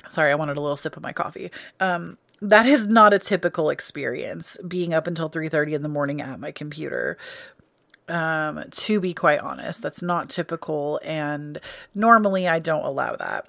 Sorry, 0.09 0.33
I 0.33 0.35
wanted 0.35 0.59
a 0.59 0.63
little 0.63 0.77
sip 0.77 0.97
of 0.97 1.03
my 1.03 1.13
coffee. 1.13 1.51
Um, 1.81 2.19
that 2.41 2.67
is 2.67 2.89
not 2.89 3.15
a 3.15 3.19
typical 3.19 3.71
experience 3.71 4.59
being 4.67 4.93
up 4.93 5.07
until 5.07 5.29
3:30 5.29 5.75
in 5.75 5.83
the 5.83 5.89
morning 5.89 6.21
at 6.21 6.41
my 6.41 6.51
computer. 6.51 7.17
Um, 8.09 8.65
to 8.69 9.01
be 9.01 9.15
quite 9.15 9.39
honest, 9.39 9.81
that's 9.81 10.03
not 10.03 10.29
typical 10.29 11.01
and 11.05 11.61
normally 11.95 12.49
I 12.49 12.59
don't 12.59 12.85
allow 12.85 13.15
that. 13.15 13.47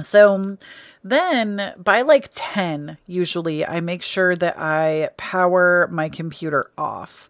So 0.00 0.56
then 1.02 1.74
by 1.76 2.02
like 2.02 2.30
10, 2.32 2.96
usually 3.06 3.66
I 3.66 3.80
make 3.80 4.02
sure 4.02 4.36
that 4.36 4.56
I 4.56 5.10
power 5.16 5.88
my 5.90 6.08
computer 6.08 6.70
off 6.78 7.28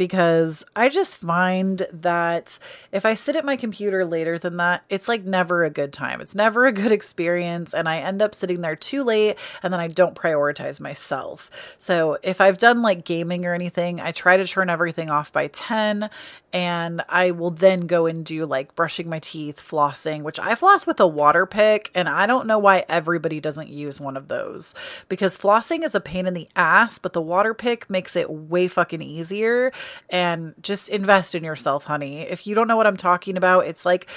because 0.00 0.64
I 0.74 0.88
just 0.88 1.18
find 1.18 1.86
that 1.92 2.58
if 2.90 3.04
I 3.04 3.12
sit 3.12 3.36
at 3.36 3.44
my 3.44 3.56
computer 3.56 4.06
later 4.06 4.38
than 4.38 4.56
that, 4.56 4.82
it's 4.88 5.08
like 5.08 5.24
never 5.24 5.62
a 5.62 5.68
good 5.68 5.92
time. 5.92 6.22
It's 6.22 6.34
never 6.34 6.64
a 6.64 6.72
good 6.72 6.90
experience. 6.90 7.74
And 7.74 7.86
I 7.86 7.98
end 7.98 8.22
up 8.22 8.34
sitting 8.34 8.62
there 8.62 8.76
too 8.76 9.04
late 9.04 9.36
and 9.62 9.70
then 9.70 9.78
I 9.78 9.88
don't 9.88 10.14
prioritize 10.14 10.80
myself. 10.80 11.50
So 11.76 12.16
if 12.22 12.40
I've 12.40 12.56
done 12.56 12.80
like 12.80 13.04
gaming 13.04 13.44
or 13.44 13.52
anything, 13.52 14.00
I 14.00 14.12
try 14.12 14.38
to 14.38 14.46
turn 14.46 14.70
everything 14.70 15.10
off 15.10 15.34
by 15.34 15.48
10 15.48 16.08
and 16.52 17.02
I 17.08 17.30
will 17.30 17.50
then 17.50 17.86
go 17.86 18.06
and 18.06 18.24
do 18.24 18.44
like 18.44 18.74
brushing 18.74 19.08
my 19.08 19.20
teeth, 19.20 19.60
flossing, 19.60 20.22
which 20.22 20.40
I 20.40 20.54
floss 20.54 20.86
with 20.86 20.98
a 20.98 21.06
water 21.06 21.46
pick. 21.46 21.90
And 21.94 22.08
I 22.08 22.26
don't 22.26 22.46
know 22.46 22.58
why 22.58 22.84
everybody 22.88 23.40
doesn't 23.40 23.68
use 23.68 24.00
one 24.00 24.16
of 24.16 24.28
those 24.28 24.74
because 25.08 25.36
flossing 25.36 25.84
is 25.84 25.94
a 25.94 26.00
pain 26.00 26.26
in 26.26 26.34
the 26.34 26.48
ass, 26.56 26.98
but 26.98 27.12
the 27.12 27.22
water 27.22 27.54
pick 27.54 27.88
makes 27.88 28.16
it 28.16 28.30
way 28.30 28.66
fucking 28.66 29.02
easier 29.02 29.72
and 30.08 30.54
just 30.60 30.88
invest 30.88 31.34
in 31.34 31.44
yourself, 31.44 31.84
honey. 31.84 32.20
If 32.20 32.46
you 32.46 32.54
don't 32.54 32.68
know 32.68 32.76
what 32.76 32.86
I'm 32.86 32.96
talking 32.96 33.36
about, 33.36 33.66
it's 33.66 33.86
like 33.86 34.08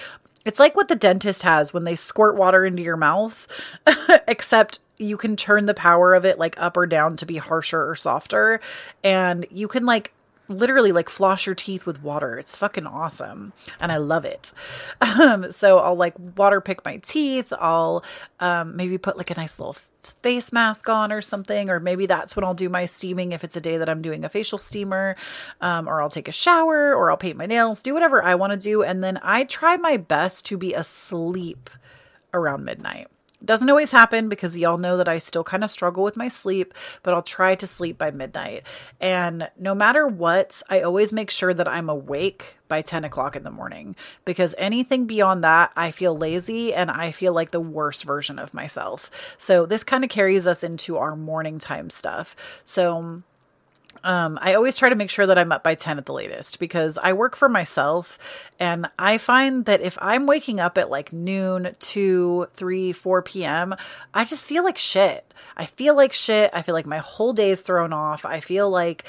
it's 0.45 0.59
like 0.59 0.75
what 0.75 0.87
the 0.87 0.95
dentist 0.95 1.43
has 1.43 1.73
when 1.73 1.85
they 1.85 1.95
squirt 1.95 2.35
water 2.35 2.65
into 2.65 2.83
your 2.83 2.97
mouth, 2.97 3.47
except 4.27 4.79
you 4.97 5.17
can 5.17 5.35
turn 5.35 5.65
the 5.65 5.73
power 5.73 6.13
of 6.13 6.25
it 6.25 6.37
like 6.37 6.59
up 6.59 6.75
or 6.77 6.85
down 6.85 7.15
to 7.17 7.25
be 7.25 7.37
harsher 7.37 7.89
or 7.89 7.95
softer. 7.95 8.59
And 9.03 9.45
you 9.49 9.67
can 9.67 9.85
like 9.85 10.13
literally 10.47 10.91
like 10.91 11.09
floss 11.09 11.45
your 11.45 11.55
teeth 11.55 11.85
with 11.85 12.03
water. 12.03 12.37
It's 12.37 12.55
fucking 12.55 12.85
awesome. 12.85 13.53
And 13.79 13.91
I 13.91 13.97
love 13.97 14.25
it. 14.25 14.53
Um, 15.13 15.51
so 15.51 15.77
I'll 15.77 15.95
like 15.95 16.15
water 16.37 16.59
pick 16.59 16.83
my 16.83 16.97
teeth. 16.97 17.53
I'll 17.59 18.03
um, 18.39 18.75
maybe 18.75 18.97
put 18.97 19.15
like 19.15 19.29
a 19.29 19.35
nice 19.35 19.59
little 19.59 19.75
face 20.01 20.51
mask 20.51 20.89
on 20.89 21.11
or 21.11 21.21
something, 21.21 21.69
or 21.69 21.79
maybe 21.79 22.07
that's 22.07 22.35
when 22.35 22.43
I'll 22.43 22.55
do 22.55 22.67
my 22.67 22.85
steaming 22.85 23.31
if 23.31 23.43
it's 23.43 23.55
a 23.55 23.61
day 23.61 23.77
that 23.77 23.89
I'm 23.89 24.01
doing 24.01 24.25
a 24.25 24.29
facial 24.29 24.57
steamer, 24.57 25.15
um, 25.61 25.87
or 25.87 26.01
I'll 26.01 26.09
take 26.09 26.27
a 26.27 26.31
shower, 26.31 26.95
or 26.95 27.11
I'll 27.11 27.17
paint 27.17 27.37
my 27.37 27.45
nails, 27.45 27.83
do 27.83 27.93
whatever 27.93 28.23
I 28.23 28.35
want 28.35 28.53
to 28.53 28.57
do. 28.57 28.81
And 28.81 29.03
then 29.03 29.19
I 29.21 29.43
try 29.43 29.77
my 29.77 29.97
best 29.97 30.45
to 30.47 30.57
be 30.57 30.73
asleep 30.73 31.69
around 32.33 32.65
midnight. 32.65 33.07
Doesn't 33.45 33.69
always 33.69 33.91
happen 33.91 34.29
because 34.29 34.57
y'all 34.57 34.77
know 34.77 34.97
that 34.97 35.07
I 35.07 35.17
still 35.17 35.43
kind 35.43 35.63
of 35.63 35.71
struggle 35.71 36.03
with 36.03 36.15
my 36.15 36.27
sleep, 36.27 36.73
but 37.03 37.13
I'll 37.13 37.21
try 37.21 37.55
to 37.55 37.67
sleep 37.67 37.97
by 37.97 38.11
midnight. 38.11 38.63
And 39.01 39.49
no 39.59 39.75
matter 39.75 40.07
what, 40.07 40.61
I 40.69 40.81
always 40.81 41.11
make 41.11 41.29
sure 41.29 41.53
that 41.53 41.67
I'm 41.67 41.89
awake 41.89 42.57
by 42.67 42.81
10 42.81 43.03
o'clock 43.03 43.35
in 43.35 43.43
the 43.43 43.51
morning 43.51 43.95
because 44.25 44.55
anything 44.57 45.05
beyond 45.05 45.43
that, 45.43 45.71
I 45.75 45.91
feel 45.91 46.17
lazy 46.17 46.73
and 46.73 46.89
I 46.89 47.11
feel 47.11 47.33
like 47.33 47.51
the 47.51 47.59
worst 47.59 48.05
version 48.05 48.39
of 48.39 48.53
myself. 48.53 49.11
So 49.37 49.65
this 49.65 49.83
kind 49.83 50.03
of 50.03 50.09
carries 50.09 50.47
us 50.47 50.63
into 50.63 50.97
our 50.97 51.15
morning 51.15 51.59
time 51.59 51.89
stuff. 51.89 52.35
So, 52.65 53.23
um, 54.03 54.37
I 54.41 54.53
always 54.55 54.77
try 54.77 54.89
to 54.89 54.95
make 54.95 55.09
sure 55.09 55.25
that 55.25 55.37
I'm 55.37 55.51
up 55.51 55.63
by 55.63 55.75
10 55.75 55.97
at 55.97 56.05
the 56.05 56.13
latest 56.13 56.59
because 56.59 56.97
I 57.01 57.13
work 57.13 57.35
for 57.35 57.49
myself 57.49 58.19
and 58.59 58.89
I 58.97 59.17
find 59.17 59.65
that 59.65 59.81
if 59.81 59.97
I'm 60.01 60.25
waking 60.25 60.59
up 60.59 60.77
at 60.77 60.89
like 60.89 61.13
noon, 61.13 61.75
2, 61.79 62.47
3, 62.53 62.91
4 62.91 63.21
p.m., 63.21 63.75
I 64.13 64.25
just 64.25 64.47
feel 64.47 64.63
like 64.63 64.77
shit. 64.77 65.33
I 65.55 65.65
feel 65.65 65.95
like 65.95 66.13
shit. 66.13 66.51
I 66.53 66.61
feel 66.61 66.75
like 66.75 66.85
my 66.85 66.99
whole 66.99 67.33
day 67.33 67.51
is 67.51 67.61
thrown 67.61 67.93
off. 67.93 68.25
I 68.25 68.39
feel 68.39 68.69
like 68.69 69.05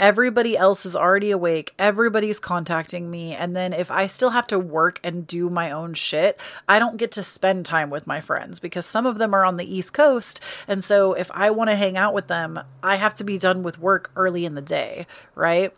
everybody 0.00 0.56
else 0.56 0.84
is 0.84 0.96
already 0.96 1.30
awake 1.30 1.72
everybody's 1.78 2.40
contacting 2.40 3.10
me 3.10 3.32
and 3.34 3.54
then 3.54 3.72
if 3.72 3.90
i 3.90 4.06
still 4.06 4.30
have 4.30 4.46
to 4.46 4.58
work 4.58 4.98
and 5.04 5.26
do 5.26 5.48
my 5.48 5.70
own 5.70 5.94
shit 5.94 6.38
i 6.68 6.78
don't 6.78 6.96
get 6.96 7.12
to 7.12 7.22
spend 7.22 7.64
time 7.64 7.90
with 7.90 8.06
my 8.06 8.20
friends 8.20 8.58
because 8.58 8.84
some 8.84 9.06
of 9.06 9.18
them 9.18 9.34
are 9.34 9.44
on 9.44 9.56
the 9.56 9.74
east 9.76 9.92
coast 9.92 10.40
and 10.66 10.82
so 10.82 11.12
if 11.12 11.30
i 11.32 11.50
want 11.50 11.70
to 11.70 11.76
hang 11.76 11.96
out 11.96 12.14
with 12.14 12.26
them 12.26 12.58
i 12.82 12.96
have 12.96 13.14
to 13.14 13.24
be 13.24 13.38
done 13.38 13.62
with 13.62 13.78
work 13.78 14.10
early 14.16 14.44
in 14.44 14.54
the 14.54 14.62
day 14.62 15.06
right 15.34 15.72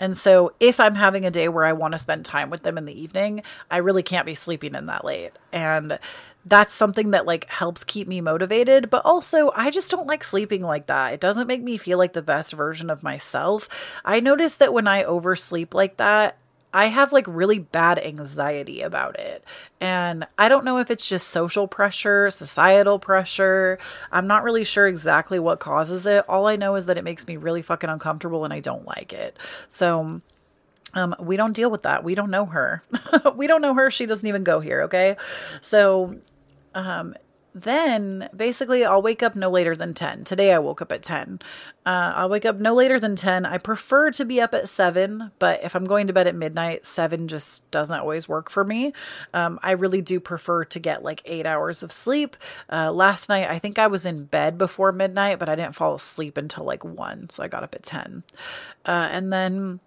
and 0.00 0.16
so 0.16 0.54
if 0.58 0.80
I'm 0.80 0.94
having 0.94 1.26
a 1.26 1.30
day 1.30 1.48
where 1.48 1.66
I 1.66 1.74
want 1.74 1.92
to 1.92 1.98
spend 1.98 2.24
time 2.24 2.48
with 2.48 2.62
them 2.62 2.78
in 2.78 2.86
the 2.86 2.98
evening, 2.98 3.42
I 3.70 3.76
really 3.76 4.02
can't 4.02 4.24
be 4.24 4.34
sleeping 4.34 4.74
in 4.74 4.86
that 4.86 5.04
late. 5.04 5.32
And 5.52 5.98
that's 6.44 6.72
something 6.72 7.10
that 7.10 7.26
like 7.26 7.48
helps 7.48 7.84
keep 7.84 8.08
me 8.08 8.20
motivated 8.20 8.88
but 8.90 9.04
also 9.04 9.50
i 9.54 9.70
just 9.70 9.90
don't 9.90 10.06
like 10.06 10.24
sleeping 10.24 10.62
like 10.62 10.86
that 10.86 11.12
it 11.12 11.20
doesn't 11.20 11.46
make 11.46 11.62
me 11.62 11.76
feel 11.76 11.98
like 11.98 12.12
the 12.12 12.22
best 12.22 12.52
version 12.52 12.88
of 12.90 13.02
myself 13.02 13.68
i 14.04 14.20
notice 14.20 14.56
that 14.56 14.72
when 14.72 14.88
i 14.88 15.02
oversleep 15.02 15.74
like 15.74 15.96
that 15.98 16.36
I 16.72 16.86
have 16.86 17.12
like 17.12 17.26
really 17.26 17.58
bad 17.58 17.98
anxiety 17.98 18.82
about 18.82 19.18
it. 19.18 19.44
And 19.80 20.26
I 20.38 20.48
don't 20.48 20.64
know 20.64 20.78
if 20.78 20.90
it's 20.90 21.08
just 21.08 21.28
social 21.28 21.66
pressure, 21.66 22.30
societal 22.30 22.98
pressure. 22.98 23.78
I'm 24.12 24.26
not 24.26 24.44
really 24.44 24.64
sure 24.64 24.86
exactly 24.86 25.38
what 25.38 25.58
causes 25.58 26.06
it. 26.06 26.24
All 26.28 26.46
I 26.46 26.56
know 26.56 26.76
is 26.76 26.86
that 26.86 26.98
it 26.98 27.04
makes 27.04 27.26
me 27.26 27.36
really 27.36 27.62
fucking 27.62 27.90
uncomfortable 27.90 28.44
and 28.44 28.54
I 28.54 28.60
don't 28.60 28.86
like 28.86 29.12
it. 29.12 29.36
So 29.68 30.20
um, 30.94 31.14
we 31.20 31.36
don't 31.36 31.52
deal 31.52 31.70
with 31.70 31.82
that. 31.82 32.04
We 32.04 32.14
don't 32.14 32.30
know 32.30 32.46
her. 32.46 32.82
we 33.36 33.46
don't 33.46 33.62
know 33.62 33.74
her. 33.74 33.90
She 33.90 34.06
doesn't 34.06 34.26
even 34.26 34.44
go 34.44 34.60
here. 34.60 34.82
Okay. 34.82 35.16
So, 35.60 36.18
um, 36.74 37.14
then 37.54 38.28
basically 38.34 38.84
I'll 38.84 39.02
wake 39.02 39.22
up 39.22 39.34
no 39.34 39.50
later 39.50 39.74
than 39.74 39.92
10. 39.92 40.24
Today 40.24 40.52
I 40.52 40.58
woke 40.58 40.80
up 40.80 40.92
at 40.92 41.02
10. 41.02 41.40
Uh, 41.84 42.12
I'll 42.14 42.28
wake 42.28 42.44
up 42.44 42.60
no 42.60 42.74
later 42.74 43.00
than 43.00 43.16
10. 43.16 43.44
I 43.44 43.58
prefer 43.58 44.10
to 44.12 44.24
be 44.24 44.40
up 44.40 44.54
at 44.54 44.68
7, 44.68 45.32
but 45.38 45.62
if 45.64 45.74
I'm 45.74 45.84
going 45.84 46.06
to 46.06 46.12
bed 46.12 46.28
at 46.28 46.34
midnight, 46.34 46.86
7 46.86 47.26
just 47.26 47.68
doesn't 47.70 47.98
always 47.98 48.28
work 48.28 48.50
for 48.50 48.64
me. 48.64 48.92
Um, 49.34 49.58
I 49.62 49.72
really 49.72 50.00
do 50.00 50.20
prefer 50.20 50.64
to 50.66 50.78
get 50.78 51.02
like 51.02 51.22
eight 51.24 51.46
hours 51.46 51.82
of 51.82 51.92
sleep. 51.92 52.36
Uh, 52.70 52.92
last 52.92 53.28
night, 53.28 53.50
I 53.50 53.58
think 53.58 53.78
I 53.78 53.88
was 53.88 54.06
in 54.06 54.26
bed 54.26 54.56
before 54.56 54.92
midnight, 54.92 55.38
but 55.38 55.48
I 55.48 55.56
didn't 55.56 55.74
fall 55.74 55.94
asleep 55.94 56.36
until 56.36 56.64
like 56.64 56.84
1, 56.84 57.30
so 57.30 57.42
I 57.42 57.48
got 57.48 57.64
up 57.64 57.74
at 57.74 57.82
10. 57.82 58.22
Uh, 58.84 59.08
and 59.10 59.32
then 59.32 59.80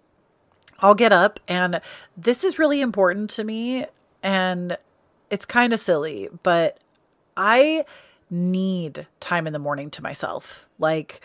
I'll 0.80 0.94
get 0.94 1.12
up, 1.12 1.40
and 1.48 1.80
this 2.16 2.44
is 2.44 2.58
really 2.58 2.80
important 2.80 3.30
to 3.30 3.44
me, 3.44 3.86
and 4.22 4.76
it's 5.30 5.44
kind 5.44 5.72
of 5.72 5.80
silly, 5.80 6.28
but 6.42 6.78
I 7.36 7.84
need 8.30 9.06
time 9.20 9.46
in 9.46 9.52
the 9.52 9.58
morning 9.58 9.90
to 9.90 10.02
myself. 10.02 10.66
Like, 10.78 11.20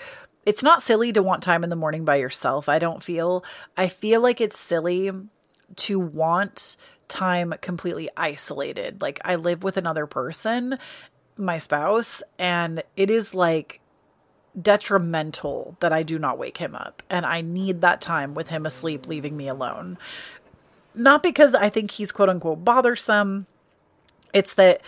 it's 0.45 0.63
not 0.63 0.81
silly 0.81 1.11
to 1.13 1.23
want 1.23 1.43
time 1.43 1.63
in 1.63 1.69
the 1.69 1.75
morning 1.75 2.05
by 2.05 2.15
yourself. 2.15 2.69
I 2.69 2.79
don't 2.79 3.03
feel, 3.03 3.43
I 3.77 3.87
feel 3.87 4.21
like 4.21 4.39
it's 4.41 4.57
silly 4.59 5.11
to 5.75 5.99
want 5.99 6.77
time 7.07 7.53
completely 7.61 8.09
isolated. 8.15 9.01
Like, 9.01 9.19
I 9.25 9.35
live 9.35 9.63
with 9.63 9.77
another 9.77 10.05
person, 10.05 10.77
my 11.37 11.57
spouse, 11.57 12.21
and 12.37 12.83
it 12.95 13.09
is 13.09 13.33
like 13.33 13.81
detrimental 14.59 15.75
that 15.79 15.93
I 15.93 16.03
do 16.03 16.19
not 16.19 16.37
wake 16.37 16.57
him 16.57 16.75
up. 16.75 17.03
And 17.09 17.25
I 17.25 17.41
need 17.41 17.81
that 17.81 18.01
time 18.01 18.33
with 18.33 18.49
him 18.49 18.65
asleep, 18.65 19.07
leaving 19.07 19.37
me 19.37 19.47
alone. 19.47 19.97
Not 20.95 21.23
because 21.23 21.55
I 21.55 21.69
think 21.69 21.91
he's 21.91 22.11
quote 22.11 22.29
unquote 22.29 22.63
bothersome, 22.63 23.45
it's 24.33 24.53
that 24.55 24.81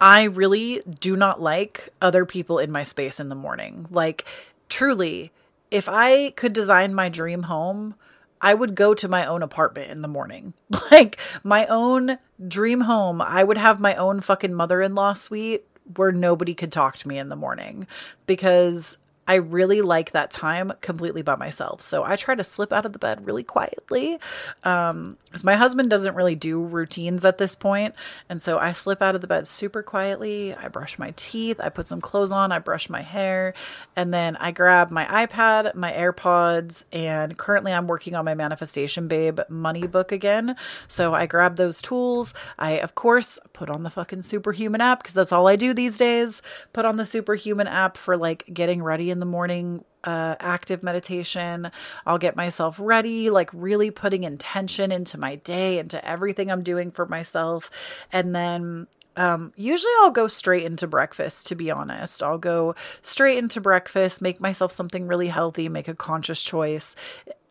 I 0.00 0.24
really 0.24 0.82
do 1.00 1.16
not 1.16 1.40
like 1.40 1.88
other 2.02 2.24
people 2.24 2.58
in 2.58 2.70
my 2.70 2.82
space 2.82 3.20
in 3.20 3.28
the 3.28 3.34
morning. 3.34 3.86
Like, 3.90 4.24
truly, 4.68 5.30
if 5.70 5.88
I 5.88 6.30
could 6.30 6.52
design 6.52 6.94
my 6.94 7.08
dream 7.08 7.44
home, 7.44 7.94
I 8.40 8.54
would 8.54 8.74
go 8.74 8.92
to 8.94 9.08
my 9.08 9.24
own 9.24 9.42
apartment 9.42 9.90
in 9.90 10.02
the 10.02 10.08
morning. 10.08 10.54
Like, 10.90 11.18
my 11.42 11.66
own 11.66 12.18
dream 12.46 12.82
home. 12.82 13.20
I 13.20 13.42
would 13.42 13.58
have 13.58 13.80
my 13.80 13.96
own 13.96 14.20
fucking 14.20 14.54
mother 14.54 14.80
in 14.80 14.94
law 14.94 15.14
suite 15.14 15.64
where 15.96 16.12
nobody 16.12 16.54
could 16.54 16.70
talk 16.70 16.96
to 16.98 17.08
me 17.08 17.18
in 17.18 17.30
the 17.30 17.36
morning 17.36 17.86
because 18.26 18.96
I 19.26 19.36
really 19.36 19.80
like 19.80 20.12
that 20.12 20.30
time 20.30 20.72
completely 20.80 21.22
by 21.22 21.36
myself. 21.36 21.80
So 21.80 22.04
I 22.04 22.16
try 22.16 22.34
to 22.34 22.44
slip 22.44 22.72
out 22.72 22.86
of 22.86 22.92
the 22.92 22.98
bed 22.98 23.26
really 23.26 23.42
quietly. 23.42 24.18
Um, 24.62 25.16
because 25.34 25.44
my 25.44 25.56
husband 25.56 25.90
doesn't 25.90 26.14
really 26.14 26.36
do 26.36 26.62
routines 26.62 27.24
at 27.24 27.38
this 27.38 27.56
point. 27.56 27.94
And 28.28 28.40
so 28.40 28.58
I 28.58 28.70
slip 28.70 29.02
out 29.02 29.16
of 29.16 29.20
the 29.20 29.26
bed 29.26 29.48
super 29.48 29.82
quietly. 29.82 30.54
I 30.54 30.68
brush 30.68 30.96
my 30.96 31.12
teeth, 31.16 31.58
I 31.60 31.70
put 31.70 31.88
some 31.88 32.00
clothes 32.00 32.30
on, 32.30 32.52
I 32.52 32.60
brush 32.60 32.88
my 32.88 33.02
hair, 33.02 33.54
and 33.96 34.14
then 34.14 34.36
I 34.36 34.52
grab 34.52 34.92
my 34.92 35.26
iPad, 35.26 35.74
my 35.74 35.90
AirPods, 35.90 36.84
and 36.92 37.36
currently 37.36 37.72
I'm 37.72 37.88
working 37.88 38.14
on 38.14 38.24
my 38.24 38.34
Manifestation 38.34 39.08
Babe 39.08 39.40
money 39.48 39.88
book 39.88 40.12
again. 40.12 40.54
So 40.86 41.14
I 41.14 41.26
grab 41.26 41.56
those 41.56 41.82
tools. 41.82 42.32
I, 42.58 42.78
of 42.78 42.94
course, 42.94 43.40
put 43.52 43.70
on 43.70 43.82
the 43.82 43.90
fucking 43.90 44.22
Superhuman 44.22 44.80
app 44.80 45.02
because 45.02 45.14
that's 45.14 45.32
all 45.32 45.48
I 45.48 45.56
do 45.56 45.74
these 45.74 45.98
days. 45.98 46.42
Put 46.72 46.84
on 46.84 46.96
the 46.96 47.06
Superhuman 47.06 47.66
app 47.66 47.96
for 47.96 48.16
like 48.16 48.44
getting 48.52 48.84
ready 48.84 49.10
in 49.14 49.20
the 49.20 49.26
morning 49.26 49.84
uh, 50.04 50.34
active 50.40 50.82
meditation. 50.82 51.70
I'll 52.04 52.18
get 52.18 52.36
myself 52.36 52.76
ready, 52.78 53.30
like 53.30 53.48
really 53.54 53.90
putting 53.90 54.24
intention 54.24 54.92
into 54.92 55.18
my 55.18 55.36
day, 55.36 55.78
into 55.78 56.06
everything 56.06 56.50
I'm 56.50 56.62
doing 56.62 56.90
for 56.90 57.06
myself. 57.06 57.70
And 58.12 58.34
then 58.36 58.86
um, 59.16 59.52
usually 59.56 59.92
I'll 60.00 60.10
go 60.10 60.26
straight 60.28 60.64
into 60.64 60.86
breakfast, 60.86 61.46
to 61.46 61.54
be 61.54 61.70
honest. 61.70 62.22
I'll 62.22 62.38
go 62.38 62.74
straight 63.00 63.38
into 63.38 63.60
breakfast, 63.60 64.20
make 64.20 64.40
myself 64.40 64.72
something 64.72 65.06
really 65.06 65.28
healthy, 65.28 65.68
make 65.68 65.88
a 65.88 65.94
conscious 65.94 66.42
choice. 66.42 66.96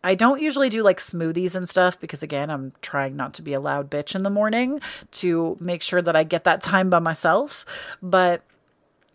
I 0.04 0.16
don't 0.16 0.42
usually 0.42 0.68
do 0.68 0.84
like 0.84 1.00
smoothies 1.00 1.56
and 1.56 1.68
stuff 1.68 1.98
because, 2.00 2.22
again, 2.22 2.50
I'm 2.50 2.74
trying 2.82 3.16
not 3.16 3.34
to 3.36 3.42
be 3.42 3.54
a 3.54 3.62
loud 3.62 3.90
bitch 3.90 4.16
in 4.16 4.24
the 4.24 4.30
morning 4.30 4.82
to 5.12 5.58
make 5.62 5.82
sure 5.82 6.02
that 6.02 6.16
I 6.16 6.26
get 6.26 6.44
that 6.44 6.60
time 6.60 6.90
by 6.90 7.00
myself. 7.00 7.66
But 8.02 8.44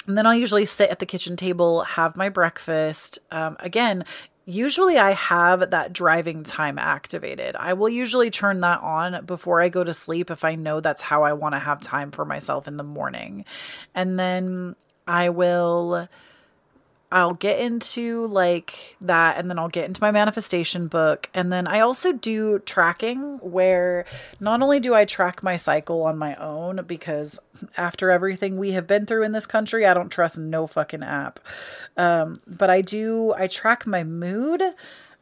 and 0.09 0.17
then 0.17 0.27
I'll 0.27 0.35
usually 0.35 0.65
sit 0.65 0.91
at 0.91 0.99
the 0.99 1.07
kitchen 1.07 1.37
table, 1.37 1.83
have 1.83 2.17
my 2.17 2.31
breakfast. 2.31 3.19
Um, 3.31 3.57
again, 3.61 4.07
usually 4.47 4.97
I 4.97 5.11
have 5.11 5.71
that 5.71 5.93
driving 5.93 6.43
time 6.43 6.79
activated. 6.79 7.55
I 7.57 7.75
will 7.75 7.91
usually 7.91 8.31
turn 8.31 8.61
that 8.61 8.81
on 8.81 9.27
before 9.27 9.61
I 9.61 9.69
go 9.69 9.85
to 9.85 9.93
sleep 9.93 10.31
if 10.31 10.45
I 10.45 10.55
know 10.55 10.81
that's 10.81 11.03
how 11.03 11.25
I 11.25 11.35
want 11.35 11.55
to 11.55 11.59
have 11.59 11.83
time 11.83 12.11
for 12.11 12.25
myself 12.25 12.67
in 12.67 12.79
the 12.79 12.83
morning. 12.83 13.45
And 13.95 14.19
then 14.19 14.77
I 15.07 15.29
will 15.29 16.09
I'll 17.11 17.35
get 17.35 17.59
into 17.59 18.27
like 18.27 18.97
that 19.01 19.39
and 19.39 19.49
then 19.49 19.59
I'll 19.59 19.69
get 19.69 19.87
into 19.87 20.03
my 20.03 20.11
manifestation 20.11 20.89
book. 20.89 21.31
And 21.33 21.51
then 21.51 21.67
I 21.67 21.81
also 21.81 22.13
do 22.13 22.59
tracking 22.61 23.39
where 23.39 24.05
not 24.41 24.61
only 24.61 24.79
do 24.79 24.95
I 24.95 25.07
track 25.07 25.43
my 25.43 25.57
cycle 25.57 26.03
on 26.03 26.19
my 26.19 26.35
own, 26.35 26.85
because 26.87 27.39
after 27.79 28.11
everything 28.11 28.59
we 28.59 28.73
have 28.73 28.87
been 28.87 29.07
through 29.07 29.23
in 29.23 29.33
this 29.33 29.47
country, 29.47 29.87
I 29.87 29.95
don't 29.95 30.11
trust 30.11 30.37
no 30.37 30.67
fucking 30.67 31.03
app. 31.03 31.41
Um, 31.97 32.37
but 32.47 32.69
I 32.69 32.83
do, 32.83 33.33
I 33.35 33.47
track 33.47 33.87
my 33.87 34.05
mood. 34.05 34.63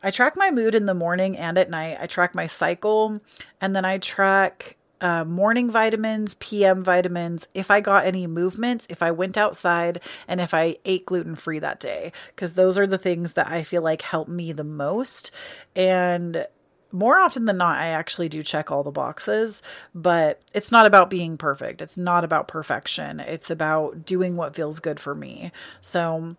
I 0.02 0.10
track 0.10 0.36
my 0.36 0.50
mood 0.50 0.74
in 0.74 0.86
the 0.86 0.94
morning 0.94 1.36
and 1.36 1.56
at 1.56 1.70
night. 1.70 1.98
I 2.00 2.06
track 2.08 2.34
my 2.34 2.48
cycle 2.48 3.20
and 3.60 3.76
then 3.76 3.84
I 3.84 3.98
track 3.98 4.76
uh, 5.00 5.24
morning 5.24 5.70
vitamins, 5.70 6.34
PM 6.34 6.82
vitamins, 6.82 7.48
if 7.54 7.70
I 7.70 7.80
got 7.80 8.06
any 8.06 8.26
movement, 8.26 8.86
if 8.88 9.02
I 9.02 9.10
went 9.10 9.36
outside, 9.36 10.00
and 10.26 10.40
if 10.40 10.54
I 10.54 10.76
ate 10.84 11.06
gluten 11.06 11.34
free 11.34 11.58
that 11.58 11.80
day, 11.80 12.12
because 12.28 12.54
those 12.54 12.78
are 12.78 12.86
the 12.86 12.98
things 12.98 13.34
that 13.34 13.48
I 13.48 13.62
feel 13.62 13.82
like 13.82 14.02
help 14.02 14.28
me 14.28 14.52
the 14.52 14.64
most. 14.64 15.30
And 15.74 16.46
more 16.92 17.18
often 17.18 17.44
than 17.44 17.58
not, 17.58 17.78
I 17.78 17.88
actually 17.88 18.28
do 18.28 18.42
check 18.42 18.70
all 18.70 18.82
the 18.82 18.90
boxes, 18.90 19.62
but 19.94 20.40
it's 20.54 20.72
not 20.72 20.86
about 20.86 21.10
being 21.10 21.36
perfect. 21.36 21.82
It's 21.82 21.98
not 21.98 22.24
about 22.24 22.48
perfection. 22.48 23.20
It's 23.20 23.50
about 23.50 24.06
doing 24.06 24.36
what 24.36 24.56
feels 24.56 24.80
good 24.80 24.98
for 24.98 25.14
me. 25.14 25.52
So, 25.82 26.36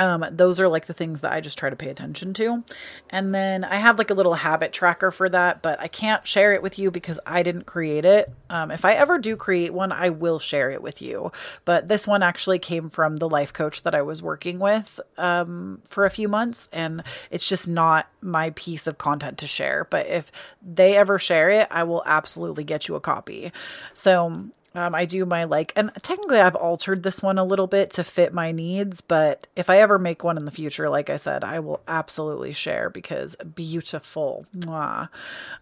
um, 0.00 0.24
those 0.30 0.58
are 0.58 0.66
like 0.66 0.86
the 0.86 0.94
things 0.94 1.20
that 1.20 1.30
I 1.30 1.42
just 1.42 1.58
try 1.58 1.68
to 1.68 1.76
pay 1.76 1.90
attention 1.90 2.32
to. 2.34 2.64
And 3.10 3.34
then 3.34 3.64
I 3.64 3.76
have 3.76 3.98
like 3.98 4.08
a 4.08 4.14
little 4.14 4.32
habit 4.32 4.72
tracker 4.72 5.10
for 5.10 5.28
that, 5.28 5.60
but 5.60 5.78
I 5.78 5.88
can't 5.88 6.26
share 6.26 6.54
it 6.54 6.62
with 6.62 6.78
you 6.78 6.90
because 6.90 7.20
I 7.26 7.42
didn't 7.42 7.66
create 7.66 8.06
it. 8.06 8.32
Um, 8.48 8.70
if 8.70 8.86
I 8.86 8.94
ever 8.94 9.18
do 9.18 9.36
create 9.36 9.74
one, 9.74 9.92
I 9.92 10.08
will 10.08 10.38
share 10.38 10.70
it 10.70 10.82
with 10.82 11.02
you. 11.02 11.32
But 11.66 11.86
this 11.86 12.06
one 12.06 12.22
actually 12.22 12.58
came 12.58 12.88
from 12.88 13.16
the 13.16 13.28
life 13.28 13.52
coach 13.52 13.82
that 13.82 13.94
I 13.94 14.00
was 14.00 14.22
working 14.22 14.58
with 14.58 14.98
um, 15.18 15.82
for 15.86 16.06
a 16.06 16.10
few 16.10 16.28
months, 16.28 16.70
and 16.72 17.02
it's 17.30 17.46
just 17.46 17.68
not 17.68 18.08
my 18.22 18.50
piece 18.56 18.86
of 18.86 18.96
content 18.96 19.36
to 19.38 19.46
share. 19.46 19.86
But 19.90 20.06
if 20.06 20.32
they 20.62 20.96
ever 20.96 21.18
share 21.18 21.50
it, 21.50 21.68
I 21.70 21.82
will 21.82 22.02
absolutely 22.06 22.64
get 22.64 22.88
you 22.88 22.94
a 22.94 23.00
copy. 23.00 23.52
So 23.92 24.48
um, 24.74 24.94
I 24.94 25.04
do 25.04 25.24
my 25.24 25.44
like, 25.44 25.72
and 25.74 25.90
technically 26.02 26.38
I've 26.38 26.54
altered 26.54 27.02
this 27.02 27.22
one 27.22 27.38
a 27.38 27.44
little 27.44 27.66
bit 27.66 27.90
to 27.92 28.04
fit 28.04 28.32
my 28.32 28.52
needs, 28.52 29.00
but 29.00 29.48
if 29.56 29.68
I 29.68 29.80
ever 29.80 29.98
make 29.98 30.22
one 30.22 30.36
in 30.36 30.44
the 30.44 30.50
future, 30.50 30.88
like 30.88 31.10
I 31.10 31.16
said, 31.16 31.42
I 31.42 31.58
will 31.58 31.80
absolutely 31.88 32.52
share 32.52 32.88
because 32.88 33.34
beautiful. 33.36 34.46
Mwah. 34.56 35.08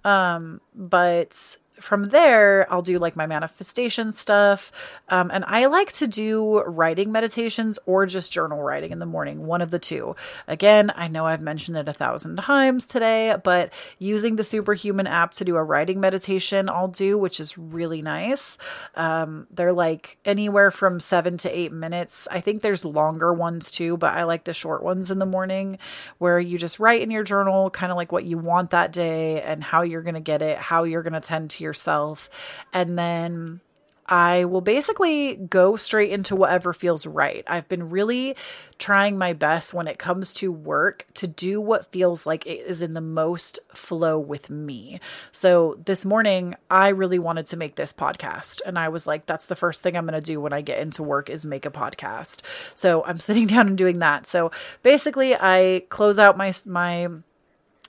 Um, 0.04 0.60
but 0.74 1.56
from 1.82 2.06
there, 2.06 2.66
I'll 2.72 2.82
do 2.82 2.98
like 2.98 3.16
my 3.16 3.26
manifestation 3.26 4.12
stuff. 4.12 4.72
Um, 5.08 5.30
and 5.32 5.44
I 5.46 5.66
like 5.66 5.92
to 5.92 6.06
do 6.06 6.62
writing 6.62 7.12
meditations 7.12 7.78
or 7.86 8.06
just 8.06 8.32
journal 8.32 8.62
writing 8.62 8.92
in 8.92 8.98
the 8.98 9.06
morning, 9.06 9.46
one 9.46 9.62
of 9.62 9.70
the 9.70 9.78
two. 9.78 10.16
Again, 10.46 10.92
I 10.94 11.08
know 11.08 11.26
I've 11.26 11.40
mentioned 11.40 11.76
it 11.76 11.88
a 11.88 11.92
thousand 11.92 12.36
times 12.36 12.86
today, 12.86 13.34
but 13.42 13.72
using 13.98 14.36
the 14.36 14.44
Superhuman 14.44 15.06
app 15.06 15.32
to 15.32 15.44
do 15.44 15.56
a 15.56 15.62
writing 15.62 16.00
meditation, 16.00 16.68
I'll 16.68 16.88
do, 16.88 17.18
which 17.18 17.40
is 17.40 17.56
really 17.56 18.02
nice. 18.02 18.58
Um, 18.94 19.46
they're 19.50 19.72
like 19.72 20.18
anywhere 20.24 20.70
from 20.70 21.00
seven 21.00 21.36
to 21.38 21.58
eight 21.58 21.72
minutes. 21.72 22.28
I 22.30 22.40
think 22.40 22.62
there's 22.62 22.84
longer 22.84 23.32
ones 23.32 23.70
too, 23.70 23.96
but 23.96 24.14
I 24.14 24.24
like 24.24 24.44
the 24.44 24.52
short 24.52 24.82
ones 24.82 25.10
in 25.10 25.18
the 25.18 25.26
morning 25.26 25.78
where 26.18 26.38
you 26.38 26.58
just 26.58 26.78
write 26.78 27.02
in 27.02 27.10
your 27.10 27.24
journal 27.24 27.70
kind 27.70 27.90
of 27.92 27.96
like 27.96 28.12
what 28.12 28.24
you 28.24 28.38
want 28.38 28.70
that 28.70 28.92
day 28.92 29.40
and 29.42 29.62
how 29.62 29.82
you're 29.82 30.02
going 30.02 30.14
to 30.14 30.20
get 30.20 30.42
it, 30.42 30.58
how 30.58 30.84
you're 30.84 31.02
going 31.02 31.12
to 31.12 31.20
tend 31.20 31.50
to 31.50 31.64
your 31.64 31.67
yourself. 31.68 32.30
And 32.72 32.98
then 32.98 33.60
I 34.08 34.46
will 34.46 34.62
basically 34.62 35.34
go 35.34 35.76
straight 35.76 36.10
into 36.10 36.34
whatever 36.34 36.72
feels 36.72 37.06
right. 37.06 37.44
I've 37.46 37.68
been 37.68 37.90
really 37.90 38.36
trying 38.78 39.18
my 39.18 39.34
best 39.34 39.74
when 39.74 39.86
it 39.86 39.98
comes 39.98 40.32
to 40.34 40.50
work 40.50 41.06
to 41.14 41.26
do 41.26 41.60
what 41.60 41.92
feels 41.92 42.26
like 42.26 42.46
it 42.46 42.66
is 42.66 42.80
in 42.80 42.94
the 42.94 43.02
most 43.02 43.58
flow 43.74 44.18
with 44.18 44.48
me. 44.48 44.98
So 45.30 45.78
this 45.84 46.06
morning, 46.06 46.54
I 46.70 46.88
really 46.88 47.18
wanted 47.18 47.46
to 47.46 47.58
make 47.58 47.74
this 47.74 47.92
podcast. 47.92 48.62
And 48.64 48.78
I 48.78 48.88
was 48.88 49.06
like, 49.06 49.26
that's 49.26 49.46
the 49.46 49.56
first 49.56 49.82
thing 49.82 49.94
I'm 49.94 50.06
going 50.06 50.18
to 50.18 50.24
do 50.24 50.40
when 50.40 50.54
I 50.54 50.62
get 50.62 50.78
into 50.78 51.02
work 51.02 51.28
is 51.28 51.44
make 51.44 51.66
a 51.66 51.70
podcast. 51.70 52.40
So 52.74 53.04
I'm 53.04 53.20
sitting 53.28 53.46
down 53.46 53.66
and 53.66 53.76
doing 53.76 53.98
that. 53.98 54.24
So 54.24 54.50
basically, 54.82 55.34
I 55.34 55.82
close 55.90 56.18
out 56.18 56.38
my, 56.38 56.54
my, 56.64 57.08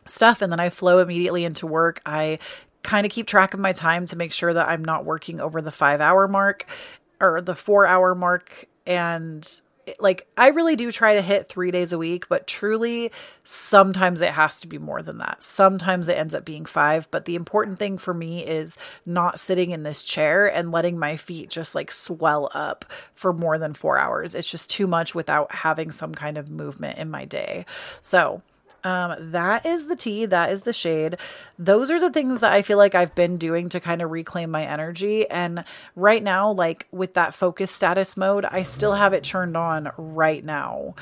stuff 0.05 0.41
and 0.41 0.51
then 0.51 0.59
I 0.59 0.69
flow 0.69 0.99
immediately 0.99 1.45
into 1.45 1.67
work. 1.67 2.01
I 2.03 2.39
kind 2.83 3.05
of 3.05 3.11
keep 3.11 3.27
track 3.27 3.53
of 3.53 3.59
my 3.59 3.73
time 3.73 4.05
to 4.07 4.15
make 4.15 4.31
sure 4.31 4.53
that 4.53 4.67
I'm 4.67 4.83
not 4.83 5.05
working 5.05 5.39
over 5.39 5.61
the 5.61 5.71
five 5.71 6.01
hour 6.01 6.27
mark 6.27 6.65
or 7.19 7.41
the 7.41 7.55
four 7.55 7.85
hour 7.85 8.15
mark. 8.15 8.65
And 8.85 9.47
like, 9.99 10.27
I 10.37 10.49
really 10.49 10.75
do 10.75 10.91
try 10.91 11.15
to 11.15 11.21
hit 11.21 11.47
three 11.47 11.71
days 11.71 11.93
a 11.93 11.97
week, 11.97 12.29
but 12.29 12.47
truly, 12.47 13.11
sometimes 13.43 14.21
it 14.21 14.31
has 14.31 14.61
to 14.61 14.67
be 14.67 14.77
more 14.77 15.01
than 15.01 15.17
that. 15.17 15.41
Sometimes 15.41 16.09
it 16.09 16.17
ends 16.17 16.35
up 16.35 16.45
being 16.45 16.65
five. 16.65 17.09
But 17.11 17.25
the 17.25 17.35
important 17.35 17.79
thing 17.79 17.97
for 17.97 18.13
me 18.13 18.45
is 18.45 18.77
not 19.05 19.39
sitting 19.39 19.71
in 19.71 19.83
this 19.83 20.05
chair 20.05 20.45
and 20.47 20.71
letting 20.71 20.99
my 20.99 21.17
feet 21.17 21.49
just 21.49 21.75
like 21.75 21.91
swell 21.91 22.49
up 22.53 22.85
for 23.15 23.33
more 23.33 23.57
than 23.57 23.73
four 23.73 23.97
hours. 23.97 24.35
It's 24.35 24.49
just 24.49 24.69
too 24.69 24.87
much 24.87 25.15
without 25.15 25.51
having 25.53 25.91
some 25.91 26.13
kind 26.13 26.37
of 26.37 26.49
movement 26.49 26.97
in 26.97 27.09
my 27.09 27.25
day. 27.25 27.65
So, 28.01 28.41
um, 28.83 29.31
that 29.31 29.65
is 29.65 29.87
the 29.87 29.95
tea. 29.95 30.25
That 30.25 30.51
is 30.51 30.63
the 30.63 30.73
shade. 30.73 31.17
Those 31.57 31.91
are 31.91 31.99
the 31.99 32.09
things 32.09 32.41
that 32.41 32.53
I 32.53 32.61
feel 32.61 32.77
like 32.77 32.95
I've 32.95 33.15
been 33.15 33.37
doing 33.37 33.69
to 33.69 33.79
kind 33.79 34.01
of 34.01 34.11
reclaim 34.11 34.51
my 34.51 34.65
energy. 34.65 35.29
And 35.29 35.63
right 35.95 36.23
now, 36.23 36.51
like 36.51 36.87
with 36.91 37.13
that 37.15 37.33
focus 37.33 37.71
status 37.71 38.17
mode, 38.17 38.45
I 38.45 38.63
still 38.63 38.93
have 38.93 39.13
it 39.13 39.23
turned 39.23 39.57
on 39.57 39.91
right 39.97 40.43
now. 40.43 40.95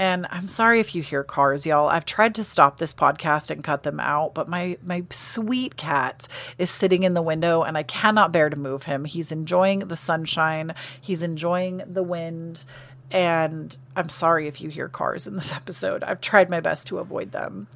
And 0.00 0.26
I'm 0.30 0.48
sorry 0.48 0.80
if 0.80 0.94
you 0.94 1.02
hear 1.02 1.22
cars, 1.22 1.66
y'all. 1.66 1.90
I've 1.90 2.06
tried 2.06 2.34
to 2.36 2.44
stop 2.44 2.78
this 2.78 2.94
podcast 2.94 3.50
and 3.50 3.62
cut 3.62 3.82
them 3.82 4.00
out, 4.00 4.32
but 4.32 4.48
my 4.48 4.78
my 4.82 5.04
sweet 5.10 5.76
cat 5.76 6.26
is 6.56 6.70
sitting 6.70 7.02
in 7.02 7.12
the 7.12 7.20
window 7.20 7.62
and 7.64 7.76
I 7.76 7.82
cannot 7.82 8.32
bear 8.32 8.48
to 8.48 8.56
move 8.56 8.84
him. 8.84 9.04
He's 9.04 9.30
enjoying 9.30 9.80
the 9.80 9.98
sunshine, 9.98 10.74
he's 10.98 11.22
enjoying 11.22 11.82
the 11.86 12.02
wind, 12.02 12.64
and 13.10 13.76
I'm 13.96 14.08
sorry 14.08 14.48
if 14.48 14.60
you 14.60 14.68
hear 14.68 14.88
cars 14.88 15.26
in 15.26 15.36
this 15.36 15.52
episode. 15.54 16.02
I've 16.02 16.20
tried 16.20 16.50
my 16.50 16.60
best 16.60 16.86
to 16.88 16.98
avoid 16.98 17.32
them. 17.32 17.66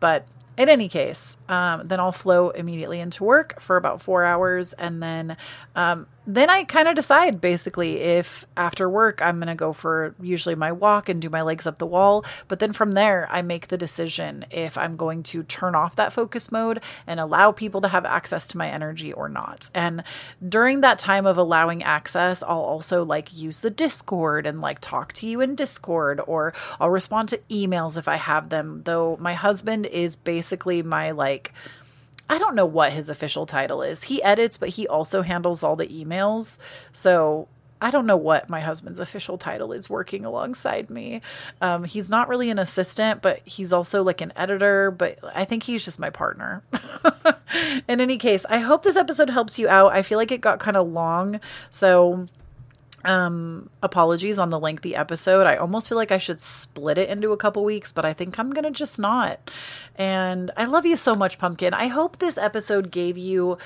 But 0.00 0.26
in 0.56 0.68
any 0.68 0.88
case, 0.88 1.36
um, 1.48 1.88
then 1.88 2.00
I'll 2.00 2.12
flow 2.12 2.50
immediately 2.50 3.00
into 3.00 3.24
work 3.24 3.60
for 3.60 3.76
about 3.76 4.02
four 4.02 4.24
hours. 4.24 4.72
And 4.74 5.02
then 5.02 5.36
um, 5.74 6.06
then 6.26 6.48
I 6.48 6.64
kind 6.64 6.88
of 6.88 6.94
decide 6.94 7.40
basically 7.40 8.00
if 8.00 8.46
after 8.56 8.88
work 8.88 9.20
I'm 9.20 9.36
going 9.36 9.48
to 9.48 9.54
go 9.54 9.72
for 9.72 10.14
usually 10.20 10.54
my 10.54 10.72
walk 10.72 11.08
and 11.08 11.20
do 11.20 11.28
my 11.28 11.42
legs 11.42 11.66
up 11.66 11.78
the 11.78 11.86
wall. 11.86 12.24
But 12.48 12.58
then 12.58 12.72
from 12.72 12.92
there, 12.92 13.28
I 13.30 13.42
make 13.42 13.68
the 13.68 13.76
decision 13.76 14.46
if 14.50 14.78
I'm 14.78 14.96
going 14.96 15.22
to 15.24 15.42
turn 15.42 15.74
off 15.74 15.96
that 15.96 16.12
focus 16.12 16.50
mode 16.50 16.80
and 17.06 17.20
allow 17.20 17.52
people 17.52 17.80
to 17.82 17.88
have 17.88 18.04
access 18.04 18.48
to 18.48 18.58
my 18.58 18.70
energy 18.70 19.12
or 19.12 19.28
not. 19.28 19.70
And 19.74 20.02
during 20.46 20.80
that 20.80 20.98
time 20.98 21.26
of 21.26 21.36
allowing 21.36 21.82
access, 21.82 22.42
I'll 22.42 22.58
also 22.58 23.04
like 23.04 23.36
use 23.36 23.60
the 23.60 23.70
Discord 23.70 24.46
and 24.46 24.60
like 24.60 24.78
talk 24.80 25.12
to 25.14 25.26
you 25.26 25.40
in 25.40 25.54
Discord 25.54 26.20
or 26.26 26.54
I'll 26.80 26.90
respond 26.90 27.28
to 27.30 27.40
emails 27.50 27.98
if 27.98 28.08
I 28.08 28.16
have 28.16 28.48
them. 28.48 28.82
Though 28.84 29.16
my 29.20 29.34
husband 29.34 29.86
is 29.86 30.16
basically 30.16 30.82
my 30.82 31.10
like, 31.10 31.52
I 32.28 32.38
don't 32.38 32.54
know 32.54 32.66
what 32.66 32.92
his 32.92 33.08
official 33.08 33.46
title 33.46 33.82
is. 33.82 34.04
He 34.04 34.22
edits, 34.22 34.56
but 34.58 34.70
he 34.70 34.88
also 34.88 35.22
handles 35.22 35.62
all 35.62 35.76
the 35.76 35.86
emails. 35.88 36.58
So 36.92 37.48
I 37.80 37.90
don't 37.90 38.06
know 38.06 38.16
what 38.16 38.48
my 38.48 38.60
husband's 38.60 38.98
official 38.98 39.36
title 39.36 39.70
is 39.72 39.90
working 39.90 40.24
alongside 40.24 40.88
me. 40.88 41.20
Um, 41.60 41.84
he's 41.84 42.08
not 42.08 42.28
really 42.28 42.48
an 42.48 42.58
assistant, 42.58 43.20
but 43.20 43.40
he's 43.44 43.74
also 43.74 44.02
like 44.02 44.22
an 44.22 44.32
editor, 44.36 44.90
but 44.90 45.18
I 45.34 45.44
think 45.44 45.64
he's 45.64 45.84
just 45.84 45.98
my 45.98 46.08
partner. 46.08 46.62
In 47.88 48.00
any 48.00 48.16
case, 48.16 48.46
I 48.48 48.58
hope 48.58 48.84
this 48.84 48.96
episode 48.96 49.28
helps 49.28 49.58
you 49.58 49.68
out. 49.68 49.92
I 49.92 50.02
feel 50.02 50.16
like 50.16 50.32
it 50.32 50.40
got 50.40 50.60
kind 50.60 50.78
of 50.78 50.88
long. 50.88 51.40
So 51.68 52.26
um 53.04 53.68
apologies 53.82 54.38
on 54.38 54.50
the 54.50 54.58
lengthy 54.58 54.94
episode. 54.94 55.46
I 55.46 55.56
almost 55.56 55.88
feel 55.88 55.96
like 55.96 56.12
i 56.12 56.18
should 56.18 56.40
split 56.40 56.98
it 56.98 57.08
into 57.08 57.32
a 57.32 57.36
couple 57.36 57.64
weeks 57.64 57.92
but 57.92 58.04
i 58.04 58.12
think 58.12 58.38
i'm 58.38 58.50
gonna 58.50 58.70
just 58.70 58.98
not. 58.98 59.50
And 59.96 60.50
i 60.56 60.64
love 60.64 60.86
you 60.86 60.96
so 60.96 61.14
much 61.14 61.38
pumpkin. 61.38 61.74
I 61.74 61.86
hope 61.88 62.18
this 62.18 62.38
episode 62.38 62.90
gave 62.90 63.16
you 63.18 63.58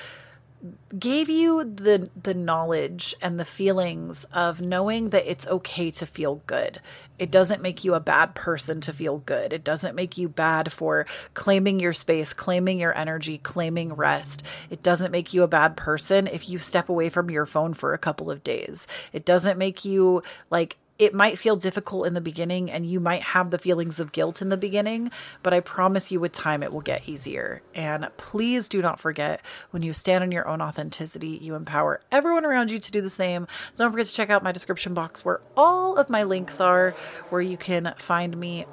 gave 0.97 1.29
you 1.29 1.63
the 1.63 2.09
the 2.21 2.33
knowledge 2.33 3.15
and 3.21 3.39
the 3.39 3.45
feelings 3.45 4.25
of 4.25 4.59
knowing 4.59 5.09
that 5.11 5.29
it's 5.29 5.47
okay 5.47 5.91
to 5.91 6.05
feel 6.05 6.41
good. 6.47 6.81
It 7.17 7.31
doesn't 7.31 7.61
make 7.61 7.83
you 7.83 7.93
a 7.93 7.99
bad 7.99 8.33
person 8.35 8.81
to 8.81 8.93
feel 8.93 9.19
good. 9.19 9.53
It 9.53 9.63
doesn't 9.63 9.95
make 9.95 10.17
you 10.17 10.27
bad 10.27 10.71
for 10.71 11.05
claiming 11.33 11.79
your 11.79 11.93
space, 11.93 12.33
claiming 12.33 12.79
your 12.79 12.97
energy, 12.97 13.37
claiming 13.37 13.93
rest. 13.93 14.43
It 14.69 14.83
doesn't 14.83 15.11
make 15.11 15.33
you 15.33 15.43
a 15.43 15.47
bad 15.47 15.77
person 15.77 16.27
if 16.27 16.49
you 16.49 16.59
step 16.59 16.89
away 16.89 17.09
from 17.09 17.29
your 17.29 17.45
phone 17.45 17.73
for 17.73 17.93
a 17.93 17.97
couple 17.97 18.31
of 18.31 18.43
days. 18.43 18.87
It 19.13 19.25
doesn't 19.25 19.57
make 19.57 19.85
you 19.85 20.23
like 20.49 20.77
it 20.99 21.13
might 21.13 21.39
feel 21.39 21.55
difficult 21.55 22.05
in 22.05 22.13
the 22.13 22.21
beginning 22.21 22.69
and 22.69 22.85
you 22.85 22.99
might 22.99 23.23
have 23.23 23.49
the 23.49 23.57
feelings 23.57 24.01
of 24.01 24.11
guilt 24.11 24.41
in 24.41 24.49
the 24.49 24.57
beginning, 24.57 25.09
but 25.41 25.53
I 25.53 25.61
promise 25.61 26.11
you 26.11 26.19
with 26.19 26.33
time 26.33 26.61
it 26.61 26.73
will 26.73 26.81
get 26.81 27.07
easier. 27.07 27.61
And 27.73 28.09
please 28.17 28.67
do 28.67 28.81
not 28.81 28.99
forget 28.99 29.41
when 29.71 29.81
you 29.81 29.93
stand 29.93 30.23
on 30.23 30.31
your 30.31 30.47
own 30.47 30.61
authenticity, 30.61 31.39
you 31.41 31.55
empower 31.55 32.01
everyone 32.11 32.45
around 32.45 32.69
you 32.69 32.79
to 32.79 32.91
do 32.91 33.01
the 33.01 33.09
same. 33.09 33.47
Don't 33.77 33.91
forget 33.91 34.07
to 34.07 34.13
check 34.13 34.29
out 34.29 34.43
my 34.43 34.51
description 34.51 34.93
box 34.93 35.23
where 35.23 35.39
all 35.55 35.95
of 35.95 36.09
my 36.09 36.23
links 36.23 36.59
are, 36.59 36.91
where 37.29 37.41
you 37.41 37.55
can 37.55 37.93
find 37.97 38.37
me 38.37 38.65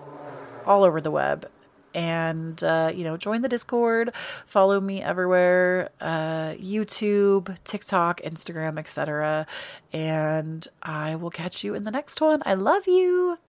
all 0.66 0.82
over 0.82 1.00
the 1.00 1.12
web 1.12 1.48
and 1.96 2.62
uh, 2.62 2.92
you 2.94 3.02
know 3.02 3.16
join 3.16 3.42
the 3.42 3.48
discord 3.48 4.12
follow 4.46 4.80
me 4.80 5.02
everywhere 5.02 5.88
uh, 6.00 6.52
youtube 6.52 7.56
tiktok 7.64 8.20
instagram 8.22 8.78
etc 8.78 9.46
and 9.92 10.68
i 10.82 11.16
will 11.16 11.30
catch 11.30 11.64
you 11.64 11.74
in 11.74 11.84
the 11.84 11.90
next 11.90 12.20
one. 12.20 12.42
I 12.44 12.54
love 12.54 12.86
you 12.86 13.38